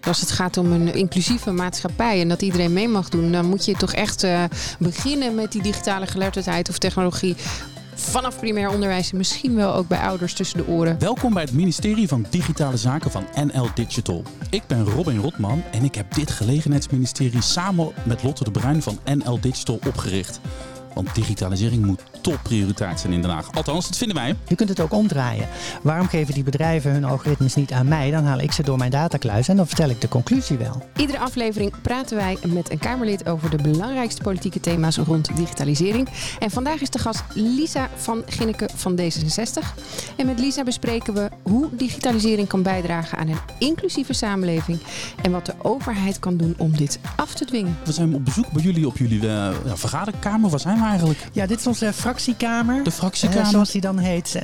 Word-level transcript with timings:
Als 0.00 0.20
het 0.20 0.30
gaat 0.30 0.56
om 0.56 0.72
een 0.72 0.94
inclusieve 0.94 1.50
maatschappij 1.50 2.20
en 2.20 2.28
dat 2.28 2.42
iedereen 2.42 2.72
mee 2.72 2.88
mag 2.88 3.08
doen, 3.08 3.32
dan 3.32 3.46
moet 3.46 3.64
je 3.64 3.72
toch 3.72 3.92
echt 3.92 4.24
uh, 4.24 4.44
beginnen 4.78 5.34
met 5.34 5.52
die 5.52 5.62
digitale 5.62 6.06
geletterdheid 6.06 6.68
of 6.68 6.78
technologie 6.78 7.36
vanaf 8.00 8.38
primair 8.38 8.68
onderwijs 8.68 9.10
en 9.10 9.16
misschien 9.16 9.54
wel 9.54 9.74
ook 9.74 9.88
bij 9.88 9.98
ouders 9.98 10.34
tussen 10.34 10.58
de 10.58 10.66
oren. 10.66 10.98
Welkom 10.98 11.34
bij 11.34 11.42
het 11.42 11.52
ministerie 11.52 12.08
van 12.08 12.26
Digitale 12.30 12.76
Zaken 12.76 13.10
van 13.10 13.24
NL 13.34 13.68
Digital. 13.74 14.22
Ik 14.50 14.62
ben 14.66 14.84
Robin 14.84 15.18
Rotman 15.18 15.62
en 15.72 15.84
ik 15.84 15.94
heb 15.94 16.14
dit 16.14 16.30
gelegenheidsministerie 16.30 17.42
samen 17.42 17.92
met 18.04 18.22
Lotte 18.22 18.44
de 18.44 18.50
Bruin 18.50 18.82
van 18.82 18.98
NL 19.04 19.40
Digital 19.40 19.78
opgericht. 19.86 20.40
Want 20.94 21.14
digitalisering 21.14 21.84
moet 21.84 22.02
topprioriteit 22.20 23.00
zijn 23.00 23.12
in 23.12 23.22
Den 23.22 23.30
Haag. 23.30 23.52
Althans, 23.52 23.86
dat 23.86 23.96
vinden 23.96 24.16
wij. 24.16 24.36
Je 24.48 24.54
kunt 24.54 24.68
het 24.68 24.80
ook 24.80 24.92
omdraaien. 24.92 25.48
Waarom 25.82 26.08
geven 26.08 26.34
die 26.34 26.42
bedrijven 26.42 26.92
hun 26.92 27.04
algoritmes 27.04 27.54
niet 27.54 27.72
aan 27.72 27.88
mij? 27.88 28.10
Dan 28.10 28.24
haal 28.24 28.40
ik 28.40 28.52
ze 28.52 28.62
door 28.62 28.78
mijn 28.78 28.90
datakluis 28.90 29.48
en 29.48 29.56
dan 29.56 29.66
vertel 29.66 29.88
ik 29.88 30.00
de 30.00 30.08
conclusie 30.08 30.56
wel. 30.56 30.82
Iedere 30.96 31.18
aflevering 31.18 31.72
praten 31.82 32.16
wij 32.16 32.38
met 32.46 32.70
een 32.70 32.78
Kamerlid 32.78 33.28
over 33.28 33.50
de 33.50 33.62
belangrijkste 33.62 34.22
politieke 34.22 34.60
thema's 34.60 34.96
rond 34.96 35.36
digitalisering. 35.36 36.08
En 36.38 36.50
vandaag 36.50 36.80
is 36.80 36.90
de 36.90 36.98
gast 36.98 37.22
Lisa 37.34 37.88
van 37.96 38.22
Ginneke 38.26 38.68
van 38.74 39.00
D66. 39.00 39.82
En 40.16 40.26
met 40.26 40.38
Lisa 40.38 40.62
bespreken 40.62 41.14
we 41.14 41.28
hoe 41.42 41.68
digitalisering 41.72 42.48
kan 42.48 42.62
bijdragen 42.62 43.18
aan 43.18 43.28
een 43.28 43.38
inclusieve 43.58 44.12
samenleving. 44.12 44.78
En 45.22 45.30
wat 45.30 45.46
de 45.46 45.54
overheid 45.62 46.18
kan 46.18 46.36
doen 46.36 46.54
om 46.58 46.76
dit 46.76 46.98
af 47.16 47.34
te 47.34 47.44
dwingen. 47.44 47.78
We 47.84 47.92
zijn 47.92 48.14
op 48.14 48.24
bezoek 48.24 48.50
bij 48.52 48.62
jullie 48.62 48.86
op 48.86 48.96
jullie 48.96 49.22
uh, 49.22 49.48
vergaderkamer. 49.64 50.50
Waar 50.50 50.60
zijn 50.60 50.78
we 50.78 50.84
eigenlijk? 50.84 51.18
Ja, 51.32 51.46
dit 51.46 51.58
is 51.58 51.66
onze 51.66 51.92
fractiekamer. 52.10 52.84
De 52.84 52.90
fractiekamer. 52.90 53.44
Uh, 53.44 53.50
zoals 53.50 53.70
die 53.70 53.80
dan 53.80 53.98
heet. 53.98 54.34
Um, 54.34 54.42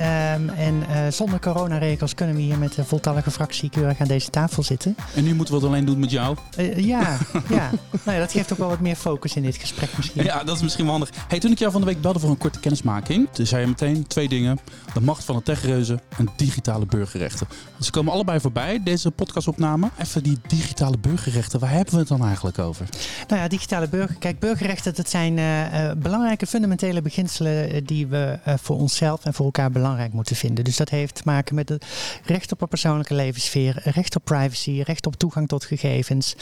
en 0.49 0.83
uh, 0.89 1.07
zonder 1.09 1.39
coronaregels 1.39 2.13
kunnen 2.13 2.35
we 2.35 2.41
hier 2.41 2.57
met 2.57 2.73
de 2.73 2.85
voltallige 2.85 3.31
fractie 3.31 3.69
keurig 3.69 3.99
aan 3.99 4.07
deze 4.07 4.29
tafel 4.29 4.63
zitten. 4.63 4.95
En 5.15 5.23
nu 5.23 5.35
moeten 5.35 5.53
we 5.53 5.59
het 5.59 5.69
alleen 5.69 5.85
doen 5.85 5.99
met 5.99 6.11
jou? 6.11 6.37
Uh, 6.57 6.77
ja, 6.77 7.17
ja. 7.49 7.69
Nou 8.03 8.17
ja, 8.17 8.19
dat 8.19 8.31
geeft 8.31 8.51
ook 8.51 8.57
wel 8.57 8.69
wat 8.69 8.79
meer 8.79 8.95
focus 8.95 9.35
in 9.35 9.43
dit 9.43 9.55
gesprek 9.55 9.89
misschien. 9.97 10.23
Ja, 10.23 10.43
dat 10.43 10.55
is 10.55 10.61
misschien 10.61 10.83
wel 10.83 10.93
handig. 10.93 11.09
Hey, 11.27 11.39
toen 11.39 11.51
ik 11.51 11.59
jou 11.59 11.71
van 11.71 11.81
de 11.81 11.87
week 11.87 12.01
belde 12.01 12.19
voor 12.19 12.29
een 12.29 12.37
korte 12.37 12.59
kennismaking, 12.59 13.27
toen 13.31 13.45
zei 13.45 13.61
je 13.61 13.67
meteen 13.67 14.07
twee 14.07 14.29
dingen. 14.29 14.59
De 14.93 15.01
macht 15.01 15.23
van 15.23 15.35
de 15.35 15.43
techreuzen 15.43 16.01
en 16.17 16.29
digitale 16.35 16.85
burgerrechten. 16.85 17.47
Ze 17.79 17.91
komen 17.91 18.13
allebei 18.13 18.39
voorbij, 18.39 18.83
deze 18.83 19.11
podcastopname. 19.11 19.89
Even 19.97 20.23
die 20.23 20.37
digitale 20.47 20.97
burgerrechten, 20.97 21.59
waar 21.59 21.71
hebben 21.71 21.93
we 21.93 21.99
het 21.99 22.07
dan 22.07 22.25
eigenlijk 22.25 22.59
over? 22.59 22.85
Nou 23.27 23.41
ja, 23.41 23.47
digitale 23.47 23.87
burger. 23.87 24.15
Kijk, 24.15 24.39
burgerrechten, 24.39 24.95
dat 24.95 25.09
zijn 25.09 25.35
belangrijke 25.97 26.45
fundamentele 26.45 27.01
beginselen 27.01 27.56
eh, 27.63 27.81
die 27.85 28.07
we 28.07 28.39
uh, 28.47 28.53
voor 28.57 28.77
onszelf 28.77 29.25
en 29.25 29.33
voor 29.33 29.45
elkaar 29.45 29.71
belangrijk 29.71 30.13
moeten 30.13 30.35
vinden. 30.35 30.63
Dus 30.63 30.77
dat 30.77 30.89
heeft 30.89 31.15
te 31.15 31.21
maken 31.25 31.55
met 31.55 31.69
het 31.69 31.85
recht 32.25 32.51
op 32.51 32.61
een 32.61 32.67
persoonlijke 32.67 33.13
levenssfeer, 33.13 33.81
recht 33.83 34.15
op 34.15 34.23
privacy, 34.23 34.81
recht 34.81 35.05
op 35.05 35.15
toegang 35.15 35.47
tot 35.47 35.65
gegevens. 35.65 36.35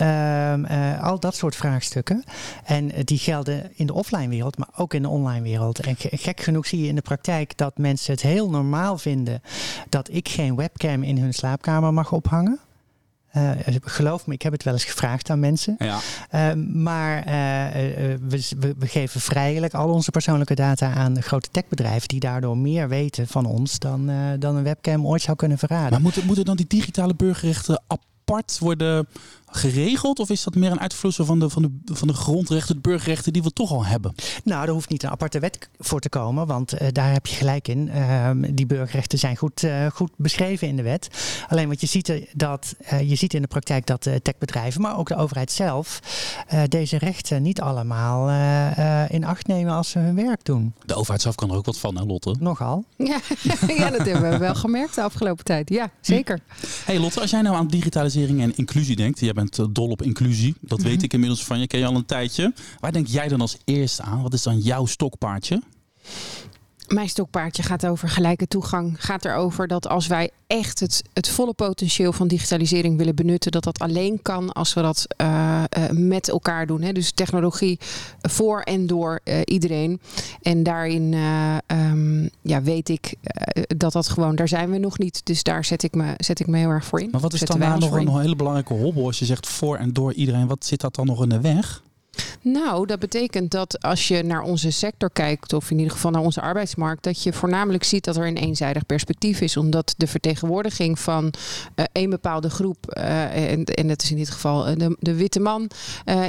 Uh, 0.00 0.52
uh, 0.52 1.02
al 1.02 1.20
dat 1.20 1.34
soort 1.34 1.56
vraagstukken. 1.56 2.24
En 2.64 2.90
die 3.04 3.18
gelden 3.18 3.70
in 3.74 3.86
de 3.86 3.94
offline 3.94 4.28
wereld, 4.28 4.58
maar 4.58 4.68
ook 4.76 4.94
in 4.94 5.02
de 5.02 5.08
online 5.08 5.42
wereld. 5.42 5.80
En 5.80 5.96
gek 5.98 6.40
genoeg 6.40 6.66
zie 6.66 6.80
je 6.82 6.88
in 6.88 6.94
de 6.94 7.02
praktijk 7.02 7.56
dat 7.56 7.78
mensen 7.78 8.12
het 8.12 8.22
heel 8.22 8.50
normaal 8.50 8.98
vinden 8.98 9.42
dat 9.88 10.08
ik 10.12 10.28
geen 10.28 10.56
webcam 10.56 11.02
in 11.02 11.18
hun 11.18 11.34
slaapkamer 11.34 11.92
mag 11.92 12.12
ophangen. 12.12 12.58
Uh, 13.36 13.50
geloof 13.80 14.26
me, 14.26 14.34
ik 14.34 14.42
heb 14.42 14.52
het 14.52 14.62
wel 14.62 14.72
eens 14.72 14.84
gevraagd 14.84 15.30
aan 15.30 15.40
mensen. 15.40 15.76
Ja. 15.78 15.98
Uh, 16.34 16.64
maar 16.64 17.18
uh, 17.18 17.32
we, 18.28 18.74
we, 18.78 18.86
geven 18.86 19.20
vrijelijk 19.20 19.74
al 19.74 19.88
onze 19.88 20.10
persoonlijke 20.10 20.54
data 20.54 20.94
aan 20.94 21.22
grote 21.22 21.48
techbedrijven 21.50 22.08
die 22.08 22.20
daardoor 22.20 22.58
meer 22.58 22.88
weten 22.88 23.26
van 23.26 23.46
ons 23.46 23.78
dan, 23.78 24.10
dan 24.38 24.56
een 24.56 24.62
webcam 24.62 25.06
ooit 25.06 25.22
zou 25.22 25.36
kunnen 25.36 25.58
verraden. 25.58 25.90
Maar 25.90 26.00
moeten, 26.00 26.26
moeten 26.26 26.44
dan 26.44 26.56
die 26.56 26.66
digitale 26.66 27.14
burgerrechten 27.14 27.82
apart 27.86 28.58
worden 28.58 29.06
geregeld? 29.50 30.18
Of 30.18 30.30
is 30.30 30.42
dat 30.42 30.54
meer 30.54 30.70
een 30.70 30.80
uitvloeisel 30.80 31.24
van 31.24 31.38
de, 31.38 31.50
van, 31.50 31.62
de, 31.62 31.94
van 31.94 32.08
de 32.08 32.14
grondrechten, 32.14 32.74
de 32.74 32.80
burgerrechten 32.80 33.32
die 33.32 33.42
we 33.42 33.50
toch 33.50 33.72
al 33.72 33.84
hebben? 33.84 34.14
Nou, 34.44 34.66
er 34.66 34.72
hoeft 34.72 34.88
niet 34.88 35.02
een 35.02 35.10
aparte 35.10 35.38
wet 35.38 35.68
voor 35.78 36.00
te 36.00 36.08
komen, 36.08 36.46
want 36.46 36.82
uh, 36.82 36.88
daar 36.92 37.12
heb 37.12 37.26
je 37.26 37.36
gelijk 37.36 37.68
in. 37.68 37.90
Uh, 37.94 38.30
die 38.50 38.66
burgerrechten 38.66 39.18
zijn 39.18 39.36
goed, 39.36 39.62
uh, 39.62 39.86
goed 39.86 40.10
beschreven 40.16 40.68
in 40.68 40.76
de 40.76 40.82
wet. 40.82 41.08
Alleen 41.48 41.68
wat 41.68 41.80
je 41.80 41.86
ziet, 41.86 42.12
dat, 42.32 42.74
je 43.04 43.14
ziet 43.14 43.34
in 43.34 43.42
de 43.42 43.48
praktijk 43.48 43.86
dat 43.86 44.08
techbedrijven, 44.22 44.80
maar 44.80 44.98
ook 44.98 45.08
de 45.08 45.16
overheid 45.16 45.52
zelf, 45.52 46.00
deze 46.68 46.98
rechten 46.98 47.42
niet 47.42 47.60
allemaal 47.60 48.28
in 49.08 49.24
acht 49.24 49.46
nemen 49.46 49.74
als 49.74 49.90
ze 49.90 49.98
hun 49.98 50.14
werk 50.14 50.44
doen. 50.44 50.74
De 50.86 50.94
overheid 50.94 51.22
zelf 51.22 51.34
kan 51.34 51.50
er 51.50 51.56
ook 51.56 51.64
wat 51.64 51.78
van, 51.78 51.96
hè 51.96 52.04
Lotte? 52.04 52.36
Nogal. 52.38 52.84
Ja, 53.10 53.20
ja 53.66 53.90
dat 53.90 54.06
hebben 54.06 54.30
we 54.30 54.38
wel 54.38 54.54
gemerkt 54.54 54.94
de 54.94 55.02
afgelopen 55.02 55.44
tijd. 55.44 55.68
Ja, 55.70 55.90
zeker. 56.00 56.40
Hey 56.84 56.98
Lotte, 56.98 57.20
als 57.20 57.30
jij 57.30 57.42
nou 57.42 57.56
aan 57.56 57.66
digitalisering 57.66 58.40
en 58.40 58.56
inclusie 58.56 58.96
denkt, 58.96 59.20
jij 59.20 59.32
bent 59.32 59.39
eh, 59.48 59.66
dol 59.70 59.88
op 59.88 60.02
inclusie. 60.02 60.54
Dat 60.60 60.82
weet 60.82 60.96
mhm. 60.96 61.04
ik 61.04 61.12
inmiddels 61.12 61.44
van 61.44 61.60
je. 61.60 61.66
Ken 61.66 61.78
je 61.78 61.86
al 61.86 61.96
een 61.96 62.06
tijdje. 62.06 62.54
Waar 62.80 62.92
denk 62.92 63.06
jij 63.06 63.28
dan 63.28 63.40
als 63.40 63.56
eerste 63.64 64.02
aan? 64.02 64.22
Wat 64.22 64.32
is 64.32 64.42
dan 64.42 64.58
jouw 64.58 64.86
stokpaardje? 64.86 65.62
Mijn 66.94 67.08
stokpaardje 67.08 67.62
gaat 67.62 67.86
over 67.86 68.08
gelijke 68.08 68.48
toegang. 68.48 69.04
Gaat 69.04 69.24
erover 69.24 69.66
dat 69.66 69.88
als 69.88 70.06
wij 70.06 70.30
echt 70.46 70.80
het, 70.80 71.02
het 71.12 71.28
volle 71.28 71.52
potentieel 71.52 72.12
van 72.12 72.28
digitalisering 72.28 72.96
willen 72.96 73.14
benutten, 73.14 73.52
dat 73.52 73.64
dat 73.64 73.78
alleen 73.78 74.22
kan 74.22 74.52
als 74.52 74.74
we 74.74 74.82
dat 74.82 75.06
uh, 75.20 75.62
uh, 75.78 75.90
met 75.90 76.28
elkaar 76.28 76.66
doen. 76.66 76.82
Hè? 76.82 76.92
Dus 76.92 77.12
technologie 77.12 77.78
voor 78.20 78.60
en 78.60 78.86
door 78.86 79.20
uh, 79.24 79.40
iedereen. 79.44 80.00
En 80.42 80.62
daarin 80.62 81.14
um, 81.66 82.30
ja, 82.42 82.62
weet 82.62 82.88
ik 82.88 83.14
dat 83.76 83.92
dat 83.92 84.08
gewoon, 84.08 84.36
daar 84.36 84.48
zijn 84.48 84.70
we 84.70 84.78
nog 84.78 84.98
niet. 84.98 85.20
Dus 85.24 85.42
daar 85.42 85.64
zet 85.64 85.82
ik 85.82 85.94
me, 85.94 86.14
zet 86.16 86.40
ik 86.40 86.46
me 86.46 86.58
heel 86.58 86.68
erg 86.68 86.84
voor 86.84 87.00
in. 87.00 87.08
Maar 87.10 87.20
wat 87.20 87.32
is 87.32 87.40
dan 87.40 87.58
nou 87.58 87.80
nog 87.80 87.92
een 87.92 88.20
hele 88.20 88.36
belangrijke 88.36 88.74
hobbel 88.74 89.06
als 89.06 89.18
je 89.18 89.24
zegt 89.24 89.46
voor 89.46 89.76
en 89.76 89.92
door 89.92 90.12
iedereen? 90.12 90.46
Wat 90.46 90.64
zit 90.64 90.80
dat 90.80 90.94
dan 90.94 91.06
nog 91.06 91.22
in 91.22 91.28
de 91.28 91.40
weg? 91.40 91.82
Nou, 92.42 92.86
dat 92.86 92.98
betekent 92.98 93.50
dat 93.50 93.82
als 93.82 94.08
je 94.08 94.22
naar 94.22 94.42
onze 94.42 94.70
sector 94.70 95.10
kijkt, 95.10 95.52
of 95.52 95.70
in 95.70 95.78
ieder 95.78 95.92
geval 95.92 96.10
naar 96.10 96.22
onze 96.22 96.40
arbeidsmarkt, 96.40 97.02
dat 97.02 97.22
je 97.22 97.32
voornamelijk 97.32 97.84
ziet 97.84 98.04
dat 98.04 98.16
er 98.16 98.26
een 98.26 98.36
eenzijdig 98.36 98.86
perspectief 98.86 99.40
is. 99.40 99.56
Omdat 99.56 99.94
de 99.96 100.06
vertegenwoordiging 100.06 100.98
van 100.98 101.24
uh, 101.24 101.84
een 101.92 102.10
bepaalde 102.10 102.50
groep, 102.50 102.94
uh, 102.98 103.50
en, 103.50 103.64
en 103.64 103.88
dat 103.88 104.02
is 104.02 104.10
in 104.10 104.16
dit 104.16 104.30
geval 104.30 104.68
uh, 104.68 104.76
de, 104.76 104.96
de, 104.98 105.14
witte 105.14 105.40
man, 105.40 105.70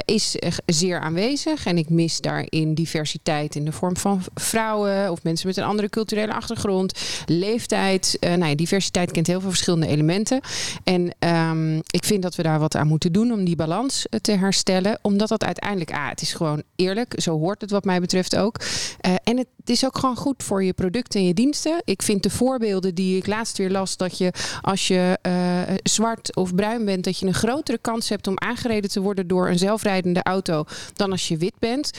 is 0.04 0.36
zeer 0.66 1.00
aanwezig. 1.00 1.66
En 1.66 1.78
ik 1.78 1.90
mis 1.90 2.20
daarin 2.20 2.74
diversiteit 2.74 3.54
in 3.54 3.64
de 3.64 3.72
vorm 3.72 3.96
van 3.96 4.22
vrouwen 4.34 5.10
of 5.10 5.22
mensen 5.22 5.46
met 5.46 5.56
een 5.56 5.64
andere 5.64 5.88
culturele 5.88 6.32
achtergrond, 6.32 7.00
leeftijd. 7.26 8.16
nou 8.20 8.44
ja, 8.44 8.54
diversiteit 8.54 9.10
kent 9.10 9.26
heel 9.26 9.40
veel 9.40 9.50
verschillende 9.50 9.86
elementen. 9.86 10.40
En 10.84 11.14
um, 11.18 11.80
ik 11.90 12.04
vind 12.04 12.22
dat 12.22 12.34
we 12.34 12.42
daar 12.42 12.58
wat 12.58 12.76
aan 12.76 12.86
moeten 12.86 13.12
doen 13.12 13.32
om 13.32 13.44
die 13.44 13.56
balans 13.56 14.06
te 14.20 14.32
herstellen, 14.32 14.98
omdat 15.02 15.28
dat 15.28 15.44
uiteindelijk 15.44 15.81
ah, 15.90 16.08
het 16.08 16.20
is 16.20 16.32
gewoon 16.32 16.62
eerlijk. 16.76 17.14
Zo 17.16 17.38
hoort 17.38 17.60
het 17.60 17.70
wat 17.70 17.84
mij 17.84 18.00
betreft 18.00 18.36
ook. 18.36 18.60
Uh, 18.60 19.14
en 19.24 19.36
het 19.36 19.70
is 19.70 19.84
ook 19.84 19.98
gewoon 19.98 20.16
goed 20.16 20.42
voor 20.42 20.64
je 20.64 20.72
producten 20.72 21.20
en 21.20 21.26
je 21.26 21.34
diensten. 21.34 21.82
Ik 21.84 22.02
vind 22.02 22.22
de 22.22 22.30
voorbeelden 22.30 22.94
die 22.94 23.16
ik 23.16 23.26
laatst 23.26 23.58
weer 23.58 23.70
las, 23.70 23.96
dat 23.96 24.18
je 24.18 24.32
als 24.60 24.88
je 24.88 25.18
uh, 25.26 25.74
zwart 25.82 26.36
of 26.36 26.54
bruin 26.54 26.84
bent, 26.84 27.04
dat 27.04 27.18
je 27.18 27.26
een 27.26 27.34
grotere 27.34 27.78
kans 27.78 28.08
hebt 28.08 28.26
om 28.26 28.38
aangereden 28.38 28.90
te 28.90 29.00
worden 29.00 29.26
door 29.26 29.48
een 29.48 29.58
zelfrijdende 29.58 30.22
auto 30.22 30.64
dan 30.94 31.10
als 31.10 31.28
je 31.28 31.36
wit 31.36 31.58
bent 31.58 31.90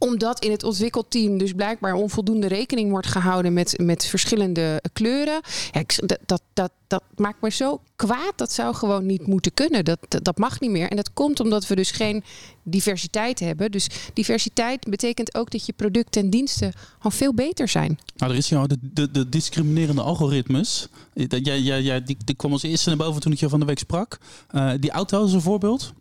omdat 0.00 0.44
in 0.44 0.50
het 0.50 0.64
ontwikkelteam 0.64 1.38
dus 1.38 1.52
blijkbaar 1.52 1.94
onvoldoende 1.94 2.46
rekening 2.46 2.90
wordt 2.90 3.06
gehouden 3.06 3.52
met, 3.52 3.78
met 3.78 4.06
verschillende 4.06 4.82
kleuren. 4.92 5.40
Ja, 5.72 5.82
dat, 5.96 6.18
dat, 6.26 6.42
dat, 6.52 6.70
dat 6.90 7.02
maakt 7.16 7.40
me 7.40 7.50
zo 7.50 7.80
kwaad. 7.96 8.32
Dat 8.36 8.52
zou 8.52 8.74
gewoon 8.74 9.06
niet 9.06 9.26
moeten 9.26 9.54
kunnen. 9.54 9.84
Dat, 9.84 9.98
dat, 10.08 10.38
mag 10.38 10.60
niet 10.60 10.70
meer. 10.70 10.90
En 10.90 10.96
dat 10.96 11.12
komt 11.12 11.40
omdat 11.40 11.66
we 11.66 11.76
dus 11.76 11.90
geen 11.90 12.24
diversiteit 12.62 13.40
hebben. 13.40 13.70
Dus 13.70 13.88
diversiteit 14.12 14.88
betekent 14.88 15.34
ook 15.34 15.50
dat 15.50 15.66
je 15.66 15.72
producten 15.72 16.22
en 16.22 16.30
diensten 16.30 16.72
al 16.98 17.10
veel 17.10 17.34
beter 17.34 17.68
zijn. 17.68 17.98
Nou, 18.16 18.32
er 18.32 18.38
is 18.38 18.48
jou 18.48 18.66
de, 18.66 18.78
de, 18.80 19.10
de 19.10 19.28
discriminerende 19.28 20.02
algoritmes. 20.02 20.88
Jij, 21.14 21.60
jij, 21.60 21.82
jij, 21.82 22.02
die, 22.02 22.16
die 22.24 22.34
kwam 22.34 22.52
als 22.52 22.62
eerste 22.62 22.88
naar 22.88 22.98
boven 22.98 23.20
toen 23.20 23.32
ik 23.32 23.38
je 23.38 23.48
van 23.48 23.60
de 23.60 23.66
week 23.66 23.78
sprak. 23.78 24.18
Uh, 24.50 24.72
die 24.80 24.90
auto 24.90 25.24
is 25.24 25.32
een 25.32 25.40
voorbeeld. 25.40 25.92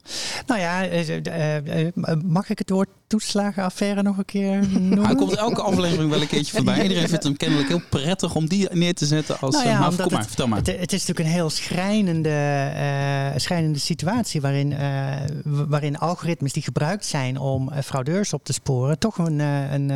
Nou 0.45 0.59
ja, 0.59 0.89
uh, 0.89 1.15
uh, 1.15 1.92
mag 2.25 2.50
ik 2.50 2.57
het 2.59 2.69
woord 2.69 2.89
toeslagenaffaire 3.07 4.01
nog 4.01 4.18
een 4.18 4.25
keer 4.25 4.68
noemen? 4.71 5.06
Hij 5.06 5.15
komt 5.15 5.35
elke 5.35 5.62
aflevering 5.62 6.09
wel 6.09 6.21
een 6.21 6.27
keertje 6.27 6.56
voorbij. 6.56 6.81
Iedereen 6.88 7.07
vindt 7.09 7.24
hem 7.24 7.38
kennelijk 7.38 7.68
heel 7.68 7.81
prettig 7.89 8.35
om 8.35 8.47
die 8.47 8.68
neer 8.71 8.94
te 8.94 9.06
zetten 9.06 9.39
als... 9.39 9.56
Nou 9.56 9.68
ja, 9.68 9.80
maar, 9.80 9.95
kom 9.95 10.12
maar, 10.12 10.25
vertel 10.25 10.47
maar 10.47 10.57
het 10.57 10.68
is 10.81 10.91
natuurlijk 10.91 11.19
een 11.19 11.33
heel 11.33 11.49
schrijnende, 11.49 12.29
uh, 12.75 13.39
schrijnende 13.39 13.79
situatie 13.79 14.41
waarin, 14.41 14.71
uh, 14.71 15.15
waarin 15.43 15.97
algoritmes 15.97 16.53
die 16.53 16.63
gebruikt 16.63 17.05
zijn 17.05 17.37
om 17.37 17.69
uh, 17.69 17.79
fraudeurs 17.79 18.33
op 18.33 18.43
te 18.43 18.53
sporen, 18.53 18.99
toch 18.99 19.17
een, 19.17 19.39
een 19.39 19.87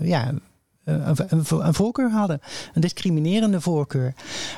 ja, 0.00 0.32
een, 0.84 1.16
een, 1.48 1.74
voorkeur 1.74 2.10
hadden. 2.10 2.40
Een 2.74 2.80
discriminerende 2.80 3.60
voorkeur. 3.60 4.14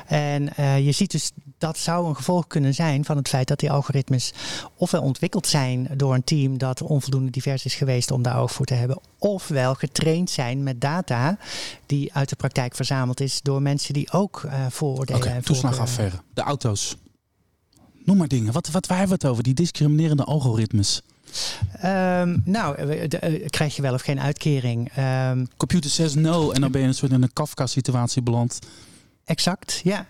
En 0.07 0.43
je 0.83 0.91
ziet 0.91 1.11
dus 1.11 1.31
dat 1.57 1.77
zou 1.77 2.07
een 2.07 2.15
gevolg 2.15 2.47
kunnen 2.47 2.73
zijn 2.73 3.05
van 3.05 3.17
het 3.17 3.27
feit 3.27 3.47
dat 3.47 3.59
die 3.59 3.71
algoritmes 3.71 4.33
ofwel 4.75 5.01
ontwikkeld 5.01 5.47
zijn 5.47 5.87
door 5.95 6.13
een 6.13 6.23
team 6.23 6.57
dat 6.57 6.81
onvoldoende 6.81 7.31
divers 7.31 7.65
is 7.65 7.75
geweest 7.75 8.11
om 8.11 8.21
daar 8.21 8.39
oog 8.39 8.51
voor 8.51 8.65
te 8.65 8.73
hebben, 8.73 8.99
ofwel 9.19 9.73
getraind 9.73 10.29
zijn 10.29 10.63
met 10.63 10.81
data 10.81 11.37
die 11.85 12.13
uit 12.13 12.29
de 12.29 12.35
praktijk 12.35 12.75
verzameld 12.75 13.19
is 13.19 13.41
door 13.41 13.61
mensen 13.61 13.93
die 13.93 14.11
ook 14.11 14.43
uh, 14.45 14.65
vooroordelen 14.69 15.21
okay, 15.21 15.35
en 15.35 15.43
toeslagaffaire. 15.43 16.15
De 16.33 16.41
auto's. 16.41 16.97
Noem 18.05 18.17
maar 18.17 18.27
dingen. 18.27 18.53
Wat, 18.53 18.69
wat, 18.69 18.87
waar 18.87 18.97
hebben 18.97 19.17
we 19.17 19.23
het 19.23 19.31
over? 19.31 19.43
Die 19.43 19.53
discriminerende 19.53 20.23
algoritmes. 20.23 21.01
Um, 21.85 22.41
nou, 22.45 22.81
uh, 22.81 23.47
krijg 23.49 23.75
je 23.75 23.81
wel 23.81 23.93
of 23.93 24.01
geen 24.01 24.19
uitkering? 24.19 24.91
Um, 24.97 25.47
Computer 25.57 25.89
says 25.89 26.15
no 26.15 26.51
en 26.51 26.61
dan 26.61 26.71
ben 26.71 26.81
je 26.81 26.87
een 26.87 26.93
soort 26.93 27.11
in 27.11 27.21
een 27.21 27.33
Kafka-situatie 27.33 28.21
beland. 28.21 28.59
Exact, 29.27 29.81
ja. 29.83 30.05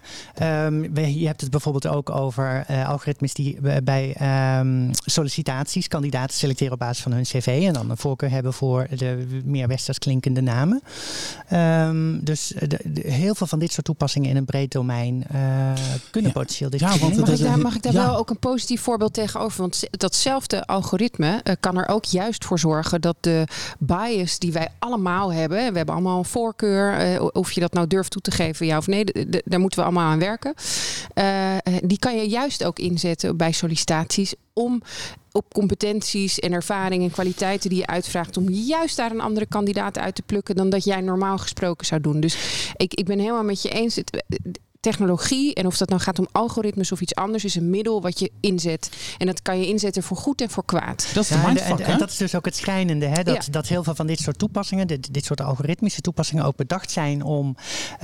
Um, 0.65 0.97
je 0.97 1.27
hebt 1.27 1.41
het 1.41 1.51
bijvoorbeeld 1.51 1.87
ook 1.87 2.09
over 2.09 2.65
uh, 2.71 2.89
algoritmes 2.89 3.33
die 3.33 3.57
bij 3.83 4.15
um, 4.59 4.89
sollicitaties 4.91 5.87
kandidaten 5.87 6.37
selecteren 6.37 6.73
op 6.73 6.79
basis 6.79 7.03
van 7.03 7.11
hun 7.11 7.23
cv 7.23 7.63
en 7.67 7.73
dan 7.73 7.89
een 7.89 7.97
voorkeur 7.97 8.29
hebben 8.29 8.53
voor 8.53 8.87
de 8.95 9.41
meer 9.45 9.67
westers 9.67 9.99
klinkende 9.99 10.41
namen. 10.41 10.81
Um, 11.53 12.23
dus 12.23 12.53
de, 12.59 12.79
de, 12.83 13.11
heel 13.11 13.35
veel 13.35 13.47
van 13.47 13.59
dit 13.59 13.71
soort 13.71 13.85
toepassingen 13.85 14.29
in 14.29 14.35
een 14.35 14.45
breed 14.45 14.71
domein 14.71 15.23
uh, 15.33 15.71
kunnen 16.11 16.31
ja. 16.31 16.39
potentieel 16.39 16.69
ja, 16.71 16.97
want 16.97 17.17
mag, 17.17 17.29
ik 17.29 17.39
daar, 17.39 17.59
mag 17.59 17.75
ik 17.75 17.81
daar 17.81 17.93
ja. 17.93 18.05
wel 18.05 18.17
ook 18.17 18.29
een 18.29 18.39
positief 18.39 18.81
voorbeeld 18.81 19.13
tegenover? 19.13 19.61
Want 19.61 19.83
datzelfde 19.91 20.65
algoritme 20.65 21.41
uh, 21.43 21.53
kan 21.59 21.77
er 21.77 21.87
ook 21.87 22.05
juist 22.05 22.45
voor 22.45 22.59
zorgen 22.59 23.01
dat 23.01 23.17
de 23.19 23.47
bias 23.79 24.39
die 24.39 24.51
wij 24.51 24.67
allemaal 24.79 25.33
hebben, 25.33 25.57
we 25.57 25.77
hebben 25.77 25.95
allemaal 25.95 26.17
een 26.17 26.25
voorkeur, 26.25 27.21
of 27.31 27.51
je 27.51 27.59
dat 27.59 27.73
nou 27.73 27.87
durft 27.87 28.11
toe 28.11 28.21
te 28.21 28.31
geven, 28.31 28.65
ja 28.65 28.77
of 28.77 28.87
nee 28.87 29.05
daar 29.45 29.59
moeten 29.59 29.79
we 29.79 29.85
allemaal 29.85 30.11
aan 30.11 30.19
werken. 30.19 30.53
Uh, 31.15 31.55
die 31.83 31.99
kan 31.99 32.17
je 32.17 32.29
juist 32.29 32.63
ook 32.63 32.79
inzetten 32.79 33.37
bij 33.37 33.51
sollicitaties 33.51 34.33
om 34.53 34.81
op 35.31 35.53
competenties 35.53 36.39
en 36.39 36.51
ervaring 36.51 37.03
en 37.03 37.11
kwaliteiten 37.11 37.69
die 37.69 37.79
je 37.79 37.87
uitvraagt, 37.87 38.37
om 38.37 38.49
juist 38.49 38.97
daar 38.97 39.11
een 39.11 39.21
andere 39.21 39.45
kandidaat 39.45 39.97
uit 39.97 40.15
te 40.15 40.21
plukken 40.21 40.55
dan 40.55 40.69
dat 40.69 40.83
jij 40.83 41.01
normaal 41.01 41.37
gesproken 41.37 41.85
zou 41.85 42.01
doen. 42.01 42.19
Dus 42.19 42.37
ik, 42.75 42.93
ik 42.93 43.05
ben 43.05 43.19
helemaal 43.19 43.43
met 43.43 43.61
je 43.61 43.69
eens. 43.69 43.99
Technologie, 44.89 45.53
en 45.53 45.65
of 45.65 45.77
dat 45.77 45.89
nou 45.89 46.01
gaat 46.01 46.19
om 46.19 46.27
algoritmes 46.31 46.91
of 46.91 47.01
iets 47.01 47.15
anders, 47.15 47.43
is 47.45 47.55
een 47.55 47.69
middel 47.69 48.01
wat 48.01 48.19
je 48.19 48.31
inzet. 48.39 48.89
En 49.17 49.25
dat 49.25 49.41
kan 49.41 49.59
je 49.59 49.67
inzetten 49.67 50.03
voor 50.03 50.17
goed 50.17 50.41
en 50.41 50.49
voor 50.49 50.65
kwaad. 50.65 51.09
Dat 51.13 51.23
is 51.23 51.29
de 51.29 51.37
mindfuck, 51.45 51.79
en, 51.79 51.85
en, 51.85 51.97
dat 51.97 52.09
is 52.09 52.17
dus 52.17 52.35
ook 52.35 52.45
het 52.45 52.55
schrijnende, 52.55 53.05
hè? 53.05 53.23
Dat, 53.23 53.47
dat 53.51 53.67
heel 53.67 53.83
veel 53.83 53.95
van 53.95 54.07
dit 54.07 54.19
soort 54.19 54.39
toepassingen, 54.39 54.87
dit, 54.87 55.13
dit 55.13 55.25
soort 55.25 55.41
algoritmische 55.41 56.01
toepassingen, 56.01 56.45
ook 56.45 56.55
bedacht 56.55 56.91
zijn 56.91 57.23
om 57.23 57.55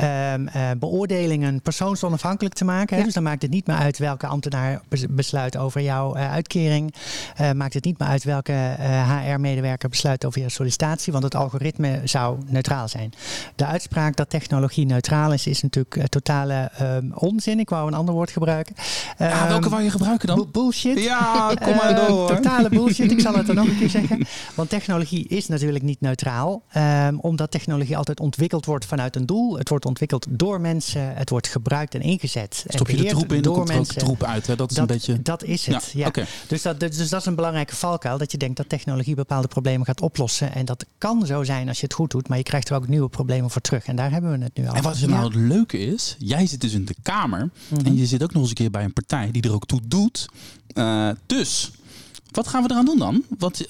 um, 0.02 0.48
uh, 0.48 0.70
beoordelingen 0.78 1.62
persoonsonafhankelijk 1.62 2.56
te 2.56 2.66
maken. 2.66 2.98
Hè? 2.98 3.04
Dus 3.04 3.14
dan 3.14 3.24
maakt 3.24 3.42
het 3.42 3.52
niet 3.52 3.68
meer 3.68 3.76
uit 3.76 3.98
welke 3.98 4.28
ambtenaar 4.28 4.82
besluit 5.10 5.58
over 5.58 5.82
jouw 5.82 6.16
uh, 6.16 6.32
uitkering. 6.32 6.94
Uh, 7.42 7.52
maakt 7.52 7.74
het 7.74 7.86
niet 7.86 8.00
meer 8.00 8.08
uit 8.08 8.24
welke 8.24 8.76
HR-medewerker 9.08 9.90
besluit 9.90 10.26
over 10.26 10.40
jouw 10.40 10.50
sollicitatie, 10.50 11.12
want 11.12 11.24
het 11.24 11.36
algoritme 11.36 12.02
zou 12.04 12.38
neutraal 12.48 12.88
zijn. 12.88 13.14
De 13.56 13.66
uitspraak 13.66 14.16
dat 14.16 14.30
technologie 14.30 14.86
neutraal 14.86 15.34
is, 15.34 15.48
is 15.48 15.62
natuurlijk 15.62 16.10
totale 16.10 16.72
um, 16.82 17.12
onzin. 17.14 17.60
Ik 17.60 17.70
wou 17.70 17.88
een 17.88 17.94
ander 17.94 18.14
woord 18.14 18.32
gebruiken. 18.32 18.76
Um, 19.22 19.28
ja, 19.28 19.48
welke 19.48 19.70
wou 19.70 19.84
je 19.84 19.90
gebruiken 19.90 20.28
dan? 20.28 20.48
bullshit. 20.52 21.00
Ja, 21.00 21.52
kom 21.62 21.76
maar 21.76 21.90
ehm, 21.90 22.08
door. 22.08 22.36
totale 22.36 22.70
bullshit. 22.70 23.12
Ik 23.12 23.20
zal 23.20 23.36
het 23.36 23.50
er 23.50 23.56
nog 23.56 23.68
een 23.68 23.78
keer 23.78 23.90
zeggen. 24.00 24.26
Want 24.56 24.70
technologie 24.70 25.28
is 25.28 25.48
natuurlijk 25.48 25.84
niet 25.84 26.02
neutraal. 26.02 26.64
Um, 26.78 27.20
omdat 27.20 27.52
technologie 27.52 27.98
altijd 27.98 28.20
ontwikkeld 28.20 28.66
wordt 28.66 28.86
vanuit 28.86 29.16
een 29.16 29.26
doel. 29.26 29.58
Het 29.58 29.70
wordt 29.70 29.86
ontwikkeld 29.86 30.26
door 30.30 30.62
mensen. 30.62 31.16
Het 31.16 31.30
wordt 31.30 31.48
gebruikt 31.48 31.96
en 31.96 32.02
ingezet. 32.02 32.66
Stop 32.68 32.90
je 32.90 32.98
de 32.98 33.06
troep 33.06 33.34
in, 33.34 33.42
dan 33.42 33.54
komt 33.54 33.70
er 33.70 33.78
ook 33.78 33.86
troep 33.86 34.24
uit. 34.24 34.48
Hè? 34.48 34.56
Dat 34.56 34.70
is 34.70 34.76
dat, 34.76 34.90
een 34.90 34.96
beetje... 34.96 35.22
Dat 35.22 35.44
is 35.44 35.66
het, 35.66 35.92
ja. 35.94 36.00
ja. 36.00 36.08
Okay. 36.08 36.26
Dus, 36.48 36.62
dat, 36.62 36.80
dus 36.80 37.10
dat 37.10 37.20
is 37.20 37.26
een 37.26 37.36
belangrijke 37.36 37.76
valkuil. 37.76 38.18
Dat 38.18 38.32
je 38.32 38.38
denkt 38.38 38.58
dat 38.58 38.70
technologie 38.70 39.16
bepaalde 39.16 39.48
problemen 39.48 39.86
gaat 39.86 40.02
oplossen. 40.02 40.54
En 40.54 40.66
dat 40.66 40.86
kan 40.98 41.26
zo 41.26 41.44
zijn 41.44 41.68
als 41.68 41.80
je 41.80 41.86
het 41.86 41.94
goed 41.94 42.12
doet. 42.12 42.28
Maar 42.28 42.38
je 42.38 42.44
krijgt 42.44 42.70
er 42.70 42.76
ook 42.76 42.88
nieuwe 42.88 43.10
problemen 43.10 43.50
voor 43.50 43.62
terug. 43.62 43.86
En 43.86 43.96
daar 43.96 44.12
hebben 44.12 44.32
we 44.32 44.44
het 44.44 44.58
nu 44.58 44.68
al. 44.68 44.76
En 44.76 44.84
wat 44.84 45.00
nou 45.00 45.24
het 45.24 45.36
leuke 45.36 45.80
is. 45.80 46.16
Jij 46.20 46.48
zit 46.48 46.63
dus 46.64 46.74
in 46.74 46.86
de 46.86 46.96
Kamer. 47.02 47.50
Mhm. 47.68 47.86
En 47.86 47.96
je 47.96 48.06
zit 48.06 48.24
ook 48.24 48.34
nog 48.34 48.42
eens 48.42 48.50
een 48.50 48.56
keer 48.56 48.72
bij 48.72 48.84
een 48.84 48.94
partij 48.94 49.32
die 49.32 49.42
er 49.42 49.54
ook 49.54 49.66
toe 49.66 49.80
doet. 49.88 50.26
Uh, 50.74 51.10
dus, 51.26 51.72
wat 52.32 52.48
gaan 52.48 52.64
we 52.64 52.72
eraan 52.72 52.86
doen 52.86 52.98
dan? 52.98 53.24
Want 53.38 53.62
uh, 53.62 53.68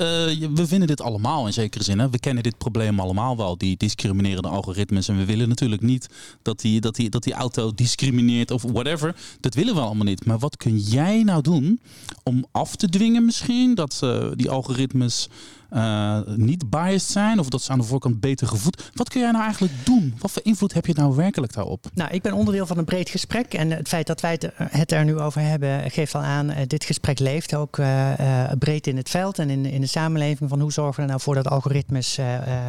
we 0.53 0.67
vinden 0.67 0.87
dit 0.87 1.01
allemaal 1.01 1.45
in 1.45 1.53
zekere 1.53 1.83
zin. 1.83 1.99
Hè? 1.99 2.09
We 2.09 2.19
kennen 2.19 2.43
dit 2.43 2.57
probleem 2.57 2.99
allemaal 2.99 3.37
wel, 3.37 3.57
die 3.57 3.77
discriminerende 3.77 4.47
algoritmes. 4.47 5.07
En 5.07 5.17
we 5.17 5.25
willen 5.25 5.49
natuurlijk 5.49 5.81
niet 5.81 6.09
dat 6.41 6.61
die, 6.61 6.81
dat 6.81 6.95
die, 6.95 7.09
dat 7.09 7.23
die 7.23 7.33
auto 7.33 7.71
discrimineert 7.75 8.51
of 8.51 8.61
whatever. 8.61 9.15
Dat 9.39 9.53
willen 9.53 9.75
we 9.75 9.81
allemaal 9.81 10.05
niet. 10.05 10.25
Maar 10.25 10.39
wat 10.39 10.57
kun 10.57 10.77
jij 10.77 11.23
nou 11.23 11.41
doen 11.41 11.79
om 12.23 12.45
af 12.51 12.75
te 12.75 12.89
dwingen 12.89 13.25
misschien 13.25 13.75
dat 13.75 13.99
uh, 14.03 14.27
die 14.35 14.49
algoritmes 14.49 15.27
uh, 15.75 16.17
niet 16.35 16.69
biased 16.69 17.11
zijn 17.11 17.39
of 17.39 17.49
dat 17.49 17.61
ze 17.61 17.71
aan 17.71 17.77
de 17.79 17.85
voorkant 17.85 18.19
beter 18.19 18.47
gevoed. 18.47 18.91
Wat 18.93 19.09
kun 19.09 19.21
jij 19.21 19.31
nou 19.31 19.43
eigenlijk 19.43 19.73
doen? 19.83 20.15
Wat 20.19 20.31
voor 20.31 20.41
invloed 20.45 20.73
heb 20.73 20.85
je 20.85 20.93
nou 20.93 21.15
werkelijk 21.15 21.53
daarop? 21.53 21.85
Nou, 21.93 22.11
ik 22.11 22.21
ben 22.21 22.33
onderdeel 22.33 22.65
van 22.65 22.77
een 22.77 22.85
breed 22.85 23.09
gesprek 23.09 23.53
en 23.53 23.71
het 23.71 23.87
feit 23.87 24.07
dat 24.07 24.21
wij 24.21 24.39
het 24.57 24.91
er 24.91 25.05
nu 25.05 25.19
over 25.19 25.41
hebben 25.41 25.91
geeft 25.91 26.15
al 26.15 26.21
aan, 26.21 26.49
uh, 26.49 26.55
dit 26.67 26.83
gesprek 26.83 27.19
leeft 27.19 27.55
ook 27.55 27.77
uh, 27.77 28.11
breed 28.59 28.87
in 28.87 28.97
het 28.97 29.09
veld 29.09 29.39
en 29.39 29.49
in, 29.49 29.65
in 29.65 29.81
de 29.81 29.87
samenleving 29.87 30.49
van 30.49 30.59
hoe 30.59 30.71
zorgen 30.71 30.95
we 30.95 31.01
er 31.01 31.07
nou 31.07 31.21
voor 31.21 31.35
dat 31.35 31.47
algoritmes 31.47 32.19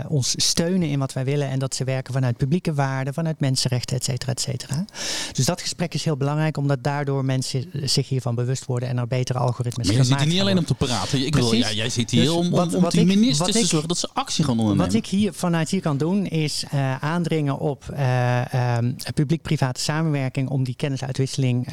ons 0.09 0.35
steunen 0.37 0.89
in 0.89 0.99
wat 0.99 1.13
wij 1.13 1.25
willen 1.25 1.49
en 1.49 1.59
dat 1.59 1.75
ze 1.75 1.85
werken 1.85 2.13
vanuit 2.15 2.37
publieke 2.37 2.75
waarden, 2.75 3.15
vanuit 3.15 3.41
mensenrechten, 3.41 3.97
et 3.97 4.05
cetera, 4.05 4.33
et 4.33 4.41
cetera. 4.41 4.85
Dus 5.33 5.45
dat 5.45 5.61
gesprek 5.61 5.95
is 5.95 6.05
heel 6.05 6.17
belangrijk 6.17 6.57
omdat 6.57 6.83
daardoor 6.83 7.25
mensen 7.25 7.71
zich 7.73 8.09
hiervan 8.09 8.35
bewust 8.35 8.65
worden 8.65 8.89
en 8.89 8.99
er 8.99 9.07
betere 9.07 9.39
algoritmes 9.39 9.87
Maar 9.87 9.97
je 9.97 10.05
zit 10.05 10.19
hier 10.19 10.29
niet 10.29 10.41
alleen 10.41 10.59
om 10.59 10.65
te 10.65 10.75
praten. 10.75 11.27
Ik 11.27 11.35
wil, 11.35 11.55
ja, 11.55 11.73
jij 11.73 11.89
zit 11.89 12.11
hier 12.11 12.21
dus 12.21 12.31
om, 12.31 12.55
om, 12.55 12.75
om 12.75 12.85
die 12.95 13.07
ministers 13.07 13.53
te 13.53 13.67
zorgen 13.67 13.89
dat 13.89 13.99
ze 13.99 14.09
actie 14.13 14.45
gaan 14.45 14.59
ondernemen. 14.59 14.87
Wat 14.87 14.95
ik 14.95 15.07
hier 15.07 15.33
vanuit 15.33 15.71
hier 15.71 15.81
kan 15.81 15.97
doen 15.97 16.27
is 16.27 16.65
uh, 16.75 17.03
aandringen 17.03 17.59
op 17.59 17.85
uh, 17.93 18.77
um, 18.77 18.97
publiek-private 19.15 19.81
samenwerking 19.81 20.49
om 20.49 20.65
die 20.65 20.77
kennisuitwisseling 20.77 21.69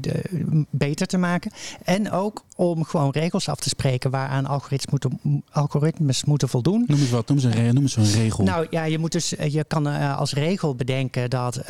de, 0.00 0.66
beter 0.70 1.06
te 1.06 1.18
maken. 1.18 1.52
En 1.84 2.10
ook 2.10 2.44
om 2.54 2.84
gewoon 2.84 3.10
regels 3.10 3.48
af 3.48 3.58
te 3.58 3.68
spreken 3.68 4.10
waaraan 4.10 4.46
algoritmes 4.46 4.90
moeten, 4.90 5.42
algoritmes 5.50 6.24
moeten 6.24 6.48
voldoen. 6.48 6.84
Noem 6.86 7.00
eens 7.00 7.10
wat, 7.10 7.28
noem 7.28 7.38
eens 7.38 7.56
een, 7.56 7.74
noem 7.74 7.82
eens 7.82 7.96
een 7.96 8.12
regel. 8.12 8.44
Nou 8.44 8.66
ja, 8.70 8.84
je, 8.84 8.98
moet 8.98 9.12
dus, 9.12 9.28
je 9.28 9.64
kan 9.68 9.86
als 10.16 10.32
regel 10.32 10.74
bedenken 10.74 11.30
dat 11.30 11.60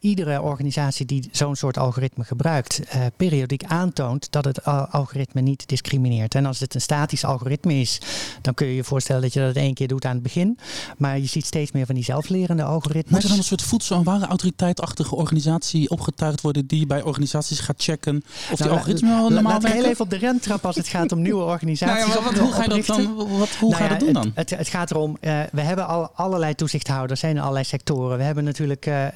iedere 0.00 0.42
organisatie 0.42 1.06
die 1.06 1.28
zo'n 1.32 1.56
soort 1.56 1.78
algoritme 1.78 2.24
gebruikt, 2.24 2.80
periodiek 3.16 3.64
aantoont 3.64 4.32
dat 4.32 4.44
het 4.44 4.64
algoritme 4.64 5.40
niet 5.40 5.68
discrimineert. 5.68 6.34
En 6.34 6.46
als 6.46 6.60
het 6.60 6.74
een 6.74 6.80
statisch 6.80 7.24
algoritme 7.24 7.74
is, 7.74 8.00
dan 8.40 8.54
kun 8.54 8.66
je 8.66 8.74
je 8.74 8.84
voorstellen 8.84 9.22
dat 9.22 9.32
je 9.32 9.40
dat 9.40 9.56
één 9.56 9.74
keer 9.74 9.88
doet 9.88 10.04
aan 10.04 10.14
het 10.14 10.22
begin. 10.22 10.58
Maar 10.98 11.18
je 11.18 11.26
ziet 11.26 11.46
steeds 11.46 11.72
meer 11.72 11.86
van 11.86 11.94
die 11.94 12.04
zelflerende 12.04 12.62
algoritmes. 12.62 13.12
Moet 13.12 13.22
er 13.22 13.28
dan 13.28 13.38
een 13.38 13.44
soort 13.44 13.62
voedsel- 13.62 13.96
en 13.96 14.04
warenautoriteitachtige 14.04 15.14
organisatie 15.14 15.90
opgetuigd 15.90 16.40
worden 16.40 16.66
die 16.66 16.86
bij 16.86 17.02
organisaties 17.02 17.60
gaat 17.60 17.82
checken 17.82 18.16
of 18.52 18.58
nou, 18.58 18.62
die 18.62 18.78
algoritmes 18.78 19.10
wel 19.10 19.30
normaal 19.30 19.60
werken? 19.60 19.80
heel 19.80 19.90
even 19.90 20.04
op 20.04 20.10
de 20.10 20.18
rentrap 20.24 20.66
als 20.66 20.76
het 20.76 20.88
gaat 20.88 21.12
om 21.12 21.22
nieuwe 21.22 21.42
organisaties. 21.54 22.14
nou 22.14 22.18
ja, 22.18 22.30
wat, 22.30 22.38
hoe 22.38 22.52
ga 22.52 22.62
je 22.62 22.68
dat 22.68 22.86
dan? 22.86 23.14
Wat, 23.38 23.50
hoe 23.50 23.70
nou 23.70 23.74
ga 23.74 23.82
je 23.82 23.88
dat 23.88 24.00
doen 24.00 24.12
dan? 24.12 24.32
Het, 24.34 24.50
het, 24.50 24.58
het 24.58 24.68
gaat 24.68 24.90
erom, 24.90 25.16
uh, 25.20 25.40
we 25.52 25.60
hebben 25.60 25.86
al 25.86 26.10
allerlei 26.14 26.54
toezichthouders 26.54 27.22
in 27.22 27.38
allerlei 27.38 27.64
sectoren. 27.64 28.18
We 28.18 28.24
hebben 28.24 28.44
natuurlijk 28.44 28.86
uh, 28.86 29.06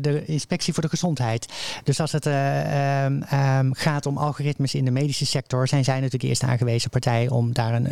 de 0.00 0.24
inspectie 0.24 0.72
voor 0.72 0.82
de 0.82 0.88
gezondheid. 0.88 1.46
Dus 1.84 2.00
als 2.00 2.12
het 2.12 2.26
uh, 2.26 3.04
um, 3.04 3.24
um, 3.32 3.74
gaat 3.74 4.06
om 4.06 4.18
algoritmes 4.18 4.74
in 4.74 4.84
de 4.84 4.90
medische 4.90 5.26
sector, 5.26 5.68
zijn 5.68 5.84
zij 5.84 5.94
natuurlijk 5.94 6.22
eerst 6.22 6.42
aangewezen 6.42 6.90
partij 6.90 7.28
om 7.28 7.52
daar 7.52 7.74
een 7.74 7.86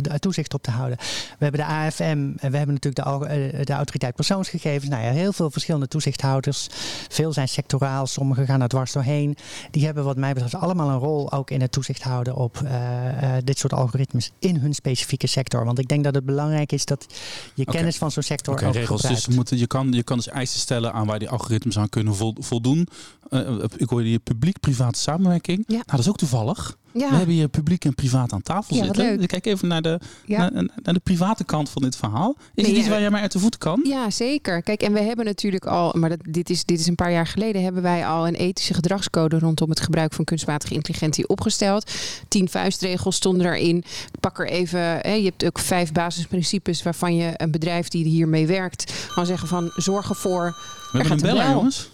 de 0.00 0.18
toezicht 0.18 0.54
op 0.54 0.62
te 0.62 0.70
houden. 0.70 0.98
We 1.38 1.44
hebben 1.44 1.60
de 1.60 1.66
AFM, 1.66 2.30
en 2.38 2.50
we 2.50 2.56
hebben 2.56 2.74
natuurlijk 2.80 3.04
de, 3.04 3.26
eh, 3.26 3.64
de 3.64 3.72
autoriteit 3.72 4.14
persoonsgegevens. 4.14 4.90
Nou 4.90 5.04
ja, 5.04 5.10
heel 5.10 5.32
veel 5.32 5.50
verschillende 5.50 5.88
toezichthouders. 5.88 6.68
Veel 7.08 7.32
zijn 7.32 7.48
sectoraal, 7.48 8.06
sommige 8.06 8.44
gaan 8.44 8.60
er 8.60 8.68
dwars 8.68 8.92
doorheen. 8.92 9.36
Die 9.70 9.84
hebben 9.84 10.04
wat 10.04 10.16
mij 10.16 10.32
betreft 10.32 10.54
allemaal 10.54 10.88
een 10.88 10.98
rol 10.98 11.32
ook 11.32 11.50
in 11.50 11.60
het 11.62 11.72
toezicht 11.72 12.02
houden 12.02 12.34
op 12.34 12.60
uh, 12.64 13.36
dit 13.44 13.58
soort 13.58 13.72
algoritmes 13.72 14.30
in 14.38 14.56
hun 14.56 14.74
specifieke 14.74 15.26
sector. 15.26 15.64
Want 15.64 15.78
ik 15.78 15.88
denk 15.88 16.04
dat 16.04 16.14
het 16.14 16.24
belangrijk 16.24 16.72
is 16.72 16.84
dat 16.84 17.06
je 17.54 17.62
okay. 17.62 17.74
kennis 17.74 17.96
van 17.96 18.10
zo'n 18.10 18.22
sector 18.22 18.54
okay, 18.54 18.68
ook 18.68 18.74
regels. 18.74 19.00
Gebruikt. 19.00 19.26
Dus 19.26 19.34
moeten, 19.34 19.58
je, 19.58 19.66
kan, 19.66 19.92
je 19.92 20.02
kan 20.02 20.16
dus 20.16 20.28
eisen 20.28 20.60
stellen 20.60 20.92
aan 20.92 21.06
waar 21.06 21.18
die 21.18 21.28
algoritmes 21.28 21.78
aan 21.78 21.88
kunnen 21.88 22.14
voldoen. 22.38 22.88
Uh, 23.30 23.64
ik 23.76 23.88
hoorde 23.88 24.10
je 24.10 24.18
publiek-private 24.18 24.98
samenwerking. 24.98 25.64
Ja. 25.66 25.74
Nou, 25.74 25.84
dat 25.86 25.98
is 25.98 26.08
ook 26.08 26.16
toevallig. 26.16 26.76
We 26.92 27.04
hebben 27.04 27.34
hier 27.34 27.48
publiek 27.48 27.84
en 27.84 27.94
privaat 27.94 28.32
aan 28.32 28.42
tafel 28.42 28.76
Ja, 28.76 28.84
zitten. 28.84 29.26
kijk 29.26 29.46
even 29.46 29.68
naar 29.68 29.82
de, 29.82 30.00
Ja. 30.26 30.38
naar, 30.50 30.68
naar 30.82 30.94
de 30.94 31.00
private 31.00 31.44
kant 31.44 31.70
van 31.70 31.82
dit 31.82 31.96
verhaal. 31.96 32.34
Is 32.38 32.44
Nee, 32.54 32.66
het 32.66 32.74
iets 32.76 32.84
ja, 32.84 32.90
waar 32.92 33.00
jij 33.00 33.10
mij 33.10 33.20
uit 33.20 33.32
de 33.32 33.38
voeten 33.38 33.60
kan? 33.60 33.80
Ja, 33.84 34.10
zeker. 34.10 34.62
Kijk, 34.62 34.82
en 34.82 34.92
we 34.92 35.00
hebben 35.00 35.24
natuurlijk 35.24 35.66
al, 35.66 35.92
maar 35.98 36.08
dat, 36.08 36.18
dit, 36.28 36.50
is, 36.50 36.64
dit 36.64 36.80
is 36.80 36.86
een 36.86 36.94
paar 36.94 37.12
jaar 37.12 37.26
geleden, 37.26 37.62
hebben 37.62 37.82
wij 37.82 38.06
al 38.06 38.26
een 38.28 38.34
ethische 38.34 38.74
gedragscode 38.74 39.38
rondom 39.38 39.70
het 39.70 39.80
gebruik 39.80 40.12
van 40.12 40.24
kunstmatige 40.24 40.74
intelligentie 40.74 41.28
opgesteld. 41.28 41.90
Tien 42.28 42.48
vuistregels 42.48 43.16
stonden 43.16 43.42
daarin. 43.42 43.76
Ik 44.12 44.20
pak 44.20 44.38
er 44.38 44.48
even, 44.48 44.80
hè, 44.80 45.12
je 45.12 45.24
hebt 45.24 45.44
ook 45.44 45.58
vijf 45.58 45.92
basisprincipes 45.92 46.82
waarvan 46.82 47.16
je 47.16 47.32
een 47.36 47.50
bedrijf 47.50 47.88
die 47.88 48.04
hiermee 48.04 48.46
werkt, 48.46 48.92
kan 49.14 49.26
zeggen 49.26 49.48
van 49.48 49.70
zorg 49.76 50.08
ervoor. 50.08 50.44
We 50.44 50.98
hebben 50.98 51.10
gaat 51.10 51.20
een 51.22 51.28
een 51.28 51.34
beller, 51.34 51.46
bel. 51.46 51.54
jongens. 51.56 51.90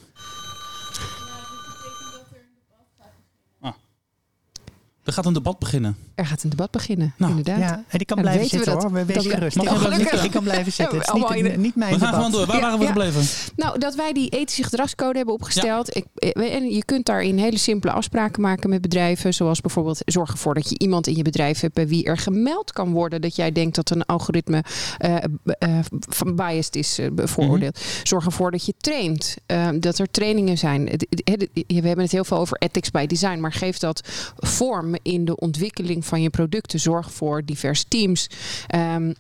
Er 5.08 5.14
gaat 5.14 5.26
een 5.26 5.32
debat 5.32 5.58
beginnen. 5.58 5.96
Er 6.14 6.26
gaat 6.26 6.42
een 6.42 6.50
debat 6.50 6.70
beginnen, 6.70 7.14
Nou, 7.16 7.30
inderdaad. 7.36 7.58
Ja, 7.58 7.84
en 7.88 7.98
die 7.98 8.06
kan 8.06 8.20
blijven 8.20 8.42
weten 8.42 8.58
we 8.58 8.64
zitten 8.64 8.82
dat- 8.82 8.92
hoor. 8.92 9.06
Wees 9.06 9.26
gerust. 9.26 9.56
Mag 9.56 9.64
Die 9.66 9.74
wel 9.74 9.82
kan, 9.82 9.92
gelukkig. 9.92 10.20
die 10.20 10.30
kan 10.30 10.42
blijven 10.42 10.72
zitten. 10.72 10.98
Het 10.98 11.06
is 11.34 11.56
niet, 11.56 11.76
mijn 11.76 11.92
We 11.92 11.98
gaan 11.98 11.98
debat. 11.98 12.14
gewoon 12.14 12.30
door. 12.30 12.46
Waar 12.46 12.56
Ja, 12.56 12.62
waren 12.62 12.78
we 12.78 12.84
ja. 12.84 12.90
gebleven? 12.90 13.22
Nou, 13.56 13.78
dat 13.78 13.94
wij 13.94 14.12
die 14.12 14.28
ethische 14.28 14.62
gedragscode 14.62 15.16
hebben 15.16 15.34
opgesteld. 15.34 15.96
Ik, 15.96 16.04
eh, 16.14 16.54
en 16.54 16.70
je 16.70 16.84
kunt 16.84 17.06
daarin 17.06 17.38
hele 17.38 17.58
simpele 17.58 17.92
afspraken 17.92 18.42
maken 18.42 18.70
met 18.70 18.80
bedrijven. 18.80 19.34
Zoals 19.34 19.60
bijvoorbeeld 19.60 20.00
zorg 20.04 20.30
ervoor 20.30 20.54
dat 20.54 20.68
je 20.68 20.78
iemand 20.78 21.06
in 21.06 21.16
je 21.16 21.22
bedrijf 21.22 21.60
hebt 21.60 21.74
bij 21.74 21.88
wie 21.88 22.04
er 22.04 22.16
gemeld 22.18 22.72
kan 22.72 22.92
worden 22.92 23.20
dat 23.20 23.36
jij 23.36 23.52
denkt 23.52 23.74
dat 23.76 23.90
een 23.90 24.06
algoritme 24.06 24.64
eh, 24.98 25.14
b- 25.44 25.50
eh, 25.50 25.78
van 26.08 26.34
biased 26.36 26.76
is 26.76 26.98
eh, 26.98 27.10
bevooroordeeld. 27.12 27.74
Mhm. 27.74 27.84
Zorg 28.06 28.24
ervoor 28.24 28.50
dat 28.50 28.66
je 28.66 28.74
traint. 28.78 29.36
eh, 29.46 29.68
dat 29.80 29.98
er 29.98 30.10
trainingen 30.10 30.58
zijn. 30.58 30.84
We 30.84 31.74
hebben 31.86 31.98
het 32.04 32.12
heel 32.12 32.24
veel 32.24 32.36
over 32.38 32.56
ethics 32.58 32.90
by 32.90 33.06
design. 33.06 33.40
Maar 33.40 33.52
geef 33.52 33.78
dat 33.78 34.08
vorm 34.36 34.96
in 35.02 35.24
de 35.24 35.36
ontwikkeling 35.36 36.04
van 36.04 36.22
je 36.22 36.30
producten. 36.30 36.80
Zorg 36.80 37.12
voor 37.12 37.44
diverse 37.44 37.84
teams. 37.88 38.26
Ehm, 38.66 39.12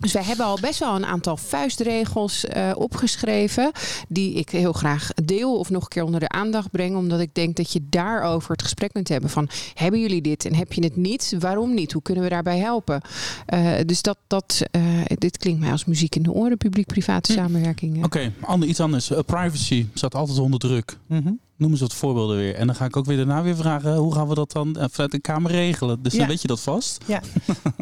dus 0.00 0.12
wij 0.12 0.22
hebben 0.22 0.46
al 0.46 0.58
best 0.60 0.78
wel 0.78 0.94
een 0.96 1.06
aantal 1.06 1.36
vuistregels 1.36 2.44
eh, 2.44 2.70
opgeschreven. 2.74 3.70
Die 4.08 4.34
ik 4.34 4.50
heel 4.50 4.72
graag 4.72 5.08
deel 5.24 5.58
of 5.58 5.70
nog 5.70 5.82
een 5.82 5.88
keer 5.88 6.02
onder 6.04 6.20
de 6.20 6.28
aandacht 6.28 6.70
breng. 6.70 6.96
Omdat 6.96 7.20
ik 7.20 7.34
denk 7.34 7.56
dat 7.56 7.72
je 7.72 7.80
daarover 7.90 8.50
het 8.50 8.62
gesprek 8.62 8.92
kunt 8.92 9.08
hebben. 9.08 9.30
Van 9.30 9.48
hebben 9.74 10.00
jullie 10.00 10.22
dit 10.22 10.44
en 10.44 10.54
heb 10.54 10.72
je 10.72 10.82
het 10.84 10.96
niet? 10.96 11.36
Waarom 11.38 11.74
niet? 11.74 11.92
Hoe 11.92 12.02
kunnen 12.02 12.24
we 12.24 12.30
daarbij 12.30 12.58
helpen? 12.58 13.00
Eh, 13.46 13.74
dus 13.86 14.02
dat, 14.02 14.18
dat, 14.26 14.62
eh, 14.70 14.82
dit 15.18 15.36
klinkt 15.38 15.60
mij 15.60 15.70
als 15.70 15.84
muziek 15.84 16.14
in 16.16 16.22
de 16.22 16.32
oren. 16.32 16.56
Publiek-private 16.56 17.32
Hm. 17.32 17.38
samenwerking. 17.38 18.04
Oké, 18.04 18.32
ander, 18.40 18.68
iets 18.68 18.80
anders. 18.80 19.10
Privacy 19.26 19.86
staat 19.94 20.14
altijd 20.14 20.38
onder 20.38 20.60
druk. 20.60 20.96
Mhm. 21.06 21.30
Noem 21.56 21.70
eens 21.70 21.80
wat 21.80 21.94
voorbeelden 21.94 22.36
weer. 22.36 22.54
En 22.54 22.66
dan 22.66 22.76
ga 22.76 22.84
ik 22.84 22.96
ook 22.96 23.04
weer 23.06 23.16
daarna 23.16 23.42
weer 23.42 23.56
vragen, 23.56 23.94
hoe 23.94 24.14
gaan 24.14 24.28
we 24.28 24.34
dat 24.34 24.52
dan 24.52 24.76
eh, 24.76 24.84
vanuit 24.90 25.10
de 25.10 25.20
Kamer 25.20 25.50
regelen? 25.50 26.02
Dus 26.02 26.12
dan 26.12 26.20
Ja. 26.20 26.26
weet 26.26 26.42
je 26.42 26.48
dat 26.48 26.60
vast. 26.60 26.98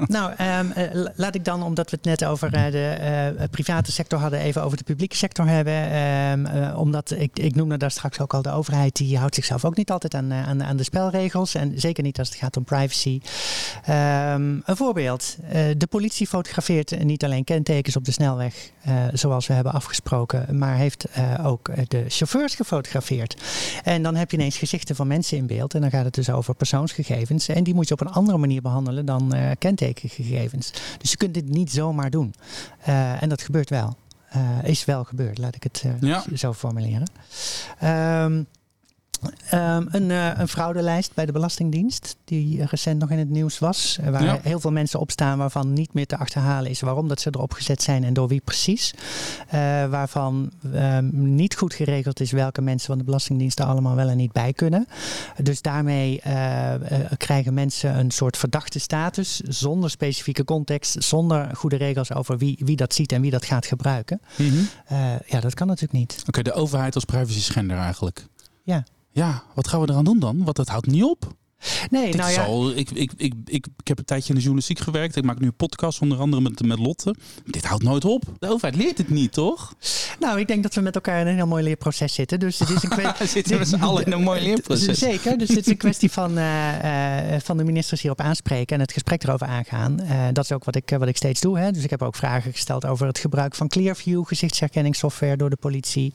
Nou, 0.07 0.33
ehm, 0.37 0.71
eh, 0.71 0.95
la- 0.95 1.12
laat 1.17 1.35
ik 1.35 1.45
dan, 1.45 1.62
omdat 1.62 1.91
we 1.91 1.97
het 1.97 2.05
net 2.05 2.25
over 2.25 2.53
eh, 2.55 2.73
de 2.73 3.49
private 3.50 3.93
sector 3.93 4.19
hadden, 4.19 4.39
even 4.41 4.62
over 4.62 4.77
de 4.77 4.85
publieke 4.85 5.17
sector 5.17 5.47
hebben. 5.47 5.91
Ehm, 5.91 6.47
eh, 6.47 6.79
omdat 6.79 7.11
ik, 7.11 7.39
ik 7.39 7.55
noemde 7.55 7.77
daar 7.77 7.91
straks 7.91 8.21
ook 8.21 8.35
al 8.35 8.43
de 8.43 8.50
overheid, 8.50 8.97
die 8.97 9.19
houdt 9.19 9.35
zichzelf 9.35 9.65
ook 9.65 9.77
niet 9.77 9.91
altijd 9.91 10.15
aan, 10.15 10.33
aan, 10.33 10.62
aan 10.65 10.77
de 10.77 10.83
spelregels. 10.83 11.55
En 11.55 11.73
zeker 11.81 12.03
niet 12.03 12.19
als 12.19 12.29
het 12.29 12.39
gaat 12.39 12.57
om 12.57 12.65
privacy. 12.65 13.21
Ehm, 13.85 14.43
een 14.65 14.77
voorbeeld. 14.77 15.37
De 15.77 15.87
politie 15.91 16.27
fotografeert 16.27 17.05
niet 17.05 17.25
alleen 17.25 17.45
kentekens 17.45 17.97
op 17.97 18.05
de 18.05 18.12
snelweg, 18.12 18.71
zoals 19.12 19.47
we 19.47 19.53
hebben 19.53 19.73
afgesproken, 19.73 20.59
maar 20.59 20.77
heeft 20.77 21.07
ook 21.45 21.71
de 21.89 22.05
chauffeurs 22.09 22.55
gefotografeerd. 22.55 23.37
En 23.83 24.02
dan 24.02 24.17
heb 24.17 24.31
je 24.31 24.37
ineens 24.37 24.59
gezichten 24.59 24.97
van 24.97 25.07
mensen 25.07 25.37
in 25.37 25.47
beeld. 25.47 25.75
En 25.75 25.81
dan 25.81 25.90
gaat 25.90 26.05
het 26.05 26.14
dus 26.14 26.31
over 26.31 26.55
persoonsgegevens. 26.55 27.49
En 27.49 27.64
die 27.64 27.75
moet 27.75 27.88
je 27.88 27.95
op 27.95 28.00
een 28.00 28.11
andere 28.12 28.38
manier 28.38 28.62
behandelen 28.62 29.07
dan 29.07 29.35
eh, 29.35 29.50
kentekengegevens. 29.59 30.73
Dus 30.99 31.11
je 31.11 31.17
kunt 31.17 31.35
dit 31.35 31.49
niet 31.49 31.73
zomaar 31.73 32.11
doen. 32.11 32.35
Eh, 32.81 33.23
en 33.23 33.29
dat 33.29 33.43
gebeurt 33.43 33.71
wel. 33.71 33.97
Eh, 34.29 34.40
is 34.62 34.85
wel 34.85 35.05
gebeurd, 35.05 35.38
laat 35.38 35.55
ik 35.55 35.62
het 35.62 35.85
Ja. 36.00 36.25
zo 36.35 36.52
formuleren. 36.52 37.11
Ehm, 37.79 38.43
ehm, 39.50 39.87
een, 39.91 40.11
eh, 40.11 40.31
een 40.39 40.49
fraudelijst 40.49 41.15
bij 41.15 41.27
de 41.27 41.33
Belastingdienst, 41.33 42.17
die 42.25 42.65
recent 42.65 42.99
nog 43.00 43.11
in 43.11 43.19
het 43.19 43.29
nieuws 43.31 43.59
was. 43.59 43.99
eh, 44.00 44.11
Waar 44.11 44.25
Ja. 44.25 44.39
heel 44.43 44.61
veel 44.61 44.73
mensen 44.73 45.00
op 45.00 45.11
staan 45.11 45.39
waarvan 45.39 45.73
niet 45.73 45.95
meer 45.95 46.07
te 46.07 46.17
achterhalen 46.17 46.71
is 46.71 46.81
waarom 46.81 47.09
dat 47.09 47.21
ze 47.21 47.31
erop 47.35 47.53
gezet 47.53 47.83
zijn 47.83 48.05
en 48.05 48.12
door 48.12 48.29
wie 48.29 48.41
precies. 48.45 48.95
Eh, 49.49 49.59
waarvan 49.87 50.50
ehm, 50.73 51.09
niet 51.35 51.55
goed 51.57 51.75
geregeld 51.75 52.21
is 52.21 52.31
welke 52.33 52.62
mensen 52.62 52.87
van 52.87 52.99
de 52.99 53.05
Belastingdienst 53.05 53.59
er 53.59 53.65
allemaal 53.65 53.95
wel 53.95 54.09
en 54.09 54.17
niet 54.17 54.33
bij 54.33 54.53
kunnen. 54.53 54.87
Dus 55.43 55.62
daarmee 55.62 56.21
eh, 56.21 56.75
eh, 56.75 57.11
krijgen 57.17 57.55
mensen 57.55 57.99
een 57.99 58.11
soort 58.11 58.37
verdachte 58.37 58.79
status 58.79 59.41
zonder 59.41 59.91
specifieke 59.91 60.45
context, 60.45 61.05
zonder 61.05 61.57
goede 61.57 61.77
regels 61.77 62.12
over 62.12 62.39
wie, 62.39 62.57
wie 62.65 62.77
dat 62.77 62.95
ziet 62.95 63.12
en 63.12 63.21
wie 63.21 63.31
dat 63.31 63.45
gaat 63.45 63.67
gebruiken. 63.67 64.21
Eh, 64.87 64.99
ja, 65.27 65.41
dat 65.41 65.55
kan 65.55 65.67
natuurlijk 65.67 65.99
niet. 65.99 66.23
Oké, 66.27 66.43
de 66.43 66.53
overheid 66.53 66.95
als 66.95 67.05
privacy 67.05 67.41
schender 67.41 67.77
eigenlijk. 67.77 68.27
Ja. 68.62 68.85
Ja, 69.12 69.43
wat 69.55 69.69
gaan 69.69 69.81
we 69.81 69.88
eraan 69.90 70.05
doen 70.05 70.19
dan? 70.19 70.45
Want 70.45 70.57
het 70.57 70.69
houdt 70.69 70.87
niet 70.87 71.05
op. 71.05 71.38
Nee, 71.90 72.09
Ik, 72.09 72.17
nou 72.17 72.31
ja. 72.31 72.45
zal, 72.45 72.71
ik, 72.71 72.90
ik, 72.90 73.12
ik, 73.17 73.35
ik, 73.47 73.67
ik 73.81 73.88
heb 73.88 73.99
een 73.99 74.05
tijdje 74.05 74.29
in 74.29 74.35
de 74.35 74.40
journalistiek 74.40 74.79
gewerkt. 74.79 75.17
Ik 75.17 75.25
maak 75.25 75.38
nu 75.38 75.47
een 75.47 75.55
podcast, 75.55 76.00
onder 76.00 76.19
andere 76.19 76.43
met, 76.43 76.62
met 76.67 76.79
Lotte. 76.79 77.14
Dit 77.45 77.64
houdt 77.64 77.83
nooit 77.83 78.05
op. 78.05 78.23
De 78.38 78.49
overheid 78.49 78.76
leert 78.76 78.99
het 78.99 79.11
niet, 79.11 79.33
toch? 79.33 79.75
Nou, 80.21 80.40
ik 80.40 80.47
denk 80.47 80.62
dat 80.62 80.75
we 80.75 80.81
met 80.81 80.95
elkaar 80.95 81.21
in 81.21 81.26
een 81.26 81.35
heel 81.35 81.47
mooi 81.47 81.62
leerproces 81.64 82.14
zitten. 82.14 82.40
Dus 82.40 82.59
het 82.59 82.69
is 82.71 82.83
een 82.83 82.88
kwestie. 82.99 83.19
We 83.19 83.26
zitten 83.26 83.59
met 83.59 83.69
z'n 83.69 83.75
allen 83.81 84.05
in 84.05 84.12
een 84.12 84.23
mooi 84.23 84.40
leerproces. 84.49 84.99
Zeker. 84.99 85.38
Dus 85.38 85.49
het 85.49 85.59
is 85.59 85.67
een 85.67 85.76
kwestie 85.76 86.11
van, 86.11 86.38
eh, 86.38 87.35
eh, 87.35 87.40
van 87.43 87.57
de 87.57 87.64
ministers 87.64 88.00
hierop 88.02 88.21
aanspreken 88.21 88.75
en 88.76 88.83
het 88.83 88.93
gesprek 88.93 89.23
erover 89.23 89.47
aangaan. 89.47 90.00
Eh, 90.00 90.26
dat 90.33 90.45
is 90.45 90.52
ook 90.52 90.64
wat 90.64 90.76
ik, 90.76 90.90
wat 90.99 91.09
ik 91.09 91.17
steeds 91.17 91.40
doe. 91.40 91.59
Hè. 91.59 91.71
Dus 91.73 91.85
ik 91.85 91.90
heb 91.90 92.02
ook 92.02 92.17
vragen 92.17 92.52
gesteld 92.52 92.87
over 92.87 93.07
het 93.07 93.19
gebruik 93.19 93.55
van 93.55 93.69
Clearview, 93.69 94.26
gezichtsherkenningssoftware 94.26 95.37
door 95.37 95.50
de 95.50 95.57
politie. 95.57 96.12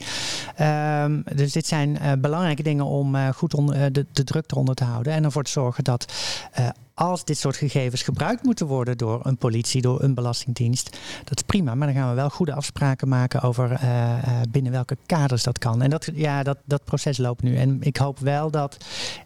Ehm, 0.56 1.22
dus 1.36 1.52
dit 1.52 1.68
zijn 1.68 1.98
belangrijke 2.22 2.64
dingen 2.64 2.86
om 2.86 3.16
goed 3.36 3.54
on- 3.54 3.74
eh, 3.74 3.86
de, 3.92 4.06
de 4.14 4.24
druk 4.24 4.52
eronder 4.52 4.76
te 4.76 4.84
houden. 4.84 5.14
En 5.14 5.26
ervoor 5.36 5.54
te 5.54 5.60
zorgen 5.60 5.84
dat. 5.84 6.14
eh, 6.52 6.70
als 6.94 7.26
dit 7.26 7.38
soort 7.38 7.56
gegevens 7.56 8.04
gebruikt 8.04 8.44
moeten 8.44 8.68
worden 8.68 8.98
door 8.98 9.26
een 9.26 9.38
politie, 9.38 9.82
door 9.82 10.04
een 10.04 10.14
belastingdienst, 10.14 10.98
dat 11.24 11.38
is 11.38 11.44
prima. 11.46 11.76
Maar 11.76 11.88
dan 11.88 11.96
gaan 11.96 12.10
we 12.10 12.16
wel 12.16 12.30
goede 12.30 12.54
afspraken 12.54 13.08
maken 13.08 13.42
over 13.42 13.72
eh, 13.72 14.18
eh, 14.18 14.42
binnen 14.50 14.72
welke 14.72 14.98
kaders 15.06 15.44
dat 15.44 15.60
kan. 15.60 15.82
En 15.82 15.90
dat, 15.90 16.10
ja, 16.14 16.44
dat, 16.44 16.58
dat 16.66 16.84
proces 16.84 17.18
loopt 17.18 17.44
nu. 17.44 17.58
En 17.58 17.78
ik 17.82 17.98
hoop 17.98 18.20
wel 18.20 18.52
dat 18.52 18.78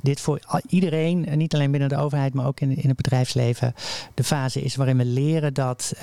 dit 0.02 0.20
voor 0.20 0.40
iedereen, 0.68 1.26
en 1.26 1.38
niet 1.38 1.54
alleen 1.54 1.72
binnen 1.72 1.90
de 1.90 1.98
overheid, 1.98 2.34
maar 2.34 2.46
ook 2.48 2.60
in, 2.60 2.78
in 2.78 2.88
het 2.88 2.98
bedrijfsleven, 2.98 3.74
de 4.14 4.24
fase 4.24 4.62
is 4.62 4.76
waarin 4.76 4.98
we 4.98 5.06
leren 5.06 5.54
dat 5.54 5.94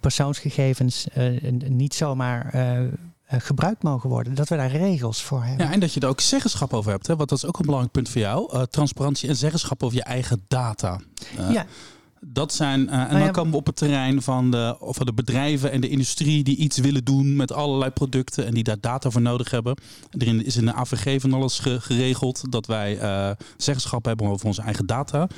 persoonsgegevens 0.00 1.06
niet 1.68 1.94
zomaar. 1.94 2.52
Eh, 3.34 3.40
gebruikt 3.40 3.82
mogen 3.82 4.08
worden. 4.10 4.34
Dat 4.34 4.48
we 4.48 4.56
daar 4.56 4.70
regels 4.70 5.22
voor 5.22 5.44
hebben. 5.44 5.66
Ja, 5.66 5.72
en 5.72 5.80
dat 5.80 5.92
je 5.92 6.00
er 6.00 6.08
ook 6.08 6.20
zeggenschap 6.20 6.72
over 6.72 6.90
hebt. 6.90 7.06
Hè? 7.06 7.16
Want 7.16 7.28
dat 7.28 7.38
is 7.38 7.46
ook 7.46 7.56
een 7.58 7.64
belangrijk 7.64 7.92
punt 7.94 8.08
voor 8.08 8.20
jou. 8.20 8.52
Eh, 8.52 8.62
transparantie 8.62 9.28
en 9.28 9.36
zeggenschap 9.36 9.82
over 9.82 9.96
je 9.96 10.02
eigen 10.02 10.44
data. 10.48 11.00
Eh, 11.38 11.50
ja. 11.52 11.66
Dat 12.26 12.52
zijn, 12.54 12.88
en 12.88 12.98
Nou 12.98 13.12
ja, 13.18 13.24
dan 13.24 13.32
komen 13.32 13.50
we 13.50 13.56
op 13.56 13.66
het 13.66 13.76
terrein 13.76 14.22
van 14.22 14.50
de, 14.50 14.76
van 14.80 15.06
de 15.06 15.12
bedrijven 15.12 15.70
en 15.72 15.80
de 15.80 15.88
industrie 15.88 16.44
die 16.44 16.56
iets 16.56 16.78
willen 16.78 17.04
doen 17.04 17.36
met 17.36 17.52
allerlei 17.52 17.90
producten 17.90 18.46
en 18.46 18.54
die 18.54 18.62
daar 18.64 18.80
data 18.80 19.10
voor 19.10 19.20
nodig 19.20 19.50
hebben. 19.50 19.76
Erin 20.18 20.44
is 20.44 20.56
in 20.56 20.64
de 20.64 20.72
AVG 20.74 21.20
van 21.20 21.32
alles 21.32 21.58
ge- 21.58 21.80
geregeld 21.80 22.52
dat 22.52 22.66
wij 22.66 22.98
zeggenschap 23.56 24.04
hebben 24.04 24.26
over 24.26 24.46
onze 24.46 24.62
eigen 24.62 24.86
data. 24.86 25.28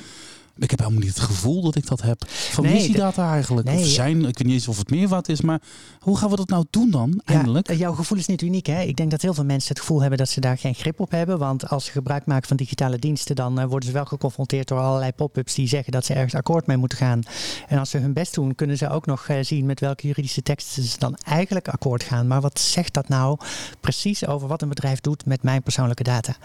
Ik 0.59 0.69
heb 0.69 0.79
helemaal 0.79 1.01
niet 1.01 1.09
het 1.09 1.19
gevoel 1.19 1.61
dat 1.61 1.75
ik 1.75 1.87
dat 1.87 2.01
heb. 2.01 2.25
Van 2.27 2.63
wie 2.63 2.73
Nee, 2.73 2.81
is 2.81 2.87
die 2.87 2.97
data 2.97 3.31
eigenlijk? 3.31 3.67
nee, 3.67 3.79
of 3.79 3.85
zijn, 3.85 4.17
ik 4.17 4.23
weet 4.23 4.43
niet 4.43 4.53
eens 4.53 4.67
of 4.67 4.77
het 4.77 4.89
meerwaarde 4.89 5.31
is, 5.31 5.41
maar 5.41 5.61
hoe 5.99 6.17
gaan 6.17 6.29
we 6.29 6.35
dat 6.35 6.49
nou 6.49 6.65
doen 6.69 6.91
dan, 6.91 7.21
eindelijk? 7.25 7.67
Ja, 7.69 7.75
jouw 7.75 7.93
gevoel 7.93 8.17
is 8.17 8.25
niet 8.25 8.41
uniek. 8.41 8.65
Hè? 8.65 8.81
Ik 8.81 8.95
denk 8.95 9.11
dat 9.11 9.21
heel 9.21 9.33
veel 9.33 9.45
mensen 9.45 9.69
het 9.69 9.79
gevoel 9.79 9.99
hebben 9.99 10.17
dat 10.17 10.29
ze 10.29 10.39
daar 10.39 10.57
geen 10.57 10.75
grip 10.75 10.99
op 10.99 11.11
hebben. 11.11 11.37
Want 11.37 11.69
als 11.69 11.85
ze 11.85 11.91
gebruik 11.91 12.25
maken 12.25 12.47
van 12.47 12.57
digitale 12.57 12.99
diensten, 12.99 13.35
dan 13.35 13.59
eh, 13.59 13.65
worden 13.65 13.87
ze 13.87 13.93
wel 13.93 14.05
geconfronteerd 14.05 14.67
door 14.67 14.79
allerlei 14.79 15.11
pop-ups 15.11 15.53
die 15.53 15.67
zeggen 15.67 15.91
dat 15.91 16.05
ze 16.05 16.13
ergens 16.13 16.35
akkoord 16.35 16.67
mee 16.67 16.77
moeten 16.77 16.97
gaan. 16.97 17.21
En 17.67 17.77
als 17.79 17.89
ze 17.89 17.97
hun 17.97 18.13
best 18.13 18.33
doen, 18.33 18.55
kunnen 18.55 18.77
ze 18.77 18.89
ook 18.89 19.05
nog 19.05 19.27
eh, 19.27 19.37
zien 19.41 19.65
met 19.65 19.79
welke 19.79 20.07
juridische 20.07 20.41
teksten 20.41 20.83
ze 20.83 20.99
dan 20.99 21.15
eigenlijk 21.15 21.67
akkoord 21.67 22.03
gaan. 22.03 22.27
Maar 22.27 22.41
wat 22.41 22.59
zegt 22.59 22.93
dat 22.93 23.07
nou 23.07 23.37
precies 23.79 24.27
over 24.27 24.47
wat 24.47 24.61
een 24.61 24.69
bedrijf 24.69 24.99
doet 24.99 25.25
met 25.25 25.43
mijn 25.43 25.63
persoonlijke 25.63 26.03
data? 26.03 26.35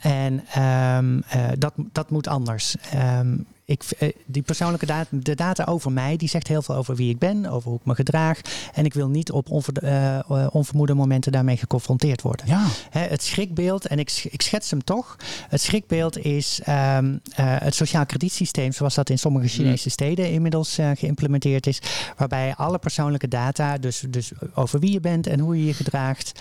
En 0.00 0.44
ehm, 0.52 1.20
eh, 1.28 1.44
dat, 1.58 1.72
dat 1.92 2.10
moet 2.10 2.28
anders. 2.28 2.76
Ehm, 2.92 3.36
ik, 3.64 3.82
eh, 3.98 4.12
die 4.26 4.42
persoonlijke 4.42 4.86
data, 4.86 5.08
de 5.10 5.34
data 5.34 5.64
over 5.64 5.92
mij, 5.92 6.16
die 6.16 6.28
zegt 6.28 6.48
heel 6.48 6.62
veel 6.62 6.74
over 6.74 6.96
wie 6.96 7.10
ik 7.10 7.18
ben, 7.18 7.46
over 7.46 7.68
hoe 7.68 7.78
ik 7.78 7.86
me 7.86 7.94
gedraag. 7.94 8.40
En 8.74 8.84
ik 8.84 8.94
wil 8.94 9.08
niet 9.08 9.30
op 9.30 9.50
onver, 9.50 9.84
uh, 9.84 10.48
onvermoede 10.50 10.94
momenten 10.94 11.32
daarmee 11.32 11.56
geconfronteerd 11.56 12.22
worden. 12.22 12.46
Ja. 12.46 12.66
Hè, 12.90 13.00
het 13.00 13.22
schrikbeeld, 13.22 13.86
en 13.86 13.98
ik, 13.98 14.26
ik 14.30 14.42
schets 14.42 14.70
hem 14.70 14.84
toch. 14.84 15.16
Het 15.48 15.60
schrikbeeld 15.60 16.18
is 16.18 16.60
um, 16.68 17.20
het 17.34 17.74
sociaal 17.74 18.06
kredietsysteem, 18.06 18.72
zoals 18.72 18.94
dat 18.94 19.10
in 19.10 19.18
sommige 19.18 19.48
Chinese 19.48 19.90
steden 19.90 20.30
inmiddels 20.30 20.78
geïmplementeerd 20.94 21.66
is. 21.66 21.78
Waarbij 22.16 22.54
alle 22.56 22.78
persoonlijke 22.78 23.28
data, 23.28 23.78
dus, 23.78 24.04
dus 24.08 24.32
over 24.54 24.80
wie 24.80 24.92
je 24.92 25.00
bent 25.00 25.26
en 25.26 25.40
hoe 25.40 25.58
je 25.58 25.64
je 25.64 25.74
gedraagt, 25.74 26.40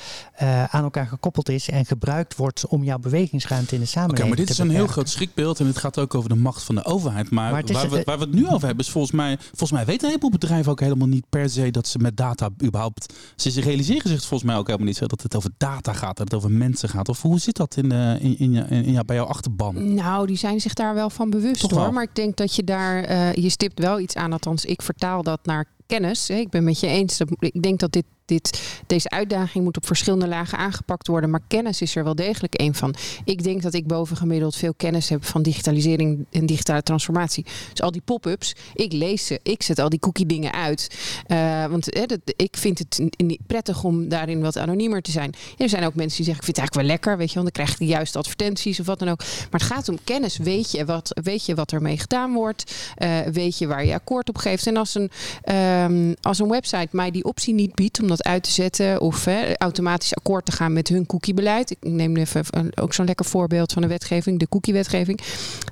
aan 0.70 0.84
elkaar 0.84 1.08
gekoppeld 1.08 1.50
is 1.50 1.70
en 1.70 1.86
gebruikt 1.86 2.36
wordt 2.36 2.68
om 2.68 2.84
jouw 2.84 3.00
bewegingsruimte 3.00 3.76
in 3.76 3.82
de 3.82 3.88
samenleving 3.88 4.28
Oké, 4.28 4.36
maar 4.36 4.46
dit 4.46 4.50
is 4.50 4.58
een 4.58 4.76
heel 4.76 4.88
groot 4.88 5.10
schrikbeeld 5.10 5.60
en 5.60 5.66
het 5.66 5.78
gaat 5.78 6.00
ook 6.00 6.16
over 6.16 6.30
de 6.30 6.36
macht 6.36 6.64
van 6.64 6.76
de 6.76 6.86
overheid. 6.86 7.13
Maar, 7.30 7.52
waar, 7.52 7.90
we, 7.90 8.02
waar, 8.04 8.18
we, 8.18 8.24
het 8.24 8.34
nu 8.34 8.48
over 8.48 8.66
hebben 8.68 8.86
is 8.86 8.92
volgens 8.92 9.14
mij, 9.14 9.38
volgens 9.40 9.72
mij 9.72 9.86
weten 9.86 10.02
een 10.02 10.08
heleboel 10.08 10.30
bedrijven 10.30 10.72
ook 10.72 10.80
helemaal 10.80 11.08
niet 11.08 11.26
per 11.30 11.50
se 11.50 11.72
dat 11.72 11.88
ze 11.88 11.98
met 12.00 12.18
data 12.18 12.50
überhaupt, 12.64 13.14
ze 13.36 13.62
realiseren 13.62 14.10
zich 14.10 14.20
volgens 14.20 14.44
mij 14.44 14.56
ook 14.56 14.66
helemaal 14.66 14.88
niet 14.88 14.98
zo 14.98 15.06
dat 15.06 15.22
het 15.22 15.36
over 15.36 15.50
data 15.58 15.94
gaat, 15.94 16.18
dat 16.18 16.32
het 16.32 16.34
over 16.34 16.52
mensen 16.52 16.90
gaat. 16.90 17.10
Of 17.10 17.22
hoe 17.22 17.40
zit 17.40 17.56
dat 17.56 17.78
in, 17.78 17.90
de, 17.90 18.18
in, 18.20 18.40
in, 18.40 18.70
in, 18.70 18.86
in, 18.86 19.04
bij 19.06 19.16
jouw 19.16 19.26
achterban? 19.26 19.94
Nou, 19.94 20.28
die 20.28 20.38
zijn 20.38 20.62
zich 20.62 20.74
daar 20.74 20.94
wel 20.94 21.10
van 21.10 21.30
bewust 21.30 21.62
Toch 21.62 21.72
hoor. 21.72 21.80
Wel. 21.80 21.92
Maar 21.92 22.04
ik 22.04 22.16
denk 22.16 22.38
dat 22.38 22.56
je 22.56 22.64
daar, 22.64 23.10
uh, 23.10 23.34
je 23.34 23.50
stipt 23.50 23.80
wel 23.80 24.00
iets 24.00 24.16
aan, 24.16 24.32
althans 24.32 24.66
ik 24.66 24.82
vertaal 24.82 25.24
dat 25.24 25.40
naar 25.46 25.66
kennis. 25.86 26.30
Ik 26.30 26.50
ben 26.50 26.64
met 26.64 26.80
je 26.80 26.88
eens. 26.88 27.20
Ik 27.40 27.62
denk 27.62 27.80
dat 27.80 27.92
dit 27.92 28.06
dit, 28.26 28.62
deze 28.88 29.10
uitdaging 29.10 29.64
moet 29.64 29.78
op 29.78 29.86
verschillende 29.86 30.28
lagen 30.28 30.58
aangepakt 30.58 31.08
worden. 31.08 31.30
Maar 31.30 31.42
kennis 31.48 31.82
is 31.82 31.96
er 31.96 32.04
wel 32.04 32.16
degelijk 32.16 32.62
een 32.62 32.76
van. 32.76 32.96
Ik 33.26 33.44
denk 33.44 33.62
dat 33.62 33.74
ik 33.74 33.88
bovengemiddeld 33.88 34.56
veel 34.56 34.74
kennis 34.74 35.10
heb 35.10 35.26
van 35.26 35.42
digitalisering 35.42 36.26
en 36.32 36.46
digitale 36.46 36.84
transformatie. 36.84 37.46
Dus 37.70 37.82
al 37.82 37.92
die 37.92 38.02
pop-ups, 38.06 38.56
ik 38.74 38.94
lees 38.94 39.26
ze. 39.26 39.40
Ik 39.44 39.64
zet 39.64 39.80
al 39.80 39.90
die 39.90 40.00
cookie 40.00 40.26
dingen 40.26 40.54
uit. 40.54 40.88
Uh, 41.28 41.66
want 41.66 42.08
dat, 42.08 42.20
ik 42.36 42.58
vind 42.58 42.80
het 42.80 43.02
prettig 43.48 43.84
om 43.84 44.10
daarin 44.10 44.42
wat 44.42 44.58
anoniemer 44.58 45.02
te 45.02 45.12
zijn. 45.12 45.34
er 45.58 45.70
zijn 45.70 45.86
ook 45.86 45.96
mensen 45.96 46.18
die 46.18 46.26
zeggen, 46.26 46.36
ik 46.36 46.44
vind 46.44 46.58
het 46.58 46.58
eigenlijk 46.58 46.74
wel 46.74 46.86
lekker. 46.86 47.18
Weet 47.18 47.28
je, 47.28 47.34
want 47.34 47.56
dan 47.56 47.66
krijg 47.66 47.80
je 47.80 47.86
de 47.86 47.92
juiste 47.92 48.18
advertenties 48.18 48.80
of 48.80 48.86
wat 48.86 49.00
dan 49.00 49.08
ook. 49.08 49.20
Maar 49.20 49.60
het 49.60 49.64
gaat 49.64 49.90
om 49.90 49.98
kennis. 50.04 50.38
Weet 50.38 50.72
je 50.72 50.86
wat, 50.86 51.20
weet 51.24 51.46
je 51.46 51.56
wat 51.56 51.72
ermee 51.72 51.98
gedaan 51.98 52.34
wordt? 52.34 52.76
Uh, 52.98 53.20
weet 53.20 53.58
je 53.58 53.68
waar 53.68 53.86
je 53.86 53.94
akkoord 53.94 54.30
op 54.30 54.38
geeft? 54.38 54.68
En 54.68 54.78
als 54.78 54.96
een, 54.96 55.12
um, 55.56 56.16
als 56.22 56.40
een 56.40 56.50
website 56.50 56.88
mij 56.92 57.12
die 57.12 57.24
optie 57.24 57.54
niet 57.54 57.76
biedt, 57.76 58.02
omdat 58.02 58.13
uit 58.22 58.44
te 58.44 58.52
zetten 58.52 59.02
of 59.02 59.26
hè, 59.26 59.58
automatisch 59.58 60.16
akkoord 60.16 60.46
te 60.46 60.52
gaan 60.52 60.74
met 60.74 60.88
hun 60.88 61.06
cookiebeleid. 61.06 61.72
Ik 61.72 61.78
neem 61.82 62.18
even 62.18 62.46
ook 62.76 62.94
zo'n 62.94 63.06
lekker 63.06 63.26
voorbeeld 63.26 63.74
van 63.74 63.82
de 63.82 63.88
wetgeving, 63.88 64.40
de 64.40 64.50
cookiewetgeving. 64.50 65.20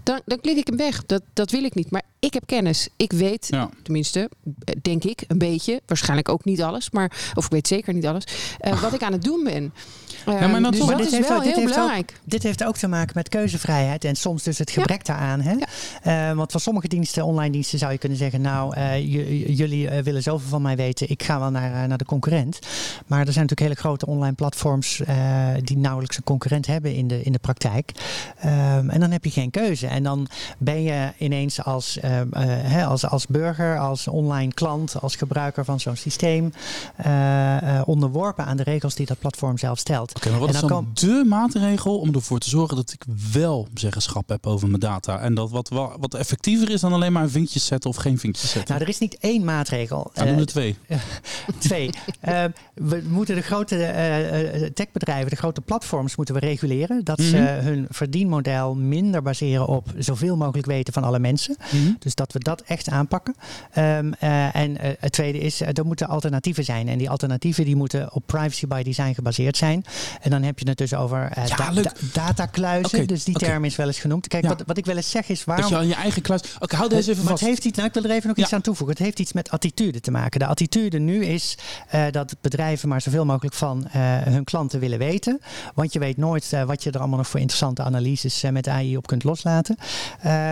Dan, 0.04 0.22
dan 0.26 0.40
klik 0.40 0.58
ik 0.58 0.68
hem 0.68 0.78
weg. 0.78 1.06
Dat, 1.06 1.22
dat 1.34 1.52
wil 1.52 1.64
ik 1.64 1.76
niet. 1.76 1.92
Maar 1.92 2.04
ik 2.22 2.34
heb 2.34 2.46
kennis. 2.46 2.90
Ik 2.96 3.12
weet, 3.12 3.50
tenminste, 3.84 4.30
denk 4.82 5.04
ik, 5.04 5.24
een 5.28 5.38
beetje. 5.38 5.82
Waarschijnlijk 5.86 6.30
ook 6.30 6.46
niet 6.46 6.62
alles, 6.62 6.92
maar 6.92 7.32
of 7.34 7.46
ik 7.46 7.52
weet 7.52 7.68
zeker 7.68 7.94
niet 7.94 8.06
alles. 8.06 8.24
Uh, 8.62 8.82
wat 8.82 8.94
ik 8.94 9.04
aan 9.04 9.12
het 9.12 9.24
doen 9.24 9.44
ben. 9.44 9.74
Uh, 10.28 10.42
ja, 10.42 10.48
maar 10.48 10.72
dus 10.72 10.80
dat 10.80 11.00
is 11.00 11.28
wel 11.28 11.42
dit 11.42 11.56
heel 11.56 11.66
belangrijk. 11.66 12.12
Ook, 12.14 12.30
dit 12.30 12.44
heeft 12.44 12.64
ook 12.64 12.78
te 12.78 12.88
maken 12.88 13.12
met 13.16 13.30
keuzevrijheid 13.30 14.06
en 14.06 14.16
soms 14.16 14.44
dus 14.44 14.58
het 14.58 14.72
gebrek 14.72 15.06
daaraan. 15.06 15.42
Hè? 15.42 15.56
Uh, 16.06 16.36
want 16.36 16.52
van 16.52 16.60
sommige 16.60 16.88
diensten, 16.88 17.26
online 17.26 17.52
diensten, 17.52 17.80
zou 17.80 17.92
je 17.92 17.98
kunnen 17.98 18.18
zeggen: 18.18 18.42
Nou, 18.42 18.76
jullie 18.98 19.90
willen 19.90 20.24
zoveel 20.24 20.50
van 20.50 20.62
mij 20.62 20.76
weten, 20.76 21.10
ik 21.10 21.24
ga 21.24 21.40
wel 21.40 21.52
naar, 21.52 21.88
naar 21.88 21.98
de 21.98 22.06
concurrent. 22.32 22.60
Maar 23.08 23.20
er 23.20 23.34
zijn 23.34 23.46
natuurlijk 23.48 23.60
hele 23.60 23.88
grote 23.88 24.06
online 24.06 24.36
platforms 24.36 25.02
die 25.64 25.78
nauwelijks 25.78 26.18
een 26.18 26.24
concurrent 26.24 26.68
hebben 26.68 26.96
in 26.96 27.08
de, 27.08 27.22
in 27.24 27.32
de 27.32 27.40
praktijk. 27.40 27.92
Um, 28.46 28.90
en 28.90 29.00
dan 29.00 29.12
heb 29.12 29.26
je 29.26 29.32
geen 29.32 29.52
keuze. 29.52 29.88
En 29.88 30.04
dan 30.04 30.28
ben 30.58 30.84
je 30.84 31.12
ineens 31.18 31.64
als 31.64 31.98
uh, 32.04 32.88
als, 32.88 33.06
als 33.06 33.28
burger, 33.28 33.80
als 33.80 34.08
online 34.08 34.54
klant, 34.54 35.02
als 35.02 35.16
gebruiker 35.16 35.66
van 35.66 35.80
zo'n 35.80 35.96
systeem 35.96 36.54
uh, 37.06 37.82
onderworpen 37.86 38.46
aan 38.46 38.58
de 38.58 38.64
regels 38.64 38.96
die 38.96 39.06
dat 39.06 39.20
platform 39.20 39.58
zelf 39.58 39.80
stelt. 39.80 40.16
Oké, 40.16 40.30
maar 40.30 40.40
wat 40.40 40.50
en 40.50 40.54
is 40.54 40.60
dan, 40.62 40.70
kan... 40.70 40.88
de 40.94 41.24
maatregel 41.28 42.00
om 42.00 42.14
ervoor 42.14 42.40
te 42.40 42.50
zorgen 42.50 42.76
dat 42.76 42.92
ik 42.92 43.04
wel 43.32 43.68
zeggenschap 43.74 44.30
heb 44.30 44.48
over 44.48 44.68
mijn 44.68 44.80
data 44.80 45.20
en 45.20 45.34
dat 45.34 45.50
wat, 45.50 45.70
wat 46.00 46.14
effectiever 46.14 46.70
is 46.70 46.82
dan 46.82 46.94
alleen 46.94 47.12
maar 47.12 47.24
een 47.24 47.30
vinkje 47.30 47.60
zetten 47.60 47.90
of 47.90 47.96
geen 47.96 48.20
vinkje 48.20 48.48
zetten? 48.48 48.70
Nou, 48.74 48.82
er 48.82 48.90
is 48.90 49.00
niet 49.00 49.18
één 49.18 49.44
maatregel. 49.44 50.12
Nou, 50.14 50.28
doen 50.28 50.38
er 50.38 50.46
twee. 50.46 50.78
twee. 51.60 51.90
We 52.74 53.04
moeten 53.08 53.36
de 53.36 53.42
grote 53.42 54.72
techbedrijven, 54.74 55.30
de 55.30 55.36
grote 55.36 55.62
platforms 55.62 56.16
moeten 56.16 56.36
we 56.36 56.42
reguleren. 56.42 57.04
Dat 57.04 57.22
ze 57.22 57.38
mhm. 57.38 57.64
hun 57.64 57.88
verdienmodel 57.90 58.76
minder 58.76 59.22
baseren 59.22 59.68
op 59.68 59.88
zoveel 59.98 60.38
mogelijk 60.38 60.68
weten 60.68 60.94
van 60.94 61.04
alle 61.04 61.20
mensen. 61.20 61.56
Mm 61.72 62.00
dus 62.00 62.16
dat 62.16 62.34
we 62.34 62.40
dat 62.40 62.62
echt 62.62 62.90
aanpakken. 62.90 63.36
Um, 63.78 64.14
uh, 64.24 64.56
en 64.56 64.78
het 65.00 65.12
tweede 65.12 65.40
is, 65.40 65.62
er 65.62 65.86
moeten 65.86 66.08
alternatieven 66.08 66.64
zijn. 66.64 66.88
En 66.88 66.98
die 66.98 67.10
alternatieven 67.10 67.66
die 67.66 67.76
moeten 67.76 68.14
op 68.14 68.24
privacy 68.26 68.68
by 68.68 68.84
design 68.84 69.14
gebaseerd 69.14 69.58
zijn. 69.58 69.86
En 70.22 70.30
dan 70.30 70.44
heb 70.44 70.60
je 70.60 70.70
het 70.70 70.78
dus 70.78 70.94
over 70.94 71.32
ja, 71.36 71.56
da 71.56 71.72
da 71.72 71.92
datakluizen. 72.14 72.94
Okay, 72.94 73.06
dus 73.06 73.24
die 73.24 73.36
okay. 73.36 73.50
term 73.50 73.66
is 73.66 73.76
wel 73.76 73.88
eens 73.88 74.00
genoemd. 74.00 74.28
Kijk, 74.28 74.44
ja. 74.44 74.50
wat, 74.50 74.64
wat 74.66 74.78
ik 74.78 74.86
wel 74.86 74.96
eens 74.96 75.10
zeg 75.10 75.30
is 75.30 75.44
waarom... 75.44 75.70
Dat 75.70 75.74
je 75.74 75.78
aan 75.78 75.88
je 75.88 75.96
eigen 75.96 76.22
kluis... 76.22 76.42
Oké, 76.42 76.64
okay, 76.64 76.80
hou 76.80 76.90
deze 76.92 77.12
even 77.12 77.24
vast. 77.24 77.40
Het 77.40 77.50
heeft 77.50 77.66
iets, 77.66 77.76
nou, 77.78 77.88
ik 77.88 77.94
wil 77.94 78.04
er 78.04 78.12
even 78.12 78.28
nog 78.28 78.38
ja. 78.38 78.44
iets 78.44 78.54
aan 78.54 78.62
toevoegen. 78.62 78.96
Het 78.96 79.06
heeft 79.06 79.20
iets 79.20 79.34
met 79.34 79.50
attitude 79.50 80.00
te 80.00 80.12
maken. 80.12 80.40
De 80.40 80.46
attitude 80.46 81.00
nu 81.00 81.26
is 81.26 81.58
dat 82.12 82.36
bedrijven 82.42 82.90
maar 82.90 83.02
zoveel 83.02 83.26
mogelijk 83.26 83.56
van 83.56 83.86
hun 83.90 84.44
klanten 84.44 84.80
willen 84.80 85.00
weten. 85.00 85.42
Want 85.76 85.94
je 85.94 86.00
weet 86.00 86.18
nooit 86.18 86.50
wat 86.66 86.84
je 86.84 86.92
er 86.92 87.00
allemaal 87.00 87.18
nog 87.18 87.28
voor 87.28 87.40
interessante 87.40 87.84
analyses 87.84 88.44
met 88.52 88.68
AI 88.68 88.98
op 88.98 89.08
kunt 89.08 89.24
loslaten. 89.24 89.78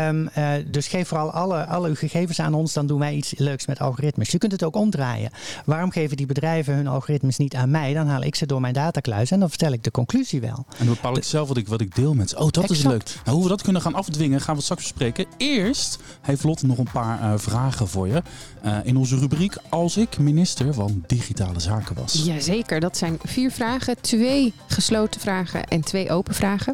Um, 0.08 0.30
dus 0.72 0.88
geef 0.88 1.08
vooral 1.08 1.32
alle, 1.32 1.66
alle 1.66 1.88
uw 1.88 1.96
gegevens 1.96 2.40
aan 2.40 2.54
ons, 2.54 2.74
dan 2.74 2.88
doen 2.88 3.00
wij 3.00 3.14
iets 3.14 3.34
leuks 3.38 3.66
met 3.66 3.80
algoritmes. 3.80 4.30
Je 4.30 4.38
kunt 4.38 4.52
het 4.52 4.64
ook 4.64 4.76
omdraaien. 4.76 5.32
Waarom 5.66 5.92
geven 5.92 6.18
die 6.18 6.26
bedrijven 6.26 6.74
hun 6.74 6.88
algoritmes 6.88 7.38
niet 7.38 7.56
aan 7.56 7.72
mij? 7.72 7.94
Dan 7.94 8.08
haal 8.08 8.24
ik 8.24 8.36
ze 8.36 8.46
door 8.46 8.62
mijn 8.62 8.74
datakluis 8.74 9.32
en 9.32 9.40
dan 9.40 9.50
vertel 9.50 9.72
ik 9.72 9.84
de 9.84 9.92
conclusie 9.92 10.42
wel. 10.42 10.66
En 10.78 10.86
dan 10.86 10.94
bepaal 10.94 11.18
ik 11.18 11.24
zelf 11.24 11.48
wat 11.48 11.58
ik, 11.58 11.68
wat 11.68 11.82
ik 11.82 11.96
deel 11.96 12.14
met 12.14 12.30
ze. 12.30 12.38
Oh, 12.40 12.50
dat 12.50 12.70
is 12.70 12.84
leuk. 12.84 13.16
Nou, 13.24 13.36
hoe 13.36 13.44
we 13.44 13.50
dat 13.50 13.62
kunnen 13.62 13.82
gaan 13.82 13.94
afdwingen, 13.94 14.42
gaan 14.42 14.56
we 14.56 14.62
straks 14.62 14.82
bespreken. 14.82 15.26
Eerst 15.38 16.00
heeft 16.22 16.44
Lotte 16.44 16.66
nog 16.66 16.78
een 16.78 16.92
paar 16.92 17.22
uh, 17.22 17.34
vragen 17.36 17.88
voor 17.88 18.08
je. 18.08 18.22
Uh, 18.66 18.78
in 18.84 18.98
onze 18.98 19.18
rubriek 19.18 19.56
Als 19.70 19.98
ik 19.98 20.18
minister 20.18 20.74
van 20.74 21.04
Digitale 21.08 21.60
Zaken 21.60 21.96
was. 21.96 22.14
Jazeker, 22.14 22.80
dat 22.80 22.98
zijn 22.98 23.18
vier 23.24 23.52
vragen. 23.52 24.02
Twee 24.02 24.54
gesloten 24.68 25.22
vragen 25.22 25.68
en 25.68 25.82
twee 25.82 26.10
open 26.10 26.36
vragen. 26.36 26.74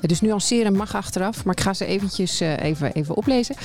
Dus 0.00 0.20
nuanceren 0.20 0.76
mag 0.76 0.94
achteraf, 0.94 1.44
maar 1.44 1.54
ik 1.54 1.60
ga 1.62 1.74
ze 1.74 1.84
eventjes 1.84 2.40
uh, 2.40 2.62
even, 2.62 2.92
even 2.92 3.16
oplezen. 3.16 3.56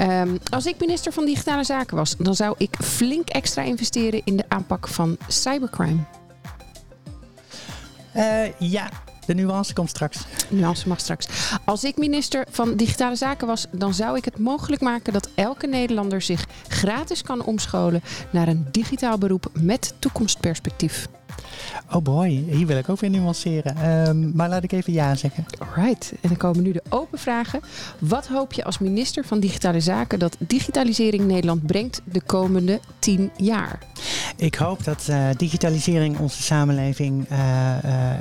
Um, 0.00 0.38
als 0.50 0.66
ik 0.66 0.80
minister 0.80 1.12
van 1.12 1.24
Digitale 1.24 1.64
Zaken 1.64 1.96
was, 1.96 2.16
dan 2.18 2.34
zou 2.34 2.54
ik 2.58 2.76
flink 2.80 3.28
extra 3.28 3.62
investeren 3.62 4.20
in 4.24 4.36
de 4.36 4.44
aanpak 4.48 4.88
van 4.88 5.16
cybercrime. 5.28 6.00
Uh, 8.16 8.58
ja, 8.58 8.90
de 9.26 9.34
nuance 9.34 9.72
komt 9.72 9.88
straks. 9.88 10.18
De 10.48 10.54
nuance 10.54 10.88
mag 10.88 11.00
straks. 11.00 11.26
Als 11.64 11.84
ik 11.84 11.96
minister 11.96 12.46
van 12.50 12.76
Digitale 12.76 13.16
Zaken 13.16 13.46
was, 13.46 13.66
dan 13.70 13.94
zou 13.94 14.16
ik 14.16 14.24
het 14.24 14.38
mogelijk 14.38 14.82
maken 14.82 15.12
dat 15.12 15.28
elke 15.34 15.66
Nederlander 15.66 16.22
zich 16.22 16.44
gratis 16.68 17.22
kan 17.22 17.44
omscholen 17.44 18.02
naar 18.30 18.48
een 18.48 18.66
digitaal 18.70 19.18
beroep 19.18 19.46
met 19.52 19.94
toekomstperspectief. 19.98 21.08
Oh 21.92 22.02
boy, 22.02 22.28
hier 22.28 22.66
wil 22.66 22.76
ik 22.76 22.88
ook 22.88 23.00
weer 23.00 23.10
nuanceren. 23.10 23.88
Um, 24.08 24.32
maar 24.34 24.48
laat 24.48 24.62
ik 24.62 24.72
even 24.72 24.92
ja 24.92 25.14
zeggen. 25.14 25.46
Alright, 25.58 26.12
en 26.20 26.28
dan 26.28 26.36
komen 26.36 26.62
nu 26.62 26.72
de 26.72 26.82
open 26.88 27.18
vragen. 27.18 27.60
Wat 27.98 28.26
hoop 28.26 28.52
je 28.52 28.64
als 28.64 28.78
minister 28.78 29.24
van 29.24 29.40
Digitale 29.40 29.80
Zaken 29.80 30.18
dat 30.18 30.36
digitalisering 30.38 31.24
Nederland 31.24 31.66
brengt 31.66 32.00
de 32.04 32.20
komende 32.20 32.80
tien 32.98 33.30
jaar? 33.36 33.78
Ik 34.36 34.54
hoop 34.54 34.84
dat 34.84 35.06
uh, 35.10 35.28
digitalisering 35.36 36.18
onze 36.18 36.42
samenleving 36.42 37.30
uh, 37.30 37.38
uh, 37.38 37.40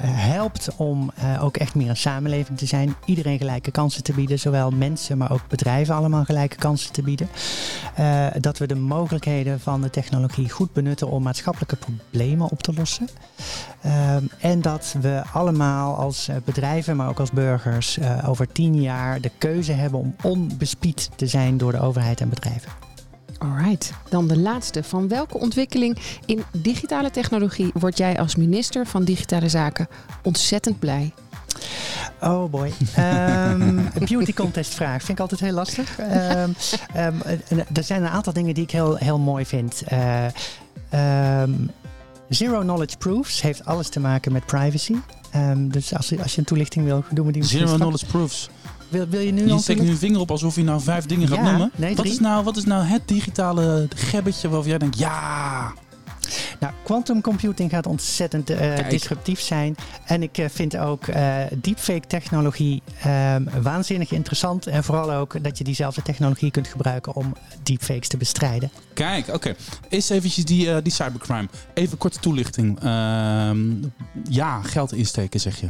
helpt 0.04 0.70
om 0.78 1.12
ook 1.40 1.58
echt 1.58 1.76
meer 1.76 1.90
een 1.90 1.98
samenleving 1.98 2.58
te 2.58 2.66
zijn. 2.66 2.96
Iedereen 3.06 3.38
gelijke 3.38 3.72
kansen 3.72 4.04
te 4.04 4.14
bieden, 4.14 4.40
zowel 4.40 4.72
mensen, 4.72 5.18
maar 5.18 5.32
ook 5.32 5.48
bedrijven 5.48 5.96
allemaal 5.96 6.24
gelijke 6.24 6.56
kansen 6.56 6.92
te 6.92 7.02
bieden. 7.02 7.30
dat 8.40 8.58
we 8.58 8.68
de 8.68 8.76
mogelijkheden 8.76 9.60
van 9.60 9.82
de 9.82 9.90
technologie 9.90 10.50
goed 10.50 10.74
benutten 10.74 11.10
om 11.10 11.24
maatschappelijke 11.24 11.76
problemen 11.76 12.50
op 12.50 12.64
te 12.64 12.74
lossen. 12.74 13.03
Um, 13.86 14.30
en 14.40 14.62
dat 14.62 14.96
we 15.02 15.22
allemaal 15.34 15.96
als 15.96 16.30
bedrijven, 16.46 16.96
maar 16.96 17.10
ook 17.10 17.20
als 17.20 17.32
burgers, 17.32 18.00
over 18.26 18.52
tien 18.52 18.82
jaar 18.82 19.22
de 19.22 19.32
keuze 19.38 19.72
hebben 19.72 20.00
om 20.00 20.16
onbespied 20.22 21.10
te 21.16 21.28
zijn 21.28 21.58
door 21.58 21.72
de 21.72 21.80
overheid 21.80 22.22
en 22.22 22.30
bedrijven. 22.30 22.72
Alright, 23.38 23.94
dan 24.10 24.28
de 24.28 24.38
laatste. 24.38 24.84
Van 24.84 25.08
welke 25.08 25.38
ontwikkeling 25.38 25.98
in 26.26 26.44
digitale 26.52 27.12
technologie 27.12 27.72
word 27.74 27.98
jij 27.98 28.20
als 28.20 28.36
minister 28.36 28.88
van 28.88 29.04
Digitale 29.04 29.50
Zaken 29.50 29.88
ontzettend 30.24 30.80
blij? 30.80 31.14
Oh 32.22 32.50
boy. 32.50 32.72
Um, 33.00 33.90
beauty 34.06 34.34
contest 34.34 34.74
vraag. 34.74 34.98
Vind 34.98 35.10
ik 35.10 35.20
altijd 35.20 35.40
heel 35.40 35.54
lastig. 35.54 36.00
Um, 36.00 36.56
um, 36.98 37.22
er 37.74 37.84
zijn 37.84 38.04
een 38.04 38.10
aantal 38.10 38.34
dingen 38.34 38.54
die 38.54 38.64
ik 38.64 38.72
heel, 38.72 38.96
heel 38.96 39.20
mooi 39.20 39.46
vind. 39.46 39.84
Uh, 39.94 40.26
zero 42.30 42.60
knowledge 42.60 42.98
proofs 42.98 43.42
heeft 43.42 43.66
alles 43.66 43.90
te 43.90 44.00
maken 44.00 44.32
met 44.32 44.46
privacy. 44.46 44.96
dus 45.58 45.96
als, 45.96 46.20
als 46.20 46.32
je 46.34 46.40
een 46.40 46.46
toelichting 46.46 46.86
wil, 46.86 47.04
doen 47.12 47.26
we 47.26 47.32
die 47.32 47.44
Zero 47.44 47.76
knowledge 47.76 48.06
proofs. 48.06 48.50
Wil, 48.90 49.08
wil 49.08 49.20
je 49.20 49.32
nu 49.32 49.48
Je 49.48 49.60
steekt 49.60 49.82
nu 49.82 49.90
een 49.90 49.98
vinger 49.98 50.20
op 50.20 50.32
alsof 50.32 50.56
je 50.56 50.64
nou 50.64 50.82
vijf 50.82 51.06
dingen 51.06 51.28
gaat 51.28 51.38
Ja, 51.38 51.44
noemen. 51.44 51.72
nee, 51.76 51.96
wat, 51.96 52.06
is 52.06 52.20
nou, 52.20 52.44
wat 52.44 52.58
is 52.58 52.64
nou 52.64 52.84
het 52.84 53.08
digitale 53.08 53.88
gebbetje 53.96 54.50
waarvan 54.50 54.70
jij 54.70 54.78
denkt, 54.78 54.98
ja... 54.98 55.74
Nou, 56.60 56.74
quantum 56.84 57.22
computing 57.22 57.70
gaat 57.70 57.86
ontzettend 57.86 58.50
eh, 58.50 58.90
disruptief 58.90 59.40
zijn. 59.40 59.76
En 60.06 60.24
ik 60.24 60.38
eh, 60.38 60.46
vind 60.50 60.78
ook 60.78 61.08
eh, 61.08 61.36
deepfake 61.56 62.08
technologie 62.08 62.82
ehm, 63.02 63.44
waanzinnig 63.62 64.12
interessant. 64.12 64.68
En 64.68 64.84
vooral 64.84 65.14
ook 65.14 65.44
dat 65.44 65.58
je 65.58 65.64
diezelfde 65.64 66.02
technologie 66.02 66.52
kunt 66.52 66.68
gebruiken 66.68 67.16
om 67.16 67.34
deepfakes 67.64 68.08
te 68.08 68.18
bestrijden. 68.18 68.72
Kijk, 68.94 69.28
oké. 69.28 69.56
Eerst 69.90 70.12
eventjes 70.12 70.46
die, 70.46 70.82
die 70.82 70.92
cybercrime. 70.92 71.48
Even 71.74 71.98
korte 71.98 72.20
toelichting. 72.20 72.80
Ehm, 72.80 73.72
ja, 74.30 74.62
geld 74.62 74.94
insteken 74.94 75.40
zeg 75.40 75.60
je. 75.60 75.68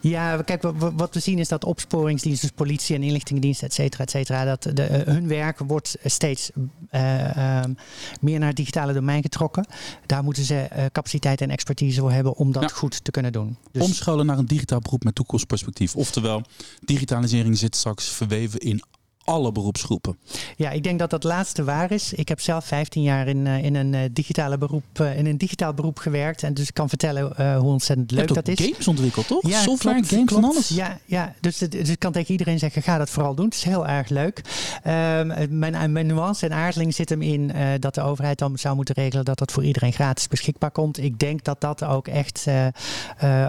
Ja, 0.00 0.42
kijk, 0.42 0.62
wa- 0.62 0.72
wa- 0.74 0.92
wat 0.92 1.14
we 1.14 1.20
zien 1.20 1.38
is 1.38 1.48
dat 1.48 1.64
opsporingsdiensten, 1.64 2.48
dus 2.48 2.56
politie 2.56 2.96
en 2.96 3.02
inlichtingendiensten, 3.02 3.66
et 3.68 3.74
cetera, 3.74 4.02
et 4.04 4.10
cetera, 4.10 4.44
dat 4.44 4.62
de, 4.62 5.02
hun 5.06 5.28
werk 5.28 5.58
wordt 5.58 5.96
steeds 6.04 6.50
eh, 6.90 7.36
ehm, 7.58 7.72
meer 8.20 8.38
naar 8.38 8.48
het 8.48 8.56
digitale 8.56 8.92
domein 8.92 9.22
getrokken. 9.22 9.66
Daar 10.06 10.24
moeten 10.24 10.44
ze 10.44 10.54
eh, 10.54 10.84
capaciteit 10.92 11.40
en 11.40 11.50
expertise 11.50 12.00
voor 12.00 12.12
hebben 12.12 12.36
om 12.36 12.52
dat 12.52 12.72
goed 12.72 13.04
te 13.04 13.10
kunnen 13.10 13.32
doen. 13.32 13.56
Dus, 13.72 13.82
Omscholen 13.82 14.26
naar 14.26 14.38
een 14.38 14.46
digitaal 14.46 14.80
beroep 14.80 15.04
met 15.04 15.14
toekomstperspectief. 15.14 15.96
Oftewel, 15.96 16.42
digitalisering 16.80 17.58
zit 17.58 17.76
straks 17.76 18.08
verweven 18.08 18.60
in 18.60 18.82
alle 19.28 19.52
beroepsgroepen. 19.52 20.16
Ja, 20.56 20.70
ik 20.70 20.82
denk 20.82 20.98
dat 20.98 21.10
dat 21.10 21.24
laatste 21.24 21.64
waar 21.64 21.90
is. 21.90 22.12
Ik 22.12 22.28
heb 22.28 22.40
zelf 22.40 22.64
15 22.64 23.02
jaar 23.02 23.28
in, 23.28 23.46
eh, 23.46 23.64
in, 23.64 23.74
een, 23.74 23.94
eh, 23.94 24.00
digitale 24.12 24.58
beroep, 24.58 24.84
eh, 24.92 25.18
in 25.18 25.26
een 25.26 25.38
digitaal 25.38 25.74
beroep 25.74 25.98
gewerkt. 25.98 26.42
En 26.42 26.54
dus 26.54 26.68
ik 26.68 26.74
kan 26.74 26.88
vertellen 26.88 27.56
hoe 27.58 27.70
ontzettend 27.70 28.10
leuk 28.10 28.34
dat 28.34 28.48
is. 28.48 28.58
games 28.66 28.88
ontwikkeld, 28.88 29.26
toch? 29.26 29.48
Ja, 29.48 29.60
Software, 29.62 29.96
klopt, 29.96 30.12
games, 30.14 30.32
van 30.32 30.44
alles. 30.44 30.68
Ja, 30.68 30.98
ja 31.04 31.34
dus, 31.40 31.60
het- 31.60 31.72
dus 31.72 31.88
ik 31.88 31.98
kan 31.98 32.12
tegen 32.12 32.30
iedereen 32.30 32.58
zeggen, 32.58 32.82
ga 32.82 32.98
dat 32.98 33.10
vooral 33.10 33.34
doen. 33.34 33.44
Het 33.44 33.54
is 33.54 33.64
heel 33.64 33.86
erg 33.86 34.08
leuk. 34.08 34.40
Ehm, 34.82 35.58
mijn, 35.58 35.92
mijn 35.92 36.06
nuance 36.06 36.46
en 36.46 36.52
aarzeling 36.52 36.94
zit 36.94 37.08
hem 37.08 37.22
in 37.22 37.52
dat 37.80 37.94
de 37.94 38.00
overheid 38.02 38.38
dan 38.38 38.58
zou 38.58 38.76
moeten 38.76 38.94
regelen 38.94 39.24
dat 39.24 39.38
dat 39.38 39.52
voor 39.52 39.64
iedereen 39.64 39.92
gratis 39.92 40.28
beschikbaar 40.28 40.70
komt. 40.70 41.02
Ik 41.02 41.18
denk 41.18 41.44
dat 41.44 41.60
dat 41.60 41.84
ook 41.84 42.08
echt 42.08 42.46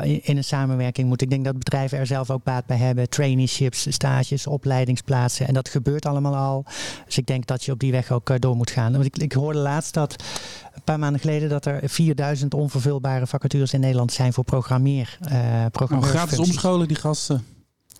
in, 0.03 0.23
in 0.23 0.37
een 0.37 0.43
samenwerking 0.43 1.07
moet. 1.07 1.21
Ik 1.21 1.29
denk 1.29 1.45
dat 1.45 1.57
bedrijven 1.57 1.97
er 1.97 2.07
zelf 2.07 2.29
ook 2.29 2.43
baat 2.43 2.65
bij 2.65 2.77
hebben. 2.77 3.09
Traineeships, 3.09 3.85
stages, 3.89 4.47
opleidingsplaatsen. 4.47 5.47
En 5.47 5.53
dat 5.53 5.68
gebeurt 5.69 6.05
allemaal 6.05 6.36
al. 6.36 6.65
Dus 7.05 7.17
ik 7.17 7.25
denk 7.25 7.47
dat 7.47 7.63
je 7.63 7.71
op 7.71 7.79
die 7.79 7.91
weg 7.91 8.12
ook 8.12 8.29
eh, 8.29 8.36
door 8.39 8.55
moet 8.55 8.71
gaan. 8.71 8.91
Want 8.91 9.05
ik, 9.05 9.17
ik 9.17 9.32
hoorde 9.34 9.60
laatst 9.60 9.93
dat 9.93 10.23
een 10.73 10.82
paar 10.84 10.99
maanden 10.99 11.21
geleden 11.21 11.49
dat 11.49 11.65
er 11.65 11.89
4000 11.89 12.53
onvervulbare 12.53 13.27
vacatures 13.27 13.73
in 13.73 13.79
Nederland 13.79 14.12
zijn 14.12 14.34
voor 14.34 14.43
programmeer. 14.43 15.17
programmeurs 15.71 16.12
gratis 16.12 16.39
omscholen, 16.39 16.88
die 16.88 16.97
gasten. 16.97 17.45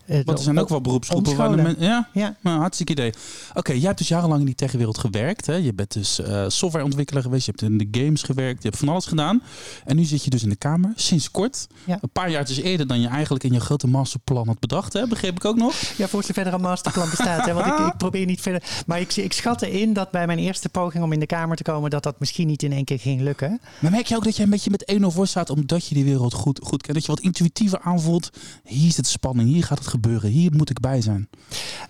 Eh, 0.10 0.15
Want 0.26 0.38
er 0.38 0.43
zijn 0.43 0.60
ook 0.60 0.69
wel 0.69 0.82
beroepsgroepen 0.82 1.36
waar 1.36 1.48
de 1.50 1.54
omscholen. 1.54 1.78
men- 1.80 1.88
Ja, 1.89 2.08
Ja, 2.13 2.36
nou, 2.41 2.60
hartstikke 2.60 2.91
idee. 2.91 3.13
Oké, 3.54 3.72
jij 3.74 3.82
hebt 3.86 3.98
dus 3.98 4.08
jarenlang 4.08 4.39
in 4.39 4.45
die 4.45 4.56
techwereld 4.56 4.98
gewerkt. 4.98 5.45
Hè? 5.45 5.54
Je 5.56 5.74
bent 5.74 5.91
dus 5.93 6.19
eh, 6.22 6.45
softwareontwikkelaar 6.48 7.24
geweest. 7.24 7.45
Je 7.45 7.52
hebt 7.58 7.72
in 7.72 7.78
de 7.78 8.00
games 8.02 8.24
gewerkt. 8.24 8.63
Je 8.63 8.67
hebt 8.69 8.80
van 8.80 8.89
alles 8.89 9.06
gedaan. 9.06 9.41
En 9.86 9.95
nu 9.95 10.04
zit 10.04 10.24
je 10.24 10.30
dus 10.30 10.43
in 10.43 10.50
de 10.50 10.56
kamer, 10.56 10.91
sinds 10.95 11.32
kort. 11.32 11.67
Ja. 11.86 11.98
Een 12.02 12.10
paar 12.13 12.30
jaar 12.30 12.48
eerder 12.50 12.88
dan 12.88 13.02
je 13.02 13.08
eigenlijk 13.08 13.43
in 13.43 13.54
je 13.54 13.60
grote 13.60 13.88
masterplan 13.88 14.48
had 14.48 14.60
bedacht. 14.60 14.93
Hè? 14.93 15.08
Begreep 15.08 15.36
ik 15.36 15.45
ook 15.45 15.56
nog? 15.58 15.74
ja, 15.98 16.08
voor 16.08 16.24
zover 16.24 16.48
er 16.48 16.54
een 16.54 16.62
masterplan 16.62 17.10
bestaat. 17.10 17.45
Hè, 17.45 17.54
want 17.54 17.65
ik, 17.65 17.78
ik 17.88 17.98
probeer 17.98 18.26
niet 18.26 18.41
verder. 18.41 18.63
Maar 18.86 19.00
ik, 19.00 19.15
ik 19.15 19.34
schatte 19.34 19.72
in 19.72 19.93
dat 19.93 20.12
bij 20.12 20.26
mijn 20.26 20.39
eerste 20.39 20.69
poging 20.69 21.04
om 21.04 21.12
in 21.12 21.19
de 21.19 21.26
Kamer 21.26 21.56
te 21.58 21.63
komen, 21.63 21.89
dat 21.89 22.04
dat 22.04 22.19
misschien 22.19 22.48
niet 22.48 22.63
in 22.63 22.72
één 22.72 22.86
keer 22.86 23.00
ging 23.00 23.22
lukken. 23.22 23.60
Maar 23.80 23.91
merk 23.91 24.06
je 24.06 24.15
ook 24.15 24.24
dat 24.24 24.36
je 24.38 24.43
een 24.43 24.50
beetje 24.50 24.69
met 24.69 24.93
1-0 25.02 25.06
voor 25.06 25.28
staat 25.28 25.50
omdat 25.50 25.86
je 25.88 25.95
die 25.95 26.04
wereld 26.04 26.34
goed, 26.34 26.60
goed 26.63 26.82
kent? 26.82 26.93
Dat 26.95 27.06
je 27.06 27.12
wat 27.12 27.22
intuïtiever 27.22 27.80
aanvoelt. 27.82 28.30
Hier 28.63 28.91
zit 28.91 29.08
spanning, 29.08 29.50
hier 29.50 29.63
gaat 29.63 29.78
het 29.78 29.88
gebeuren, 29.88 29.98
hier 30.21 30.51
moet 30.55 30.69
ik 30.69 30.79
bij 30.79 31.01
zijn. 31.01 31.29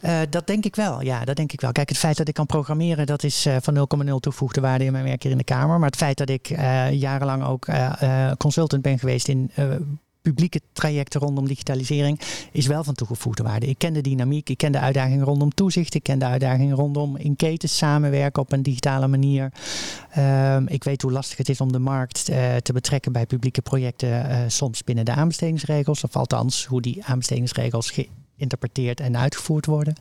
Eh, 0.01 0.19
dat 0.29 0.47
denk 0.47 0.65
ik 0.65 0.75
wel. 0.75 1.01
Ja, 1.01 1.25
dat 1.25 1.35
denk 1.35 1.51
ik 1.51 1.61
wel. 1.61 1.71
Kijk, 1.71 1.89
het 1.89 1.97
feit 1.97 2.17
dat 2.17 2.27
ik 2.27 2.33
kan 2.33 2.45
programmeren, 2.45 3.05
dat 3.05 3.23
is 3.23 3.45
eh, 3.45 3.55
van 3.61 3.73
0,0 4.07 4.19
toegevoegde 4.19 4.61
waarde 4.61 4.85
in 4.85 4.91
mijn 4.91 5.03
werk 5.03 5.23
hier 5.23 5.31
in 5.31 5.37
de 5.37 5.43
Kamer. 5.43 5.79
Maar 5.79 5.89
het 5.89 5.97
feit 5.97 6.17
dat 6.17 6.29
ik 6.29 6.49
eh, 6.49 6.91
jarenlang 6.91 7.45
ook 7.45 7.67
consultant 8.37 8.81
ben 8.81 8.99
geweest 8.99 9.27
in 9.27 9.51
publieke 10.21 10.61
trajecten 10.73 11.21
rondom 11.21 11.47
digitalisering, 11.47 12.19
is 12.51 12.67
wel 12.67 12.83
van 12.83 12.93
toegevoegde 12.93 13.43
waarde. 13.43 13.65
Ik 13.65 13.77
ken 13.77 13.93
de 13.93 14.01
dynamiek, 14.01 14.49
ik 14.49 14.57
ken 14.57 14.71
de 14.71 14.79
uitdagingen 14.79 15.25
rondom 15.25 15.53
toezicht, 15.53 15.93
ik 15.93 16.03
ken 16.03 16.19
de 16.19 16.25
uitdagingen 16.25 16.75
rondom 16.75 17.17
in 17.17 17.35
ketens 17.35 17.77
samenwerken 17.77 18.41
op 18.41 18.51
een 18.51 18.63
digitale 18.63 19.07
manier. 19.07 19.51
Ehm, 20.11 20.65
ik 20.67 20.83
weet 20.83 21.01
hoe 21.01 21.11
lastig 21.11 21.37
het 21.37 21.49
is 21.49 21.61
om 21.61 21.71
de 21.71 21.79
markt 21.79 22.29
eh, 22.29 22.55
te 22.55 22.73
betrekken 22.73 23.11
bij 23.11 23.25
publieke 23.25 23.61
projecten, 23.61 24.29
eh, 24.29 24.39
soms 24.47 24.83
binnen 24.83 25.05
de 25.05 25.13
aanbestedingsregels, 25.13 26.03
of 26.03 26.15
althans 26.15 26.65
hoe 26.65 26.81
die 26.81 27.05
aanbestedingsregels 27.05 27.91
geïnterpreteerd 28.39 28.99
en 28.99 29.17
uitgevoerd 29.17 29.65
worden. 29.65 29.95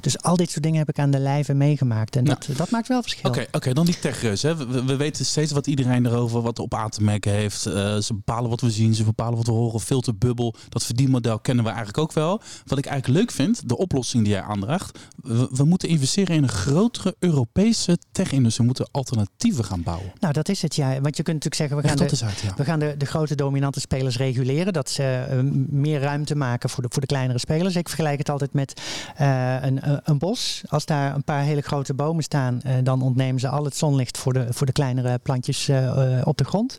Dus 0.00 0.22
al 0.22 0.36
dit 0.36 0.50
soort 0.50 0.62
dingen 0.62 0.78
heb 0.78 0.88
ik 0.88 0.98
aan 0.98 1.10
de 1.10 1.18
lijve 1.18 1.54
meegemaakt 1.54 2.16
en 2.16 2.24
Nou, 2.24 2.38
dat, 2.46 2.56
dat 2.56 2.70
maakt 2.70 2.88
wel 2.88 3.02
verschil. 3.02 3.30
Oké, 3.30 3.46
oké, 3.52 3.72
dan 3.72 3.86
die 3.86 3.98
techreus. 3.98 4.42
Hè. 4.42 4.56
We, 4.56 4.84
we 4.84 4.96
weten 4.96 5.24
steeds 5.24 5.52
wat 5.52 5.66
iedereen 5.66 6.06
erover 6.06 6.42
wat 6.42 6.58
op 6.58 6.74
aan 6.74 6.90
te 6.90 7.02
merken 7.02 7.32
heeft. 7.32 7.66
Eh, 7.66 7.96
ze 7.96 8.14
bepalen 8.14 8.50
wat 8.50 8.60
we 8.60 8.70
zien, 8.70 8.94
ze 8.94 9.04
bepalen 9.04 9.36
wat 9.36 9.46
we 9.46 9.52
horen. 9.52 9.80
Filterbubbel, 9.80 10.54
dat 10.68 10.84
verdienmodel 10.84 11.38
kennen 11.38 11.64
we 11.64 11.70
eigenlijk 11.70 11.98
ook 11.98 12.12
wel. 12.12 12.40
Wat 12.66 12.78
ik 12.78 12.86
eigenlijk 12.86 13.18
leuk 13.20 13.30
vind, 13.30 13.68
de 13.68 13.76
oplossing 13.76 14.24
die 14.24 14.32
jij 14.32 14.42
aandraagt. 14.42 14.98
We, 15.16 15.48
we 15.50 15.64
moeten 15.64 15.88
investeren 15.88 16.36
in 16.36 16.42
een 16.42 16.48
grotere 16.48 17.16
Europese 17.18 17.98
tech-industrie. 18.12 18.66
We 18.66 18.72
moeten 18.74 18.88
alternatieven 18.92 19.64
gaan 19.64 19.82
bouwen. 19.82 20.12
Nou, 20.20 20.32
dat 20.32 20.48
is 20.48 20.62
het 20.62 20.74
ja. 20.74 21.00
Want 21.00 21.16
je 21.16 21.22
kunt 21.22 21.44
natuurlijk 21.44 21.54
zeggen, 21.54 21.76
we 21.76 21.88
gaan 21.88 21.96
de, 21.96 22.10
eens 22.10 22.24
uit, 22.24 22.38
ja. 22.38 22.54
We 22.56 22.64
gaan 22.64 22.78
de, 22.78 22.94
de 22.96 23.06
grote 23.06 23.34
dominante 23.34 23.80
spelers 23.80 24.16
reguleren. 24.16 24.72
Dat 24.72 24.90
ze 24.90 25.02
eh, 25.02 25.38
meer 25.68 26.00
ruimte 26.00 26.34
maken 26.34 26.70
voor 26.70 26.82
de, 26.82 26.88
voor 26.92 27.00
de 27.00 27.06
kleinere 27.06 27.38
spelers. 27.38 27.74
Ik 27.78 27.88
vergelijk 27.88 28.18
het 28.18 28.28
altijd 28.30 28.52
met 28.52 28.80
eh, 29.16 29.54
een, 29.62 29.88
een- 29.90 30.00
een 30.04 30.18
bos. 30.18 30.62
Als 30.68 30.86
daar 30.86 31.14
een 31.14 31.24
paar 31.24 31.42
hele 31.42 31.60
grote 31.60 31.94
bomen 31.94 32.22
staan, 32.22 32.60
eh, 32.62 32.74
dan 32.82 33.02
ontnemen 33.02 33.40
ze 33.40 33.48
al 33.48 33.64
het 33.64 33.76
zonlicht 33.76 34.18
voor 34.18 34.32
de, 34.32 34.46
voor 34.50 34.66
de 34.66 34.72
kleinere 34.72 35.18
plantjes 35.22 35.68
eh, 35.68 36.18
eh, 36.18 36.26
op 36.26 36.36
de 36.38 36.44
grond. 36.44 36.76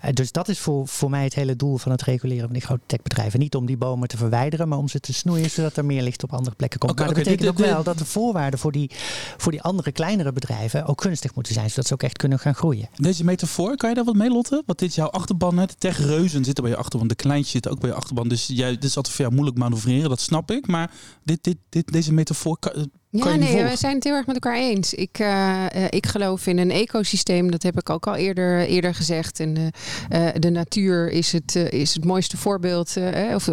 Eh, 0.00 0.12
dus 0.12 0.32
dat 0.32 0.48
is 0.48 0.58
voor, 0.58 0.88
voor 0.88 1.10
mij 1.10 1.24
het 1.24 1.34
hele 1.34 1.56
doel 1.56 1.76
van 1.76 1.92
het 1.92 2.02
reguleren 2.02 2.44
van 2.44 2.52
die 2.52 2.62
grote 2.62 2.82
techbedrijven. 2.86 3.38
Niet 3.40 3.54
om 3.54 3.66
die 3.66 3.76
bomen 3.76 4.08
te 4.08 4.16
verwijderen, 4.16 4.68
maar 4.68 4.78
om 4.78 4.88
ze 4.88 5.00
te 5.00 5.12
snoeien 5.12 5.50
zodat 5.50 5.76
er 5.76 5.84
meer 5.84 6.02
licht 6.02 6.22
op 6.22 6.32
andere 6.32 6.56
plekken 6.56 6.78
komt. 6.78 6.98
Maar 6.98 7.06
dat 7.06 7.14
betekent 7.16 7.40
dit- 7.42 7.50
ook 7.50 7.72
wel 7.74 7.82
dat 7.82 7.98
de 7.98 8.04
voorwaarden 8.04 8.58
voor 8.60 8.72
die, 8.72 8.90
voor 9.36 9.52
die 9.52 9.62
andere 9.62 9.92
kleinere 9.92 10.32
bedrijven 10.32 10.86
ook 10.86 11.02
gunstig 11.02 11.34
moeten 11.34 11.54
zijn. 11.54 11.68
Zodat 11.70 11.86
ze 11.86 11.92
ook 11.92 12.02
echt 12.02 12.16
kunnen 12.16 12.38
gaan 12.38 12.54
groeien. 12.54 12.88
Deze 12.96 13.24
metafoor, 13.24 13.76
kan 13.76 13.88
je 13.88 13.94
daar 13.94 14.04
wat 14.04 14.14
mee, 14.14 14.30
Lotte? 14.30 14.62
Want 14.66 14.78
dit 14.78 14.88
is 14.88 14.94
jouw 14.94 15.08
achterban. 15.10 15.56
Hè? 15.58 15.66
De 15.66 15.74
techreuzen 15.78 16.44
zitten 16.44 16.64
bij 16.64 16.72
je 16.72 16.78
achterban. 16.78 17.08
De 17.08 17.14
kleintjes 17.14 17.50
zitten 17.52 17.70
ook 17.70 17.80
bij 17.80 17.90
je 17.90 17.96
achterban. 17.96 18.28
Dus 18.28 18.46
jij, 18.46 18.70
dit 18.70 18.84
is 18.84 18.96
altijd 18.96 19.14
voor 19.14 19.24
jou 19.24 19.36
moeilijk 19.36 19.58
manoeuvreren, 19.58 20.08
dat 20.08 20.20
snap 20.20 20.33
ik. 20.42 20.66
Maar 20.66 20.90
dit, 21.22 21.44
dit, 21.44 21.56
dit, 21.68 21.92
deze 21.92 22.12
metafoor, 22.12 22.58
kan, 22.58 22.72
Ja, 23.10 23.24
nee, 23.24 23.38
volgen? 23.38 23.64
wij 23.64 23.76
zijn 23.76 23.94
het 23.94 24.04
heel 24.04 24.14
erg 24.14 24.26
met 24.26 24.34
elkaar 24.34 24.56
eens. 24.56 24.94
Ik, 24.94 25.18
eh, 25.18 25.64
eh, 25.64 25.86
ik 25.90 26.06
geloof 26.06 26.46
in 26.46 26.58
een 26.58 26.70
ecosysteem, 26.70 27.50
dat 27.50 27.62
heb 27.62 27.78
ik 27.78 27.90
ook 27.90 28.06
al 28.06 28.14
eerder, 28.14 28.66
eerder 28.66 28.94
gezegd. 28.94 29.40
En 29.40 29.70
eh, 30.08 30.28
de 30.38 30.50
natuur 30.50 31.10
is 31.10 31.32
het, 31.32 31.54
is 31.56 31.94
het 31.94 32.04
mooiste 32.04 32.36
voorbeeld 32.36 32.96
of, 33.34 33.48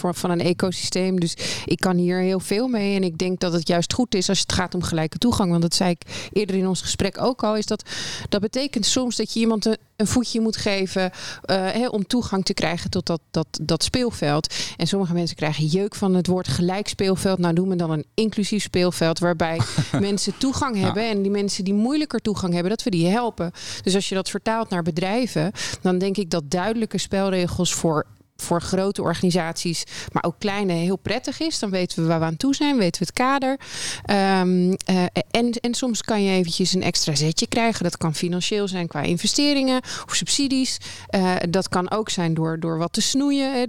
van 0.00 0.30
een 0.30 0.40
ecosysteem. 0.40 1.20
Dus 1.20 1.36
ik 1.64 1.80
kan 1.80 1.96
hier 1.96 2.18
heel 2.18 2.40
veel 2.40 2.68
mee. 2.68 2.96
En 2.96 3.04
ik 3.04 3.18
denk 3.18 3.40
dat 3.40 3.52
het 3.52 3.68
juist 3.68 3.92
goed 3.92 4.14
is 4.14 4.28
als 4.28 4.40
het 4.40 4.52
gaat 4.52 4.74
om 4.74 4.82
gelijke 4.82 5.18
toegang. 5.18 5.50
Want 5.50 5.62
dat 5.62 5.74
zei 5.74 5.90
ik 5.90 6.28
eerder 6.32 6.56
in 6.56 6.66
ons 6.66 6.80
gesprek 6.80 7.20
ook 7.20 7.42
al. 7.42 7.56
Is 7.56 7.66
dat, 7.66 7.90
dat 8.28 8.40
betekent 8.40 8.86
soms 8.86 9.16
dat 9.16 9.32
je 9.32 9.40
iemand 9.40 9.76
een, 10.00 10.06
voetje 10.06 10.40
moet 10.40 10.56
geven 10.56 11.10
eh, 11.42 11.88
om 11.90 12.06
toegang 12.06 12.44
te 12.44 12.54
krijgen 12.54 12.90
tot 12.90 13.06
dat, 13.06 13.20
dat, 13.30 13.46
dat 13.62 13.82
speelveld. 13.82 14.54
En 14.76 14.86
sommige 14.86 15.12
mensen 15.12 15.36
krijgen 15.36 15.64
jeuk 15.64 15.94
van 15.94 16.14
het 16.14 16.26
woord 16.26 16.48
gelijk 16.48 16.88
speelveld. 16.88 17.38
Nou, 17.38 17.54
doen 17.54 17.68
we 17.68 17.76
dan 17.76 17.90
een 17.90 18.04
inclusief 18.14 18.62
speelveld 18.62 19.18
waarbij 19.18 19.60
mensen 20.00 20.38
toegang 20.38 20.76
hebben. 20.76 21.08
En 21.08 21.22
die 21.22 21.30
mensen 21.30 21.64
die 21.64 21.74
moeilijker 21.74 22.20
toegang 22.20 22.52
hebben, 22.52 22.70
dat 22.70 22.82
we 22.82 22.90
die 22.90 23.06
helpen. 23.06 23.52
Dus 23.82 23.94
als 23.94 24.08
je 24.08 24.14
dat 24.14 24.30
vertaalt 24.30 24.68
naar 24.68 24.82
bedrijven, 24.82 25.52
dan 25.82 25.98
denk 25.98 26.16
ik 26.16 26.30
dat 26.30 26.50
duidelijke 26.50 26.98
spelregels 26.98 27.74
voor 27.74 28.06
voor 28.40 28.62
grote 28.62 29.02
organisaties, 29.02 29.84
maar 30.12 30.24
ook 30.24 30.34
kleine, 30.38 30.72
heel 30.72 30.96
prettig 30.96 31.40
is. 31.40 31.58
Dan 31.58 31.70
weten 31.70 32.02
we 32.02 32.08
waar 32.08 32.18
we 32.18 32.24
aan 32.24 32.36
toe 32.36 32.54
zijn, 32.54 32.76
weten 32.76 33.00
we 33.00 33.06
het 33.06 33.16
kader. 33.16 33.58
Ehm, 34.04 34.72
eh, 34.84 35.04
en, 35.30 35.50
en 35.50 35.74
soms 35.74 36.02
kan 36.02 36.22
je 36.22 36.32
eventjes 36.32 36.72
een 36.74 36.82
extra 36.82 37.14
zetje 37.14 37.46
krijgen. 37.46 37.82
Dat 37.82 37.96
kan 37.96 38.14
financieel 38.14 38.68
zijn 38.68 38.86
qua 38.86 39.02
investeringen 39.02 39.82
of 40.06 40.14
subsidies. 40.14 40.78
Eh, 41.06 41.36
dat 41.48 41.68
kan 41.68 41.90
ook 41.90 42.10
zijn 42.10 42.34
door, 42.34 42.60
door 42.60 42.78
wat 42.78 42.92
te 42.92 43.00
snoeien. 43.00 43.52
Hè. 43.52 43.66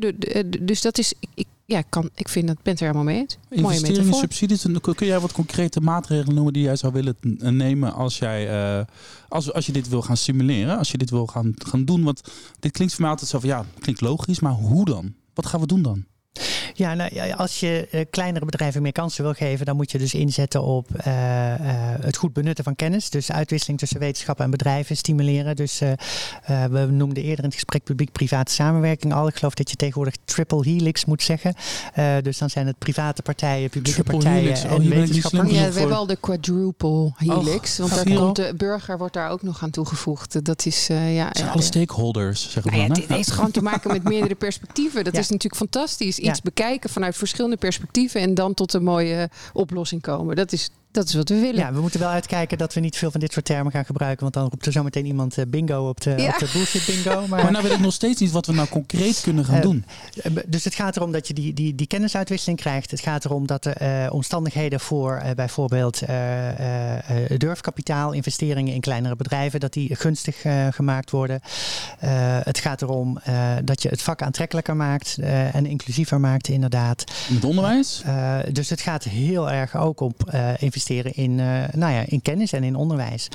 Dus 0.66 0.82
dat 0.82 0.98
is, 0.98 1.14
ik, 1.34 1.48
ik, 1.72 1.78
ja, 1.78 1.84
kan, 1.90 2.10
ik 2.16 2.30
vind 2.30 2.48
dat, 2.48 2.56
ben 2.62 2.72
het 2.74 2.82
er 2.82 2.88
helemaal 2.88 3.14
mee 3.14 3.20
eens. 3.22 3.38
Investeringen, 3.50 4.06
metafoor. 4.06 4.20
subsidies. 4.20 4.66
Kun 4.96 5.08
jij 5.08 5.20
wat 5.20 5.32
concrete 5.32 5.82
maatregelen 5.82 6.36
noemen 6.36 6.54
die 6.54 6.64
jij 6.64 6.76
zou 6.76 6.94
willen 6.94 7.16
nemen 7.58 7.94
als, 7.94 8.18
jij, 8.18 8.50
eh, 8.50 8.86
als, 9.28 9.54
als 9.54 9.66
je 9.66 9.72
dit 9.72 9.90
wil 9.90 10.02
gaan 10.02 10.18
simuleren? 10.18 10.78
Als 10.78 10.92
je 10.92 10.98
dit 10.98 11.10
wil 11.10 11.28
gaan, 11.28 11.54
gaan 11.58 11.86
doen? 11.86 12.04
Want 12.04 12.22
dit 12.60 12.72
klinkt 12.72 12.94
voor 12.94 13.02
mij 13.02 13.12
altijd 13.12 13.30
zo 13.30 13.40
van 13.40 13.50
ja, 13.50 13.66
klinkt 13.80 14.02
logisch, 14.02 14.40
maar 14.40 14.54
hoe 14.54 14.86
dan? 14.86 15.14
Wat 15.34 15.46
gaan 15.46 15.60
we 15.60 15.68
doen 15.68 15.82
dan? 15.82 16.06
Ja, 16.74 16.94
nou, 16.94 17.32
als 17.32 17.60
je 17.60 18.08
kleinere 18.10 18.46
bedrijven 18.46 18.82
meer 18.82 18.92
kansen 18.92 19.24
wil 19.24 19.34
geven, 19.34 19.66
dan 19.66 19.76
moet 19.76 19.92
je 19.92 19.98
dus 19.98 20.14
inzetten 20.14 20.64
op 20.64 20.88
het 22.02 22.18
goed 22.18 22.34
benutten 22.34 22.64
van 22.64 22.76
kennis. 22.76 23.10
Dus 23.10 23.32
uitwisseling 23.32 23.80
tussen 23.80 24.00
wetenschappen 24.00 24.46
en 24.46 24.52
bedrijven 24.52 24.98
stimuleren. 24.98 25.56
Dus 25.56 25.80
we 26.46 26.88
noemden 26.90 27.24
eerder 27.24 27.38
in 27.40 27.46
het 27.46 27.54
gesprek 27.54 27.84
publiek-private 27.84 28.52
samenwerking 28.52 29.14
al. 29.14 29.28
Ik 29.28 29.36
geloof 29.36 29.54
dat 29.54 29.70
je 29.70 29.76
tegenwoordig 29.76 30.16
triple 30.26 30.64
helix 30.64 31.06
moet 31.06 31.24
zeggen. 31.24 31.56
dus 32.22 32.38
dan 32.38 32.50
zijn 32.50 32.68
het 32.68 32.78
private 32.78 33.22
partijen, 33.22 33.70
publieke 33.70 34.04
partijen 34.04 34.58
oh, 34.66 34.72
en 34.72 34.90
wetenschappers. 34.90 35.52
Ja, 35.52 35.72
we 35.72 35.80
hebben 35.80 35.98
al 35.98 36.08
de 36.08 36.18
quadruple 36.20 37.12
helix. 37.16 37.78
want 37.78 37.96
daar 37.96 38.16
komt 38.16 38.36
de 38.36 38.54
burger 38.58 38.98
wordt 38.98 39.14
daar 39.14 39.30
ook 39.30 39.42
nog 39.42 39.64
aan 39.64 39.70
toegevoegd. 39.70 40.46
Dat 40.46 40.66
is 40.66 40.90
uh, 40.90 41.16
ja. 41.16 41.30
Zijn 41.32 41.50
alle 41.50 41.62
stakeholders, 41.62 42.52
zeg 42.52 42.66
nou 42.66 42.78
ja, 42.78 42.88
Het 42.88 43.08
heeft 43.08 43.32
gewoon 43.32 43.52
te 43.52 43.62
maken 43.62 43.92
met 43.92 44.04
meerdere 44.04 44.36
perspectieven. 44.36 45.04
Dat 45.04 45.14
is 45.14 45.30
natuurlijk 45.30 45.56
fantastisch. 45.56 46.20
Iets 46.22 46.42
bekijken 46.42 46.90
vanuit 46.90 47.18
verschillende 47.18 47.58
perspectieven 47.58 48.22
en 48.22 48.34
dan 48.34 48.54
tot 48.54 48.74
een 48.74 48.84
mooie 48.84 49.30
oplossing 49.54 50.02
komen. 50.02 50.36
Dat 50.36 50.52
is 50.52 50.70
dat 50.92 51.08
is 51.08 51.14
wat 51.14 51.30
we 51.30 51.40
willen. 51.40 51.56
Ja, 51.56 51.74
we 51.74 51.82
moeten 51.82 52.00
wel 52.00 52.10
uitkijken 52.10 52.58
dat 52.58 52.74
we 52.74 52.80
niet 52.80 52.98
veel 52.98 53.12
van 53.12 53.20
dit 53.20 53.34
soort 53.34 53.46
termen 53.46 53.72
gaan 53.72 53.86
gebruiken. 53.86 54.22
Want 54.22 54.34
dan 54.34 54.48
roept 54.50 54.66
er 54.66 54.72
zometeen 54.72 55.06
iemand 55.06 55.38
uh, 55.38 55.46
bingo 55.48 55.90
op 55.90 56.02
de, 56.02 56.12
op 56.12 56.40
de 56.40 56.50
bullshit 56.54 56.86
bingo. 56.86 57.20
Maar, 57.32 57.44
maar 57.44 57.52
nou 57.52 57.64
weet 57.64 57.74
ik 57.74 57.80
nog 57.80 57.94
steeds 57.94 58.20
niet 58.20 58.32
wat 58.32 58.46
we 58.46 58.54
nou 58.54 58.68
concreet 58.68 59.22
kunnen 59.22 59.46
gaan 59.46 59.56
uh, 59.56 59.62
doen. 59.62 59.86
Dus 60.46 60.64
het 60.64 60.76
gaat 60.76 60.96
erom 60.96 61.12
dat 61.12 61.28
je 61.28 61.34
die, 61.34 61.54
die, 61.54 61.76
die 61.76 61.88
kennisuitwisseling 61.88 62.60
krijgt. 62.60 62.92
Het 62.92 63.00
gaat 63.00 63.26
erom 63.26 63.48
dat 63.48 63.64
de 63.64 63.76
uh, 63.82 64.14
omstandigheden 64.14 64.80
voor 64.80 65.22
bijvoorbeeld 65.36 66.02
durfkapitaal, 67.38 68.12
investeringen 68.12 68.74
in 68.74 68.82
kleinere 68.82 69.16
bedrijven, 69.16 69.60
dat 69.60 69.74
die 69.74 69.96
gunstig 69.96 70.46
gemaakt 70.70 71.12
worden. 71.12 71.42
het 72.44 72.60
gaat 72.60 72.82
erom 72.82 73.20
dat 73.64 73.82
je 73.82 73.90
het 73.90 74.02
vak 74.02 74.22
aantrekkelijker 74.22 74.76
maakt 74.76 75.18
en 75.52 75.66
inclusiever 75.66 76.20
maakt 76.20 76.48
inderdaad. 76.48 77.04
Met 77.30 77.44
onderwijs? 77.44 78.04
dus 78.52 78.70
het 78.70 78.82
gaat 78.82 79.04
heel 79.04 79.52
erg 79.52 79.78
ook 79.78 80.00
op 80.00 80.24
investeringen 80.60 80.81
investeren 80.90 81.24
in, 81.24 81.32
uh, 81.32 81.64
nou 81.74 81.94
ja, 81.94 82.04
in 82.08 82.22
kennis 82.22 82.54
en 82.54 82.64
in 82.64 82.76
onderwijs. 82.76 83.28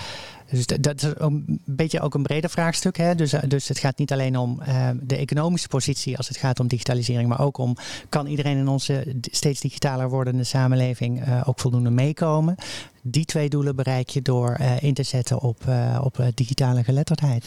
Dus 0.51 0.67
dat, 0.67 1.03
is 1.03 1.13
een 1.15 1.61
beetje 1.65 2.01
ook 2.01 2.15
een 2.15 2.23
breder 2.23 2.51
vraagstuk. 2.51 2.97
Hè? 2.97 3.15
Dus, 3.15 3.33
eh, 3.33 3.43
dus 3.49 3.69
het 3.69 3.79
gaat 3.79 3.99
niet 3.99 4.13
alleen 4.13 4.37
om 4.37 4.61
uh, 4.69 4.89
de 5.03 5.17
economische 5.17 5.69
positie 5.69 6.17
als 6.17 6.29
het 6.29 6.37
gaat 6.37 6.61
om 6.61 6.67
digitalisering, 6.67 7.29
maar 7.29 7.41
ook 7.41 7.59
om 7.59 7.77
kan 8.09 8.27
iedereen 8.27 8.57
in 8.57 8.69
onze 8.69 9.17
steeds 9.21 9.61
digitaler 9.61 10.09
wordende 10.09 10.45
samenleving 10.45 11.45
ook 11.45 11.61
voldoende 11.61 11.91
meekomen. 11.91 12.55
Die 13.03 13.25
twee 13.25 13.49
doelen 13.49 13.77
bereik 13.77 14.09
je 14.09 14.23
door 14.23 14.59
in 14.81 14.95
te 14.95 15.03
zetten 15.03 15.41
op, 15.41 15.63
op 16.01 16.31
digitale 16.35 16.85
geletterdheid. 16.85 17.45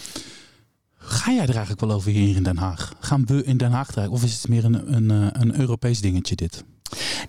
Ga 0.95 1.31
jij 1.31 1.41
er 1.41 1.49
eigenlijk 1.49 1.79
wel 1.79 1.91
over 1.91 2.11
hier 2.11 2.35
in 2.35 2.43
Den 2.43 2.57
Haag? 2.57 2.93
Gaan 2.99 3.25
we 3.25 3.43
in 3.43 3.57
Den 3.57 3.71
Haag 3.71 4.07
Of 4.07 4.23
is 4.23 4.33
het 4.33 4.47
meer 4.47 4.65
een, 4.65 4.95
een, 4.95 5.09
een 5.41 5.59
Europees 5.59 6.01
dingetje 6.01 6.35
dit? 6.35 6.63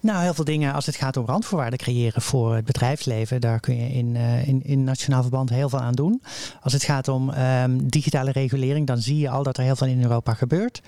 Nou, 0.00 0.22
heel 0.22 0.34
veel 0.34 0.44
dingen 0.44 0.74
als 0.74 0.86
het 0.86 0.96
gaat 0.96 1.16
om 1.16 1.26
randvoorwaarden 1.26 1.78
creëren 1.78 2.22
voor 2.22 2.54
het 2.54 2.64
bedrijfsleven. 2.64 3.40
Daar 3.40 3.60
kun 3.60 3.76
je 3.76 3.92
in, 3.92 4.14
uh, 4.14 4.48
in, 4.48 4.62
in 4.64 4.84
nationaal 4.84 5.20
verband 5.22 5.50
heel 5.50 5.68
veel 5.68 5.80
aan 5.80 5.94
doen. 5.94 6.22
Als 6.62 6.72
het 6.72 6.82
gaat 6.82 7.08
om 7.08 7.30
um, 7.30 7.88
digitale 7.88 8.30
regulering, 8.30 8.86
dan 8.86 8.98
zie 8.98 9.18
je 9.18 9.30
al 9.30 9.42
dat 9.42 9.56
er 9.56 9.64
heel 9.64 9.76
veel 9.76 9.86
in 9.86 10.02
Europa 10.02 10.34
gebeurt. 10.34 10.82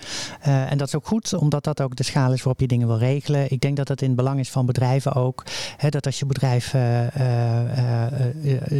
Uh, 0.46 0.70
en 0.70 0.78
dat 0.78 0.86
is 0.86 0.94
ook 0.94 1.06
goed, 1.06 1.34
omdat 1.34 1.64
dat 1.64 1.80
ook 1.80 1.96
de 1.96 2.02
schaal 2.02 2.32
is 2.32 2.42
waarop 2.42 2.60
je 2.60 2.66
dingen 2.66 2.86
wil 2.86 2.98
regelen. 2.98 3.50
Ik 3.50 3.60
denk 3.60 3.76
dat 3.76 3.88
het 3.88 4.00
in 4.00 4.06
het 4.06 4.16
belang 4.16 4.38
is 4.38 4.50
van 4.50 4.66
bedrijven 4.66 5.12
ook. 5.12 5.44
Hè, 5.76 5.88
dat 5.88 6.06
als 6.06 6.18
je 6.18 6.26
bedrijf 6.26 6.66
uh, 6.66 6.80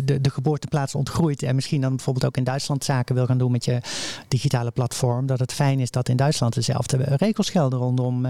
de, 0.05 0.21
de 0.21 0.31
geboorteplaats 0.31 0.95
ontgroeit 0.95 1.43
en 1.43 1.55
misschien 1.55 1.81
dan 1.81 1.97
bijvoorbeeld 1.97 2.27
ook 2.27 2.37
in 2.37 2.45
Duitsland 2.45 2.85
zaken 2.85 3.15
wil 3.15 3.27
gaan 3.27 3.39
doen 3.39 3.53
met 3.53 3.65
je 3.65 3.81
digitale 4.29 4.71
platform, 4.71 5.27
dat 5.27 5.39
het 5.39 5.53
fijn 5.53 5.81
is 5.81 5.91
dat 5.91 6.09
in 6.09 6.17
Duitsland 6.17 6.55
dezelfde 6.55 6.97
regels 6.97 7.51
gelden 7.51 7.79
rondom 7.79 8.27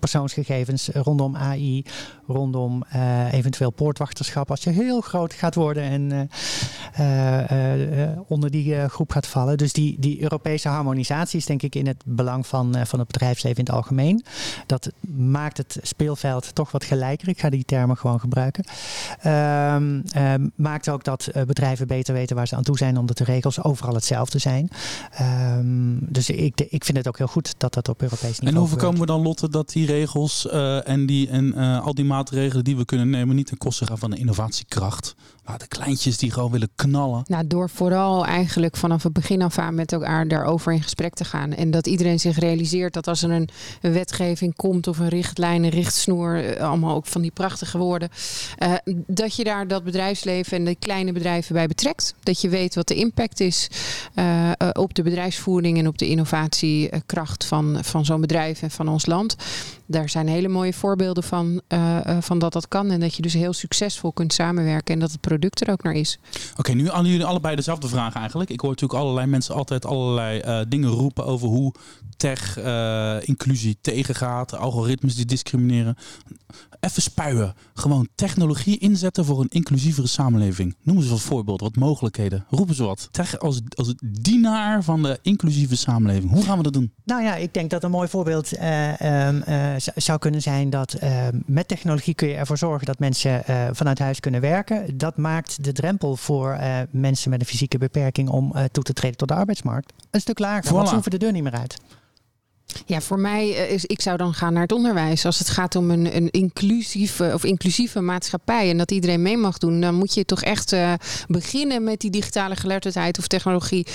persoons 0.00 0.33
gegevens 0.34 0.88
rondom 0.88 1.36
AI, 1.36 1.84
rondom 2.26 2.84
uh, 2.94 3.32
eventueel 3.32 3.70
poortwachterschap. 3.70 4.50
Als 4.50 4.64
je 4.64 4.70
heel 4.70 5.00
groot 5.00 5.32
gaat 5.32 5.54
worden 5.54 5.82
en 5.82 6.28
uh, 7.00 8.02
uh, 8.02 8.18
onder 8.26 8.50
die 8.50 8.88
groep 8.88 9.10
gaat 9.10 9.26
vallen. 9.26 9.56
Dus 9.56 9.72
die, 9.72 9.96
die 9.98 10.22
Europese 10.22 10.68
harmonisatie 10.68 11.38
is 11.38 11.46
denk 11.46 11.62
ik 11.62 11.74
in 11.74 11.86
het 11.86 12.02
belang 12.04 12.46
van, 12.46 12.76
van 12.86 12.98
het 12.98 13.08
bedrijfsleven 13.08 13.58
in 13.58 13.64
het 13.64 13.74
algemeen. 13.74 14.24
Dat 14.66 14.92
maakt 15.16 15.56
het 15.56 15.78
speelveld 15.82 16.54
toch 16.54 16.70
wat 16.70 16.84
gelijker. 16.84 17.28
Ik 17.28 17.40
ga 17.40 17.50
die 17.50 17.64
termen 17.64 17.96
gewoon 17.96 18.20
gebruiken. 18.20 18.64
Ehm, 19.20 20.00
ehm, 20.12 20.48
maakt 20.54 20.88
ook 20.88 21.04
dat 21.04 21.28
bedrijven 21.46 21.86
beter 21.86 22.14
weten 22.14 22.36
waar 22.36 22.48
ze 22.48 22.56
aan 22.56 22.62
toe 22.62 22.78
zijn, 22.78 22.98
omdat 22.98 23.18
de 23.18 23.24
regels 23.24 23.62
overal 23.62 23.94
hetzelfde 23.94 24.38
zijn. 24.38 24.68
Um, 25.20 25.98
dus 26.00 26.30
ik, 26.30 26.60
ik 26.60 26.84
vind 26.84 26.96
het 26.96 27.08
ook 27.08 27.18
heel 27.18 27.26
goed 27.26 27.54
dat 27.58 27.74
dat 27.74 27.88
op 27.88 28.02
Europees 28.02 28.38
niveau 28.38 28.48
En 28.48 28.56
hoe 28.56 28.68
voorkomen 28.68 29.00
we 29.00 29.06
dan, 29.06 29.22
Lotte, 29.22 29.48
dat 29.48 29.68
die 29.68 29.86
regels 29.86 30.23
uh, 30.52 30.88
en, 30.88 31.06
die, 31.06 31.28
en 31.28 31.44
uh, 31.56 31.84
al 31.84 31.94
die 31.94 32.04
maatregelen 32.04 32.64
die 32.64 32.76
we 32.76 32.84
kunnen 32.84 33.10
nemen 33.10 33.36
niet 33.36 33.46
ten 33.46 33.58
koste 33.58 33.86
gaan 33.86 33.98
van 33.98 34.10
de 34.10 34.16
innovatiekracht. 34.16 35.14
Maar 35.44 35.58
de 35.58 35.68
kleintjes 35.68 36.18
die 36.18 36.30
gewoon 36.30 36.50
willen 36.50 36.68
knallen. 36.74 37.22
Nou, 37.26 37.46
door 37.46 37.70
vooral 37.70 38.26
eigenlijk 38.26 38.76
vanaf 38.76 39.02
het 39.02 39.12
begin 39.12 39.42
af 39.42 39.58
aan 39.58 39.74
met 39.74 39.92
elkaar 39.92 40.28
daarover 40.28 40.72
in 40.72 40.82
gesprek 40.82 41.14
te 41.14 41.24
gaan. 41.24 41.52
En 41.52 41.70
dat 41.70 41.86
iedereen 41.86 42.20
zich 42.20 42.38
realiseert 42.38 42.92
dat 42.92 43.06
als 43.06 43.22
er 43.22 43.30
een, 43.30 43.48
wetgeving 43.80 44.56
komt 44.56 44.86
of 44.86 44.98
een 44.98 45.08
richtlijn, 45.08 45.64
een 45.64 45.70
richtsnoer, 45.70 46.44
eh, 46.44 46.62
allemaal 46.62 46.94
ook 46.94 47.06
van 47.06 47.22
die 47.22 47.30
prachtige 47.30 47.78
woorden. 47.78 48.08
Uh, 48.58 48.72
dat 49.06 49.36
je 49.36 49.44
daar 49.44 49.68
dat 49.68 49.84
bedrijfsleven 49.84 50.56
en 50.56 50.64
de 50.64 50.74
kleine 50.74 51.12
bedrijven 51.12 51.54
bij 51.54 51.66
betrekt. 51.66 52.14
Dat 52.22 52.40
je 52.40 52.48
weet 52.48 52.74
wat 52.74 52.88
de 52.88 52.94
impact 52.94 53.40
is 53.40 53.68
uh, 54.14 54.50
op 54.72 54.94
de 54.94 55.02
bedrijfsvoering 55.02 55.78
en 55.78 55.88
op 55.88 55.98
de 55.98 56.08
innovatiekracht 56.08 57.44
van, 57.44 57.78
van 57.82 58.04
zo'n 58.04 58.20
bedrijf 58.20 58.62
en 58.62 58.70
van 58.70 58.88
ons 58.88 59.06
land. 59.06 59.36
Daar 59.86 60.08
zijn 60.08 60.28
hele 60.28 60.48
mooie 60.48 60.72
voorbeelden 60.72 61.22
van, 61.22 61.60
van 62.20 62.38
dat 62.38 62.52
dat 62.52 62.68
kan. 62.68 62.90
En 62.90 63.00
dat 63.00 63.14
je 63.14 63.22
dus 63.22 63.32
heel 63.32 63.52
succesvol 63.52 64.12
kunt 64.12 64.32
samenwerken 64.32 64.94
en 64.94 65.00
dat 65.00 65.12
het 65.12 65.20
er 65.38 65.70
ook 65.70 65.82
naar 65.82 65.94
is. 65.94 66.18
Oké, 66.56 66.72
nu 66.72 66.90
aan 66.90 67.06
jullie 67.06 67.24
allebei 67.24 67.56
dezelfde 67.56 67.88
vraag 67.88 68.14
eigenlijk. 68.14 68.50
Ik 68.50 68.60
hoor 68.60 68.70
natuurlijk 68.70 69.00
allerlei 69.00 69.26
mensen 69.26 69.54
altijd 69.54 69.84
allerlei 69.84 70.42
uh, 70.46 70.60
dingen 70.68 70.90
roepen 70.90 71.24
over 71.24 71.48
hoe 71.48 71.74
tech 72.16 72.58
inclusie 73.26 73.76
tegengaat, 73.80 74.54
algoritmes 74.54 75.14
die 75.14 75.24
discrimineren. 75.24 75.96
Even 76.84 77.02
spuien. 77.02 77.54
Gewoon 77.74 78.08
technologie 78.14 78.78
inzetten 78.78 79.24
voor 79.24 79.40
een 79.40 79.48
inclusievere 79.48 80.06
samenleving. 80.06 80.76
Noem 80.82 80.96
eens 80.96 81.08
wat 81.08 81.20
voorbeelden, 81.20 81.66
wat 81.66 81.76
mogelijkheden. 81.76 82.44
Roepen 82.50 82.74
ze 82.74 82.84
wat. 82.84 83.08
Tech 83.10 83.38
als, 83.38 83.60
als 83.74 83.94
dienaar 84.04 84.82
van 84.82 85.02
de 85.02 85.18
inclusieve 85.22 85.76
samenleving. 85.76 86.30
Hoe 86.30 86.44
gaan 86.44 86.56
we 86.56 86.62
dat 86.62 86.72
doen? 86.72 86.92
Nou 87.04 87.22
ja, 87.22 87.36
ik 87.36 87.54
denk 87.54 87.70
dat 87.70 87.84
een 87.84 87.90
mooi 87.90 88.08
voorbeeld 88.08 88.52
um, 88.52 89.42
zou 89.94 90.18
kunnen 90.18 90.42
zijn 90.42 90.70
dat 90.70 90.96
uh, 91.02 91.26
met 91.46 91.68
technologie 91.68 92.14
kun 92.14 92.28
je 92.28 92.34
ervoor 92.34 92.58
zorgen 92.58 92.86
dat 92.86 92.98
mensen 92.98 93.42
uh, 93.50 93.68
vanuit 93.72 93.98
huis 93.98 94.20
kunnen 94.20 94.40
werken. 94.40 94.98
Dat 94.98 95.16
maakt 95.16 95.64
de 95.64 95.72
drempel 95.72 96.16
voor 96.16 96.58
mensen 96.90 97.30
met 97.30 97.40
een 97.40 97.46
fysieke 97.46 97.78
beperking 97.78 98.28
om 98.28 98.52
toe 98.72 98.84
te 98.84 98.92
treden 98.92 99.16
tot 99.16 99.28
de 99.28 99.34
arbeidsmarkt 99.34 99.92
een 100.10 100.20
stuk 100.20 100.38
lager. 100.38 100.70
Voilà. 100.70 100.74
Want 100.74 100.88
ze 100.88 100.94
hoeven 100.94 101.10
de 101.10 101.18
deur 101.18 101.32
niet 101.32 101.42
meer 101.42 101.52
uit. 101.52 101.76
Ja, 102.86 103.00
voor 103.00 103.18
mij 103.18 103.48
is, 103.48 103.84
ik 103.84 104.00
zou 104.00 104.16
dan 104.16 104.34
gaan 104.34 104.52
naar 104.52 104.62
het 104.62 104.72
onderwijs. 104.72 105.24
Als 105.24 105.38
het 105.38 105.48
gaat 105.48 105.76
om 105.76 105.90
een, 105.90 106.16
een 106.16 106.30
inclusieve 106.30 107.30
of 107.34 107.44
inclusieve 107.44 108.00
maatschappij 108.00 108.70
en 108.70 108.78
dat 108.78 108.90
iedereen 108.90 109.22
mee 109.22 109.36
mag 109.36 109.58
doen, 109.58 109.80
dan 109.80 109.94
moet 109.94 110.14
je 110.14 110.24
toch 110.24 110.42
echt 110.42 110.72
uh, 110.72 110.92
beginnen 111.26 111.84
met 111.84 112.00
die 112.00 112.10
digitale 112.10 112.56
geletterdheid 112.56 113.18
of 113.18 113.26
technologie 113.26 113.86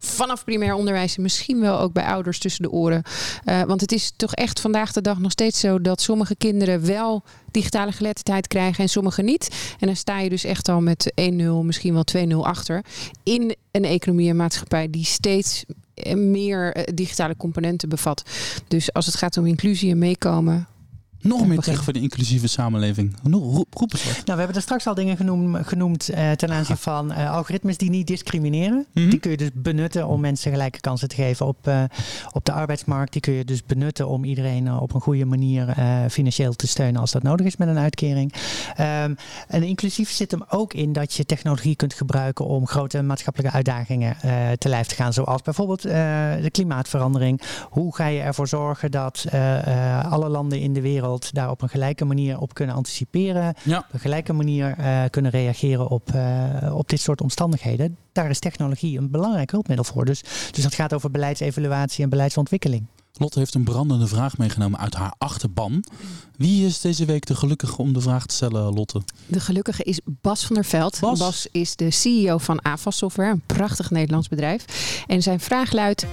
vanaf 0.00 0.44
primair 0.44 0.74
onderwijs 0.74 1.16
en 1.16 1.22
misschien 1.22 1.60
wel 1.60 1.78
ook 1.80 1.92
bij 1.92 2.04
ouders 2.04 2.38
tussen 2.38 2.62
de 2.62 2.70
oren. 2.70 3.02
Uh, 3.44 3.62
want 3.62 3.80
het 3.80 3.92
is 3.92 4.12
toch 4.16 4.34
echt 4.34 4.60
vandaag 4.60 4.92
de 4.92 5.00
dag 5.00 5.18
nog 5.18 5.30
steeds 5.30 5.60
zo 5.60 5.80
dat 5.80 6.00
sommige 6.00 6.36
kinderen 6.36 6.86
wel 6.86 7.22
digitale 7.50 7.92
geletterdheid 7.92 8.46
krijgen 8.46 8.82
en 8.82 8.88
sommige 8.88 9.22
niet. 9.22 9.74
En 9.78 9.86
dan 9.86 9.96
sta 9.96 10.20
je 10.20 10.28
dus 10.28 10.44
echt 10.44 10.68
al 10.68 10.80
met 10.80 11.12
1-0, 11.20 11.24
misschien 11.62 11.94
wel 11.94 12.04
2-0 12.28 12.36
achter. 12.36 12.84
In 13.22 13.54
een 13.70 13.84
economie 13.84 14.28
en 14.28 14.36
maatschappij 14.36 14.90
die 14.90 15.04
steeds 15.04 15.64
meer 16.14 16.72
eh, 16.72 16.94
digitale 16.94 17.36
componenten 17.36 17.88
bevat. 17.88 18.22
Dus 18.68 18.92
als 18.92 19.06
het 19.06 19.16
gaat 19.16 19.36
om 19.36 19.46
inclusie 19.46 19.90
en 19.90 19.98
meekomen, 19.98 20.68
nog 21.20 21.46
meer 21.46 21.58
tegen 21.58 21.84
voor 21.84 21.92
de 21.92 22.00
inclusieve 22.00 22.46
samenleving. 22.46 23.16
Roep 23.30 23.92
eens 23.92 24.04
wat. 24.04 24.12
Nou, 24.14 24.24
we 24.24 24.36
hebben 24.36 24.54
er 24.54 24.62
straks 24.62 24.86
al 24.86 24.94
dingen 24.94 25.16
genoemd, 25.16 25.66
genoemd 25.66 26.10
uh, 26.10 26.30
ten 26.30 26.50
aanzien 26.50 26.76
van 26.76 27.12
uh, 27.12 27.32
algoritmes 27.32 27.76
die 27.76 27.90
niet 27.90 28.06
discrimineren. 28.06 28.86
Mm 28.92 29.10
Die 29.10 29.18
kun 29.18 29.30
je 29.30 29.36
dus 29.36 29.50
benutten 29.54 30.06
om 30.06 30.20
mensen 30.20 30.50
gelijke 30.50 30.80
kansen 30.80 31.08
te 31.08 31.14
geven 31.14 31.46
op, 31.46 31.68
uh, 31.68 31.82
op 32.32 32.44
de 32.44 32.52
arbeidsmarkt. 32.52 33.12
Die 33.12 33.20
kun 33.20 33.32
je 33.32 33.44
dus 33.44 33.64
benutten 33.64 34.08
om 34.08 34.24
iedereen 34.24 34.72
op 34.72 34.94
een 34.94 35.00
goede 35.00 35.24
manier 35.24 35.74
financieel 36.10 36.52
te 36.52 36.66
steunen 36.66 37.00
als 37.00 37.10
dat 37.10 37.22
nodig 37.22 37.46
is 37.46 37.56
met 37.56 37.68
een 37.68 37.78
uitkering. 37.78 38.32
Um, 38.80 39.16
en 39.48 39.62
inclusief 39.62 40.10
zit 40.10 40.30
hem 40.30 40.44
ook 40.48 40.74
in 40.74 40.92
dat 40.92 41.14
je 41.14 41.24
technologie 41.24 41.76
kunt 41.76 41.94
gebruiken 41.94 42.44
om 42.44 42.66
grote 42.66 43.02
maatschappelijke 43.02 43.56
uitdagingen 43.56 44.16
te 44.58 44.68
lijf 44.68 44.86
te 44.86 44.94
gaan. 44.94 45.12
Zoals 45.12 45.42
bijvoorbeeld 45.42 45.82
de 45.82 46.48
klimaatverandering. 46.50 47.40
Hoe 47.70 47.94
ga 47.94 48.06
je 48.06 48.20
ervoor 48.20 48.48
zorgen 48.48 48.90
dat 48.90 49.24
alle 50.08 50.28
landen 50.28 50.60
in 50.60 50.72
de 50.72 50.80
wereld 50.80 51.09
daar 51.18 51.50
op 51.50 51.62
een 51.62 51.68
gelijke 51.68 52.04
manier 52.04 52.38
op 52.38 52.54
kunnen 52.54 52.74
anticiperen. 52.74 53.54
Ja. 53.62 53.78
Op 53.78 53.94
een 53.94 54.00
gelijke 54.00 54.32
manier 54.32 54.78
uh, 54.78 55.04
kunnen 55.10 55.30
reageren 55.30 55.88
op, 55.88 56.10
uh, 56.14 56.74
op 56.76 56.88
dit 56.88 57.00
soort 57.00 57.20
omstandigheden. 57.20 57.96
Daar 58.12 58.30
is 58.30 58.38
technologie 58.38 58.98
een 58.98 59.10
belangrijk 59.10 59.50
hulpmiddel 59.50 59.84
voor. 59.84 60.04
Dus, 60.04 60.22
dus 60.50 60.62
dat 60.62 60.74
gaat 60.74 60.94
over 60.94 61.10
beleidsevaluatie 61.10 62.04
en 62.04 62.10
beleidsontwikkeling. 62.10 62.86
Lotte 63.12 63.38
heeft 63.38 63.54
een 63.54 63.64
brandende 63.64 64.06
vraag 64.06 64.38
meegenomen 64.38 64.78
uit 64.80 64.94
haar 64.94 65.14
achterban. 65.18 65.84
Wie 66.36 66.66
is 66.66 66.80
deze 66.80 67.04
week 67.04 67.26
de 67.26 67.34
gelukkige 67.34 67.76
om 67.76 67.92
de 67.92 68.00
vraag 68.00 68.26
te 68.26 68.34
stellen, 68.34 68.74
Lotte? 68.74 69.02
De 69.26 69.40
gelukkige 69.40 69.82
is 69.82 70.00
Bas 70.04 70.46
van 70.46 70.54
der 70.54 70.64
Veld. 70.64 70.98
Bas, 71.00 71.46
is 71.52 71.76
de 71.76 71.90
CEO 71.90 72.38
van 72.38 72.62
AFAS 72.62 72.96
Software, 72.96 73.30
een 73.30 73.42
prachtig 73.46 73.90
Nederlands 73.90 74.28
bedrijf. 74.28 74.64
En 75.06 75.22
zijn 75.22 75.40
vraag 75.40 75.72
luidt: 75.72 76.06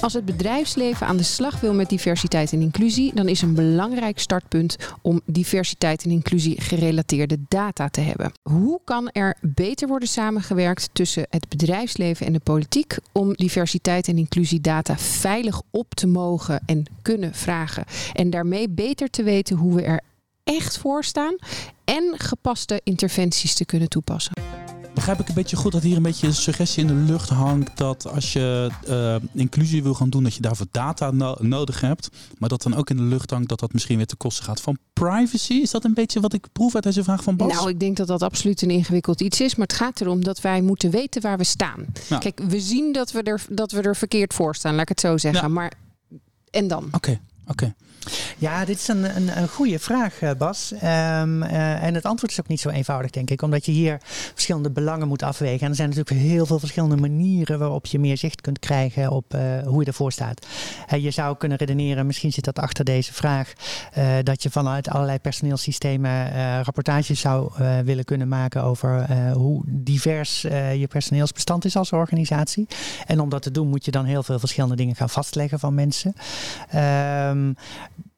als 0.00 0.12
het 0.12 0.24
bedrijfsleven 0.24 1.06
aan 1.06 1.16
de 1.16 1.22
slag 1.22 1.60
wil 1.60 1.74
met 1.74 1.88
diversiteit 1.88 2.52
en 2.52 2.60
inclusie, 2.60 3.14
dan 3.14 3.28
is 3.28 3.42
een 3.42 3.54
belangrijk 3.54 4.18
startpunt 4.18 4.76
om 5.02 5.20
diversiteit 5.26 6.04
en 6.04 6.10
inclusie 6.10 6.60
gerelateerde 6.60 7.38
data 7.48 7.88
te 7.88 8.00
hebben. 8.00 8.32
Hoe 8.42 8.80
kan 8.84 9.10
er 9.10 9.36
beter 9.40 9.88
worden 9.88 10.08
samengewerkt 10.08 10.88
tussen 10.92 11.26
het 11.30 11.48
bedrijfsleven 11.48 12.26
en 12.26 12.32
de 12.32 12.40
politiek 12.40 12.96
om 13.12 13.32
diversiteit 13.32 14.08
en 14.08 14.18
inclusie 14.18 14.60
data 14.60 14.98
veilig 14.98 15.62
op 15.70 15.94
te 15.94 16.06
mogen 16.06 16.60
en 16.66 16.84
kunnen 17.02 17.34
vragen 17.34 17.84
en 18.12 18.30
daarmee 18.30 18.68
beter 18.68 19.10
te 19.10 19.22
weten 19.22 19.56
hoe 19.56 19.74
we 19.74 19.82
er 19.82 20.00
echt 20.44 20.78
voor 20.78 21.04
staan 21.04 21.36
en 21.84 22.14
gepaste 22.16 22.80
interventies 22.84 23.54
te 23.54 23.64
kunnen 23.64 23.88
toepassen? 23.88 24.63
Begrijp 24.94 25.20
ik 25.20 25.28
een 25.28 25.34
beetje 25.34 25.56
goed 25.56 25.72
dat 25.72 25.82
hier 25.82 25.96
een 25.96 26.02
beetje 26.02 26.26
een 26.26 26.34
suggestie 26.34 26.82
in 26.82 26.86
de 26.86 27.12
lucht 27.12 27.28
hangt 27.28 27.76
dat 27.76 28.08
als 28.08 28.32
je 28.32 28.70
uh, 28.88 29.16
inclusie 29.32 29.82
wil 29.82 29.94
gaan 29.94 30.10
doen, 30.10 30.22
dat 30.22 30.34
je 30.34 30.40
daarvoor 30.40 30.66
data 30.70 31.10
nodig 31.40 31.80
hebt. 31.80 32.08
Maar 32.38 32.48
dat 32.48 32.62
dan 32.62 32.74
ook 32.74 32.90
in 32.90 32.96
de 32.96 33.02
lucht 33.02 33.30
hangt 33.30 33.48
dat 33.48 33.60
dat 33.60 33.72
misschien 33.72 33.96
weer 33.96 34.06
ten 34.06 34.16
koste 34.16 34.42
gaat 34.42 34.60
van 34.60 34.78
privacy. 34.92 35.52
Is 35.52 35.70
dat 35.70 35.84
een 35.84 35.94
beetje 35.94 36.20
wat 36.20 36.32
ik 36.32 36.46
proef 36.52 36.74
uit 36.74 36.84
deze 36.84 37.04
vraag 37.04 37.22
van 37.22 37.36
Bas? 37.36 37.52
Nou, 37.52 37.68
ik 37.68 37.80
denk 37.80 37.96
dat 37.96 38.06
dat 38.06 38.22
absoluut 38.22 38.62
een 38.62 38.70
ingewikkeld 38.70 39.20
iets 39.20 39.40
is. 39.40 39.54
Maar 39.54 39.66
het 39.66 39.76
gaat 39.76 40.00
erom 40.00 40.24
dat 40.24 40.40
wij 40.40 40.60
moeten 40.60 40.90
weten 40.90 41.22
waar 41.22 41.38
we 41.38 41.44
staan. 41.44 41.86
Kijk, 42.18 42.40
we 42.48 42.60
zien 42.60 42.92
dat 42.92 43.12
we, 43.12 43.22
er, 43.22 43.44
dat 43.48 43.72
we 43.72 43.80
er 43.80 43.96
verkeerd 43.96 44.34
voor 44.34 44.54
staan, 44.54 44.72
laat 44.72 44.82
ik 44.82 44.88
het 44.88 45.00
zo 45.00 45.16
zeggen. 45.16 45.52
Maar 45.52 45.72
en 46.50 46.68
dan? 46.68 46.88
Oké, 46.92 47.20
oké. 47.46 47.74
Ja, 48.38 48.64
dit 48.64 48.76
is 48.76 48.88
een, 48.88 49.16
een, 49.16 49.38
een 49.38 49.48
goede 49.48 49.78
vraag, 49.78 50.20
eh, 50.20 50.30
Bas. 50.38 50.72
Um, 50.72 50.80
uh, 50.82 51.82
en 51.82 51.94
het 51.94 52.04
antwoord 52.04 52.32
is 52.32 52.40
ook 52.40 52.48
niet 52.48 52.60
zo 52.60 52.68
eenvoudig, 52.68 53.10
denk 53.10 53.30
ik. 53.30 53.42
Omdat 53.42 53.66
je 53.66 53.72
hier 53.72 53.98
verschillende 54.32 54.70
belangen 54.70 55.08
moet 55.08 55.22
afwegen. 55.22 55.60
En 55.60 55.68
er 55.68 55.74
zijn 55.74 55.88
natuurlijk 55.88 56.26
heel 56.26 56.46
veel 56.46 56.58
verschillende 56.58 56.96
manieren 56.96 57.58
waarop 57.58 57.86
je 57.86 57.98
meer 57.98 58.18
zicht 58.18 58.40
kunt 58.40 58.58
krijgen 58.58 59.10
op 59.10 59.34
uh, 59.34 59.40
hoe 59.66 59.80
je 59.80 59.86
ervoor 59.86 60.12
staat. 60.12 60.46
je 60.98 61.10
zou 61.10 61.36
kunnen 61.36 61.58
redeneren, 61.58 62.06
misschien 62.06 62.32
zit 62.32 62.44
dat 62.44 62.58
achter 62.58 62.84
deze 62.84 63.12
vraag, 63.12 63.52
dat 64.22 64.42
je 64.42 64.50
vanuit 64.50 64.88
allerlei 64.88 65.18
personeelsystemen 65.18 66.32
rapportages 66.62 67.20
zou 67.20 67.52
willen 67.84 68.04
kunnen 68.04 68.28
maken 68.28 68.62
over 68.62 69.06
hoe 69.32 69.62
divers 69.66 70.40
je 70.42 70.86
personeelsbestand 70.88 71.64
is 71.64 71.76
als 71.76 71.92
organisatie. 71.92 72.66
En 73.06 73.20
om 73.20 73.28
dat 73.28 73.42
te 73.42 73.50
doen 73.50 73.68
moet 73.68 73.84
je 73.84 73.90
dan 73.90 74.04
heel 74.04 74.22
veel 74.22 74.38
verschillende 74.38 74.76
dingen 74.76 74.96
gaan 74.96 75.10
vastleggen 75.10 75.58
van 75.58 75.74
mensen. 75.74 76.14
Um, 76.74 77.56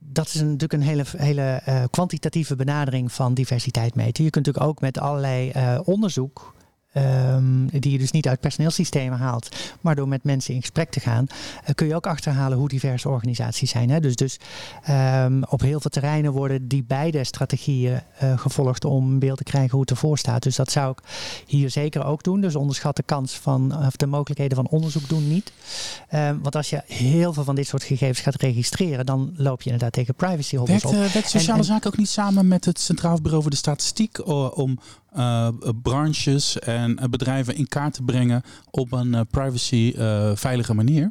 dat 0.08 0.26
is 0.26 0.34
natuurlijk 0.34 0.72
een 0.72 0.82
hele, 0.82 1.04
hele 1.16 1.62
uh, 1.68 1.84
kwantitatieve 1.90 2.56
benadering 2.56 3.12
van 3.12 3.34
diversiteit 3.34 3.94
meten. 3.94 4.24
Je 4.24 4.30
kunt 4.30 4.46
natuurlijk 4.46 4.72
ook 4.72 4.80
met 4.80 4.98
allerlei 4.98 5.52
uh, 5.56 5.78
onderzoek 5.84 6.54
Um, 6.96 7.68
die 7.70 7.92
je 7.92 7.98
dus 7.98 8.10
niet 8.10 8.28
uit 8.28 8.40
personeelssystemen 8.40 9.18
haalt, 9.18 9.56
maar 9.80 9.94
door 9.94 10.08
met 10.08 10.24
mensen 10.24 10.54
in 10.54 10.60
gesprek 10.60 10.90
te 10.90 11.00
gaan, 11.00 11.26
uh, 11.62 11.74
kun 11.74 11.86
je 11.86 11.94
ook 11.94 12.06
achterhalen 12.06 12.58
hoe 12.58 12.68
diverse 12.68 13.08
organisaties 13.08 13.70
zijn. 13.70 13.90
Hè? 13.90 14.00
Dus, 14.00 14.16
dus 14.16 14.38
um, 14.90 15.44
op 15.44 15.60
heel 15.60 15.80
veel 15.80 15.90
terreinen 15.90 16.32
worden 16.32 16.68
die 16.68 16.84
beide 16.84 17.24
strategieën 17.24 18.00
uh, 18.22 18.38
gevolgd 18.38 18.84
om 18.84 19.10
een 19.10 19.18
beeld 19.18 19.36
te 19.36 19.44
krijgen 19.44 19.70
hoe 19.70 19.80
het 19.80 19.90
ervoor 19.90 20.18
staat. 20.18 20.42
Dus 20.42 20.56
dat 20.56 20.70
zou 20.70 20.90
ik 20.90 20.98
hier 21.46 21.70
zeker 21.70 22.04
ook 22.04 22.22
doen. 22.22 22.40
Dus 22.40 22.56
onderschat 22.56 22.96
de 22.96 23.02
kans 23.02 23.32
van, 23.32 23.86
of 23.86 23.96
de 23.96 24.06
mogelijkheden 24.06 24.56
van 24.56 24.68
onderzoek 24.68 25.08
doen 25.08 25.28
niet. 25.28 25.52
Um, 26.14 26.42
want 26.42 26.56
als 26.56 26.70
je 26.70 26.82
heel 26.86 27.32
veel 27.32 27.44
van 27.44 27.54
dit 27.54 27.66
soort 27.66 27.82
gegevens 27.82 28.20
gaat 28.20 28.34
registreren, 28.34 29.06
dan 29.06 29.32
loop 29.36 29.62
je 29.62 29.70
inderdaad 29.70 29.92
tegen 29.92 30.14
privacy 30.14 30.56
hobbels 30.56 30.84
op. 30.84 30.92
Werkt 30.92 31.30
sociale 31.30 31.62
zaken 31.62 31.90
ook 31.90 31.98
niet 31.98 32.08
samen 32.08 32.48
met 32.48 32.64
het 32.64 32.80
Centraal 32.80 33.20
Bureau 33.20 33.42
voor 33.42 33.50
de 33.50 33.56
Statistiek 33.56 34.26
om 34.56 34.78
uh, 35.16 35.48
branches 35.82 36.58
en 36.58 36.98
bedrijven 37.10 37.56
in 37.56 37.68
kaart 37.68 37.94
te 37.94 38.02
brengen 38.02 38.42
op 38.70 38.92
een 38.92 39.12
uh, 39.12 39.20
privacy 39.30 39.94
uh, 39.96 40.30
veilige 40.34 40.74
manier. 40.74 41.10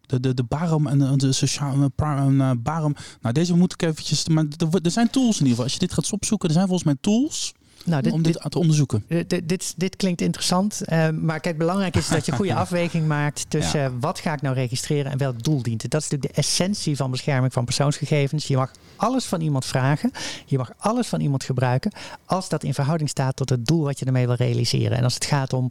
De, 0.00 0.20
de, 0.20 0.34
de 0.34 0.44
Barum 0.44 0.86
en 0.86 1.18
de, 1.18 1.32
sociale 1.32 1.90
Barum. 1.94 2.94
Nou, 3.20 3.32
deze 3.32 3.56
moet 3.56 3.72
ik 3.72 3.82
eventjes. 3.82 4.28
Maar 4.28 4.44
er 4.82 4.90
zijn 4.90 5.10
tools 5.10 5.40
in 5.40 5.46
ieder 5.46 5.48
geval. 5.48 5.64
Als 5.64 5.72
je 5.72 5.78
dit 5.78 5.92
gaat 5.92 6.12
opzoeken, 6.12 6.48
er 6.48 6.54
zijn 6.54 6.66
volgens 6.66 6.86
mij 6.86 6.96
tools 7.00 7.52
nou, 7.86 8.02
dit, 8.02 8.12
om 8.12 8.22
dit, 8.22 8.42
dit, 8.42 8.50
te 8.50 8.58
onderzoeken. 8.58 9.04
Dit, 9.08 9.48
dit, 9.48 9.74
dit 9.76 9.96
klinkt 9.96 10.20
interessant. 10.20 10.82
Uh, 10.86 11.08
maar 11.08 11.40
kijk, 11.40 11.58
belangrijk 11.58 11.96
is 11.96 12.08
dat 12.08 12.26
je 12.26 12.32
goede 12.32 12.54
afweging 12.64 13.06
maakt 13.06 13.50
tussen 13.50 13.80
ja. 13.80 13.92
wat 14.00 14.18
ga 14.18 14.32
ik 14.32 14.42
nou 14.42 14.54
registreren 14.54 15.12
en 15.12 15.18
welk 15.18 15.42
doel 15.42 15.62
dient 15.62 15.82
het. 15.82 15.90
Dat 15.90 16.02
is 16.02 16.08
natuurlijk 16.08 16.34
de 16.34 16.40
essentie 16.40 16.96
van 16.96 17.10
bescherming 17.10 17.52
van 17.52 17.64
persoonsgegevens. 17.64 18.46
Je 18.46 18.56
mag 18.56 18.70
alles 18.96 19.24
van 19.24 19.40
iemand 19.40 19.64
vragen. 19.64 20.10
Je 20.46 20.58
mag 20.58 20.72
alles 20.78 21.06
van 21.08 21.20
iemand 21.20 21.44
gebruiken. 21.44 21.92
Als 22.24 22.48
dat 22.48 22.62
in 22.62 22.74
verhouding 22.74 23.10
staat 23.10 23.36
tot 23.36 23.48
het 23.48 23.66
doel 23.66 23.84
wat 23.84 23.98
je 23.98 24.04
ermee 24.04 24.26
wil 24.26 24.36
realiseren. 24.36 24.96
En 24.96 25.04
als 25.04 25.14
het 25.14 25.24
gaat 25.24 25.52
om 25.52 25.70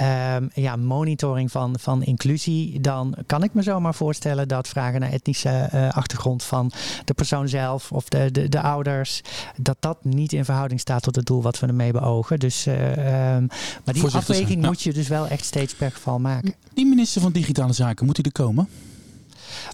uh, 0.00 0.36
ja, 0.54 0.76
monitoring 0.76 1.50
van, 1.50 1.78
van 1.78 2.02
inclusie, 2.02 2.80
dan 2.80 3.14
kan 3.26 3.42
ik 3.42 3.54
me 3.54 3.62
zomaar 3.62 3.94
voorstellen 3.94 4.48
dat 4.48 4.68
vragen 4.68 5.00
naar 5.00 5.12
etnische 5.12 5.68
uh, 5.74 5.90
achtergrond 5.90 6.42
van 6.42 6.72
de 7.04 7.14
persoon 7.14 7.48
zelf 7.48 7.92
of 7.92 8.08
de, 8.08 8.30
de, 8.30 8.48
de 8.48 8.60
ouders, 8.60 9.20
dat 9.56 9.76
dat 9.80 10.04
niet 10.04 10.32
in 10.32 10.44
verhouding 10.44 10.80
staat 10.80 11.02
tot 11.02 11.16
het 11.16 11.26
doel 11.26 11.42
wat 11.42 11.53
we 11.60 11.66
ermee 11.66 11.92
beogen. 11.92 12.38
Dus, 12.38 12.66
uh, 12.66 13.34
um, 13.36 13.46
maar 13.84 13.94
die 13.94 14.04
afweging 14.04 14.62
moet 14.62 14.82
je 14.82 14.92
dus 14.92 15.08
wel 15.08 15.28
echt 15.28 15.44
steeds 15.44 15.74
per 15.74 15.90
geval 15.90 16.18
maken. 16.18 16.54
Die 16.74 16.86
minister 16.86 17.20
van 17.20 17.32
Digitale 17.32 17.72
Zaken, 17.72 18.06
moet 18.06 18.16
hij 18.16 18.24
er 18.24 18.32
komen? 18.32 18.68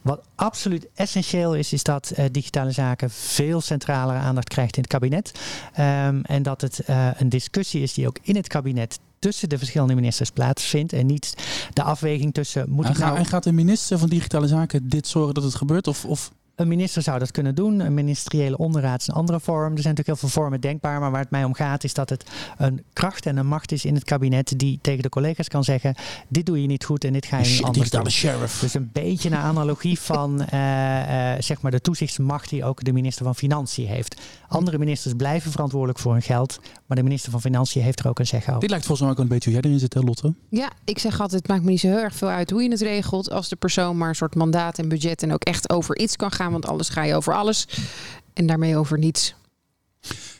Wat 0.02 0.20
absoluut 0.34 0.86
essentieel 0.94 1.54
is, 1.54 1.72
is 1.72 1.82
dat 1.82 2.12
uh, 2.18 2.24
digitale 2.32 2.70
zaken 2.70 3.10
veel 3.10 3.60
centralere 3.60 4.18
aandacht 4.18 4.48
krijgt 4.48 4.76
in 4.76 4.82
het 4.82 4.90
kabinet. 4.90 5.32
Um, 5.78 6.22
en 6.22 6.42
dat 6.42 6.60
het 6.60 6.80
uh, 6.90 7.08
een 7.16 7.28
discussie 7.28 7.82
is 7.82 7.94
die 7.94 8.06
ook 8.06 8.18
in 8.22 8.36
het 8.36 8.48
kabinet 8.48 8.98
tussen 9.18 9.48
de 9.48 9.58
verschillende 9.58 9.94
ministers 9.94 10.30
plaatsvindt. 10.30 10.92
En 10.92 11.06
niet 11.06 11.34
de 11.72 11.82
afweging 11.82 12.34
tussen. 12.34 12.70
Moet 12.70 12.84
en, 12.84 12.90
ik 12.90 12.98
nou... 12.98 13.16
en 13.16 13.26
gaat 13.26 13.42
de 13.42 13.52
minister 13.52 13.98
van 13.98 14.08
Digitale 14.08 14.48
Zaken 14.48 14.88
dit 14.88 15.06
zorgen 15.06 15.34
dat 15.34 15.44
het 15.44 15.54
gebeurt? 15.54 15.86
Of, 15.86 16.04
of 16.04 16.30
een 16.60 16.68
minister 16.68 17.02
zou 17.02 17.18
dat 17.18 17.30
kunnen 17.30 17.54
doen. 17.54 17.80
Een 17.80 17.94
ministeriële 17.94 18.58
onderraad 18.58 19.00
is 19.00 19.06
een 19.06 19.14
andere 19.14 19.40
vorm. 19.40 19.74
Er 19.74 19.82
zijn 19.82 19.94
natuurlijk 19.94 20.06
heel 20.06 20.16
veel 20.16 20.42
vormen 20.42 20.60
denkbaar. 20.60 21.00
Maar 21.00 21.10
waar 21.10 21.20
het 21.20 21.30
mij 21.30 21.44
om 21.44 21.54
gaat 21.54 21.84
is 21.84 21.94
dat 21.94 22.08
het 22.08 22.24
een 22.58 22.84
kracht 22.92 23.26
en 23.26 23.36
een 23.36 23.46
macht 23.46 23.72
is 23.72 23.84
in 23.84 23.94
het 23.94 24.04
kabinet. 24.04 24.58
Die 24.58 24.78
tegen 24.82 25.02
de 25.02 25.08
collega's 25.08 25.48
kan 25.48 25.64
zeggen. 25.64 25.94
Dit 26.28 26.46
doe 26.46 26.60
je 26.60 26.66
niet 26.66 26.84
goed 26.84 27.04
en 27.04 27.12
dit 27.12 27.26
ga 27.26 27.38
je 27.38 27.48
niet 27.48 27.62
anders 27.62 27.90
doen. 27.90 28.10
sheriff. 28.10 28.60
Dus 28.60 28.74
een 28.74 28.90
beetje 28.92 29.30
een 29.30 29.36
analogie 29.36 30.00
van 30.00 30.46
uh, 30.52 31.32
uh, 31.34 31.40
zeg 31.40 31.60
maar 31.60 31.70
de 31.70 31.80
toezichtsmacht 31.80 32.48
die 32.48 32.64
ook 32.64 32.84
de 32.84 32.92
minister 32.92 33.24
van 33.24 33.34
Financiën 33.34 33.86
heeft. 33.86 34.20
Andere 34.48 34.78
ministers 34.78 35.14
blijven 35.14 35.50
verantwoordelijk 35.50 35.98
voor 35.98 36.12
hun 36.12 36.22
geld. 36.22 36.60
Maar 36.90 36.98
de 36.98 37.04
minister 37.04 37.30
van 37.30 37.40
Financiën 37.40 37.82
heeft 37.82 38.00
er 38.00 38.08
ook 38.08 38.18
een 38.18 38.26
zeggen 38.26 38.48
over. 38.48 38.60
Dit 38.60 38.70
lijkt 38.70 38.86
volgens 38.86 39.06
mij 39.06 39.16
ook 39.16 39.22
een 39.22 39.32
beetje 39.32 39.50
hoe 39.50 39.60
jij 39.60 39.70
erin 39.70 39.80
zit, 39.80 39.94
hè, 39.94 40.00
Lotte? 40.00 40.34
Ja, 40.48 40.70
ik 40.84 40.98
zeg 40.98 41.20
altijd, 41.20 41.40
het 41.40 41.50
maakt 41.50 41.62
me 41.62 41.70
niet 41.70 41.80
zo 41.80 41.86
heel 41.86 41.98
erg 41.98 42.14
veel 42.14 42.28
uit 42.28 42.50
hoe 42.50 42.62
je 42.62 42.70
het 42.70 42.80
regelt. 42.80 43.30
Als 43.30 43.48
de 43.48 43.56
persoon 43.56 43.96
maar 43.96 44.08
een 44.08 44.14
soort 44.14 44.34
mandaat 44.34 44.78
en 44.78 44.88
budget 44.88 45.22
en 45.22 45.32
ook 45.32 45.44
echt 45.44 45.70
over 45.70 45.98
iets 45.98 46.16
kan 46.16 46.30
gaan. 46.30 46.52
Want 46.52 46.66
alles 46.66 46.88
ga 46.88 47.02
je 47.02 47.14
over 47.14 47.34
alles 47.34 47.68
en 48.32 48.46
daarmee 48.46 48.76
over 48.76 48.98
niets. 48.98 49.34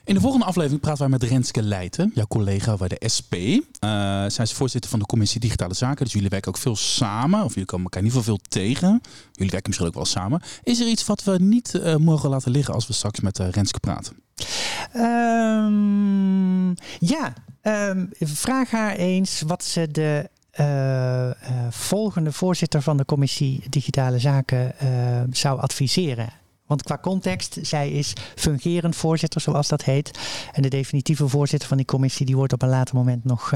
In 0.05 0.15
de 0.15 0.21
volgende 0.21 0.47
aflevering 0.47 0.81
praten 0.81 1.01
wij 1.01 1.19
met 1.19 1.23
Renske 1.23 1.63
Leijten, 1.63 2.11
jouw 2.15 2.27
collega 2.27 2.77
bij 2.77 2.89
de 2.89 3.09
SP. 3.17 3.35
Uh, 3.35 3.51
zij 4.27 4.45
is 4.45 4.53
voorzitter 4.53 4.91
van 4.91 4.99
de 4.99 5.07
commissie 5.07 5.41
Digitale 5.41 5.75
Zaken, 5.75 6.05
dus 6.05 6.13
jullie 6.13 6.29
werken 6.29 6.49
ook 6.49 6.59
veel 6.59 6.77
samen. 6.77 7.45
Of 7.45 7.53
jullie 7.53 7.69
komen 7.69 7.85
elkaar 7.85 8.01
in 8.01 8.07
ieder 8.07 8.23
geval 8.23 8.37
veel 8.37 8.49
tegen. 8.49 9.01
Jullie 9.33 9.51
werken 9.51 9.63
misschien 9.67 9.89
ook 9.89 9.95
wel 9.95 10.05
samen. 10.05 10.43
Is 10.63 10.81
er 10.81 10.89
iets 10.89 11.07
wat 11.07 11.25
we 11.25 11.37
niet 11.41 11.75
uh, 11.75 11.97
mogen 11.97 12.31
laten 12.31 12.51
liggen 12.51 12.75
als 12.75 12.87
we 12.87 12.93
straks 12.93 13.21
met 13.21 13.39
uh, 13.39 13.49
Renske 13.49 13.81
praten? 13.81 14.17
Um, 14.97 16.75
ja, 16.99 17.33
um, 17.62 18.09
vraag 18.19 18.71
haar 18.71 18.95
eens 18.95 19.43
wat 19.47 19.64
ze 19.64 19.90
de 19.90 20.31
uh, 20.61 21.27
uh, 21.27 21.33
volgende 21.71 22.33
voorzitter 22.33 22.83
van 22.83 22.97
de 22.97 23.05
commissie 23.05 23.62
Digitale 23.69 24.19
Zaken 24.19 24.73
uh, 24.83 24.88
zou 25.31 25.61
adviseren. 25.61 26.29
Want 26.66 26.83
qua 26.83 26.99
context, 26.99 27.59
zij 27.62 27.90
is 27.90 28.12
fungerend 28.35 28.97
voorzitter, 28.97 29.40
zoals 29.40 29.69
dat 29.69 29.85
heet. 29.85 30.19
En 30.53 30.62
de 30.62 30.69
definitieve 30.69 31.29
voorzitter 31.29 31.69
van 31.69 31.77
die 31.77 31.87
commissie, 31.87 32.27
die 32.27 32.37
wordt 32.37 32.53
op 32.53 32.62
een 32.62 32.69
later 32.69 32.95
moment 32.95 33.25
nog 33.25 33.53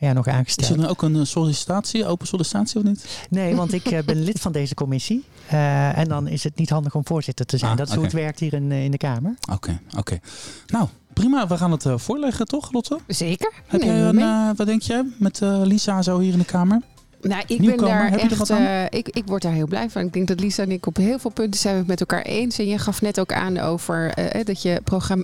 ja, 0.00 0.12
nog 0.12 0.28
aangesteld. 0.28 0.70
Is 0.70 0.76
er 0.76 0.80
dan 0.80 0.90
ook 0.90 1.02
een 1.02 1.26
sollicitatie, 1.26 2.06
open 2.06 2.26
sollicitatie 2.26 2.78
of 2.78 2.84
niet? 2.84 3.26
Nee, 3.30 3.56
want 3.56 3.72
ik 3.72 3.90
uh, 3.90 3.98
ben 4.02 4.22
lid 4.22 4.40
van 4.40 4.52
deze 4.52 4.74
commissie. 4.74 5.24
Uh, 5.52 5.98
en 5.98 6.08
dan 6.08 6.26
is 6.26 6.44
het 6.44 6.56
niet 6.56 6.70
handig 6.70 6.94
om 6.94 7.06
voorzitter 7.06 7.46
te 7.46 7.56
zijn. 7.56 7.70
Ah, 7.70 7.76
dat 7.76 7.86
is 7.86 7.92
okay. 7.92 8.04
hoe 8.04 8.14
het 8.14 8.22
werkt 8.24 8.40
hier 8.40 8.52
in, 8.52 8.72
in 8.72 8.90
de 8.90 8.96
Kamer. 8.96 9.34
Oké, 9.40 9.54
okay, 9.54 9.78
oké. 9.86 9.98
Okay. 9.98 10.20
Nou, 10.66 10.88
prima. 11.12 11.46
We 11.46 11.56
gaan 11.56 11.70
het 11.70 11.84
uh, 11.84 11.98
voorleggen, 11.98 12.46
toch, 12.46 12.72
Lotte? 12.72 12.98
Zeker. 13.06 13.52
Heb 13.66 13.82
jij 13.82 14.00
een, 14.00 14.56
wat 14.56 14.66
denk 14.66 14.82
jij 14.82 15.04
met 15.18 15.40
Lisa 15.42 16.02
zo 16.02 16.18
hier 16.18 16.32
in 16.32 16.38
de 16.38 16.44
Kamer? 16.44 16.82
Nou, 17.22 17.42
ik 17.46 17.58
Nieuwkomer, 17.58 18.10
ben 18.10 18.10
daar 18.10 18.30
echt. 18.30 18.50
eh, 18.50 18.98
ik, 18.98 19.08
ik 19.08 19.22
word 19.26 19.42
daar 19.42 19.52
heel 19.52 19.66
blij 19.66 19.90
van. 19.90 20.02
Ik 20.02 20.12
denk 20.12 20.28
dat 20.28 20.40
Lisa 20.40 20.62
en 20.62 20.70
ik 20.70 20.86
op 20.86 20.96
heel 20.96 21.18
veel 21.18 21.30
punten 21.30 21.60
zijn 21.60 21.72
we 21.74 21.78
het 21.78 21.88
met 21.88 22.00
elkaar 22.00 22.22
eens. 22.22 22.58
En 22.58 22.66
je 22.66 22.78
gaf 22.78 23.02
net 23.02 23.20
ook 23.20 23.32
aan 23.32 23.58
over 23.58 24.12
eh, 24.14 24.44
dat 24.44 24.62
je 24.62 24.80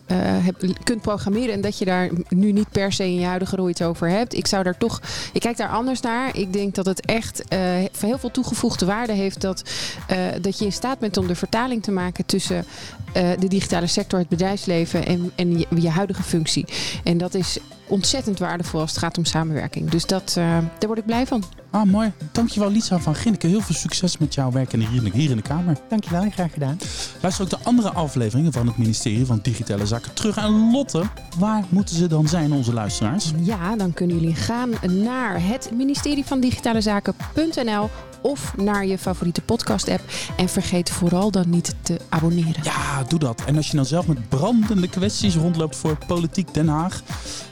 eh, 0.07 0.17
hebt- 0.19 0.85
kunt 0.85 1.01
programmeren 1.03 1.55
en 1.55 1.61
dat 1.61 1.79
je 1.79 1.85
daar 1.85 2.11
nu 2.29 2.53
niet 2.53 2.71
per 2.71 2.93
se 2.93 3.05
in 3.05 3.15
je 3.21 3.27
huidige 3.27 3.57
rol 3.57 3.69
iets 3.69 3.83
over 3.83 4.09
hebt. 4.09 4.35
Ik 4.35 4.47
zou 4.47 4.63
daar 4.63 4.79
toch. 4.79 5.01
Ik 5.33 5.41
kijk 5.41 5.57
daar 5.57 5.69
anders 5.69 6.01
naar. 6.01 6.37
Ik 6.37 6.53
denk 6.53 6.75
dat 6.75 6.87
het 6.87 7.01
echt 7.07 7.49
eh, 7.49 7.59
heel 8.01 8.19
veel 8.19 8.31
toegevoegde 8.31 8.87
waarde 8.87 9.13
heeft 9.13 9.41
dat, 9.41 9.63
eh, 10.07 10.19
dat 10.41 10.59
je 10.59 10.65
in 10.65 10.73
staat 10.73 10.99
bent 10.99 11.17
om 11.17 11.27
de 11.27 11.35
vertaling 11.35 11.83
te 11.83 11.91
maken 11.91 12.27
tussen 12.27 12.65
eh, 13.13 13.29
de 13.39 13.49
digitale 13.49 13.87
sector, 13.87 14.19
het 14.19 14.29
bedrijfsleven 14.29 15.07
en, 15.07 15.33
en 15.35 15.59
je, 15.59 15.67
je 15.79 15.91
huidige 15.91 16.23
functie. 16.23 16.65
En 17.05 17.19
dat 17.19 17.35
is 17.35 17.59
ontzettend 17.89 18.39
waardevol 18.39 18.81
als 18.81 18.91
het 18.91 18.99
gaat 18.99 19.19
om 19.19 19.25
samenwerking. 19.25 19.91
Dus 19.91 20.07
dat, 20.07 20.35
eh, 20.39 20.45
daar 20.79 20.87
word 20.87 20.99
ik 20.99 21.07
blij 21.07 21.27
van. 21.27 21.45
Ah, 21.77 21.85
mooi. 21.85 22.13
Dankjewel 22.33 22.71
Lisa 22.71 22.99
van 22.99 23.15
Ginneke. 23.15 23.47
Heel 23.47 23.61
veel 23.61 23.75
succes 23.75 24.19
met 24.19 24.35
jouw 24.35 24.51
werk 24.51 24.73
in 24.73 24.79
de- 24.79 24.87
hier, 24.87 25.05
in 25.05 25.11
de- 25.11 25.19
hier 25.19 25.31
in 25.31 25.37
de 25.37 25.43
Kamer. 25.43 25.77
Dankjewel, 25.89 26.31
graag 26.31 26.53
gedaan. 26.53 26.79
Luister 27.21 27.45
ook 27.45 27.51
de 27.51 27.59
andere 27.63 27.93
afleveringen 27.93 28.53
van 28.53 28.67
het 28.67 28.77
ministerie 28.77 29.27
van 29.27 29.39
Digitale 29.43 29.87
Zaken 29.87 30.13
terug. 30.15 30.37
En 30.37 30.71
Lotte, 30.71 31.03
waar 31.39 31.65
moeten 31.69 31.97
ze 31.97 32.07
dan 32.07 32.29
zijn, 32.29 32.53
onze 32.53 32.73
luisteraars? 32.73 33.33
Ja, 33.43 33.77
dan 33.77 33.93
kunnen 33.93 34.21
jullie 34.21 34.35
gaan 34.35 34.71
naar 35.05 35.43
het 35.47 35.71
ministerie 35.75 36.25
van 36.25 36.41
Digitale 36.41 36.81
Zaken.nl 36.81 37.91
of 38.23 38.53
naar 38.57 38.87
je 38.87 38.99
favoriete 38.99 39.41
podcast 39.41 39.89
app. 39.89 40.01
En 40.37 40.49
vergeet 40.49 40.91
vooral 40.91 41.31
dan 41.31 41.51
niet 41.51 41.75
te 41.83 42.01
abonneren. 42.09 42.63
Ja, 42.63 43.03
doe 43.09 43.19
dat. 43.19 43.43
En 43.47 43.57
als 43.57 43.67
je 43.69 43.75
nou 43.75 43.87
zelf 43.87 44.07
met 44.07 44.29
brandende 44.29 44.89
kwesties 44.89 45.35
rondloopt 45.35 45.77
voor 45.77 45.99
Politiek 46.07 46.55
Den 46.55 46.69
Haag... 46.69 47.03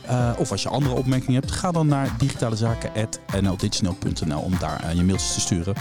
eh, 0.06 0.30
of 0.38 0.50
als 0.50 0.62
je 0.62 0.68
andere 0.68 0.94
opmerkingen 0.94 1.40
hebt, 1.40 1.52
ga 1.54 1.70
dan 1.72 1.86
naar 1.86 2.08
digitalezaken.nldigital.nl 2.18 4.13
om 4.22 4.58
daar 4.58 4.82
eh, 4.82 4.92
je 4.94 5.02
mailtjes 5.02 5.34
te 5.34 5.40
sturen. 5.40 5.74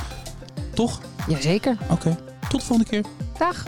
Toch? 0.74 1.02
Jazeker. 1.28 1.78
Oké, 1.90 2.16
tot 2.50 2.60
de 2.60 2.66
volgende 2.66 2.90
keer. 2.90 3.04
Dag. 3.38 3.64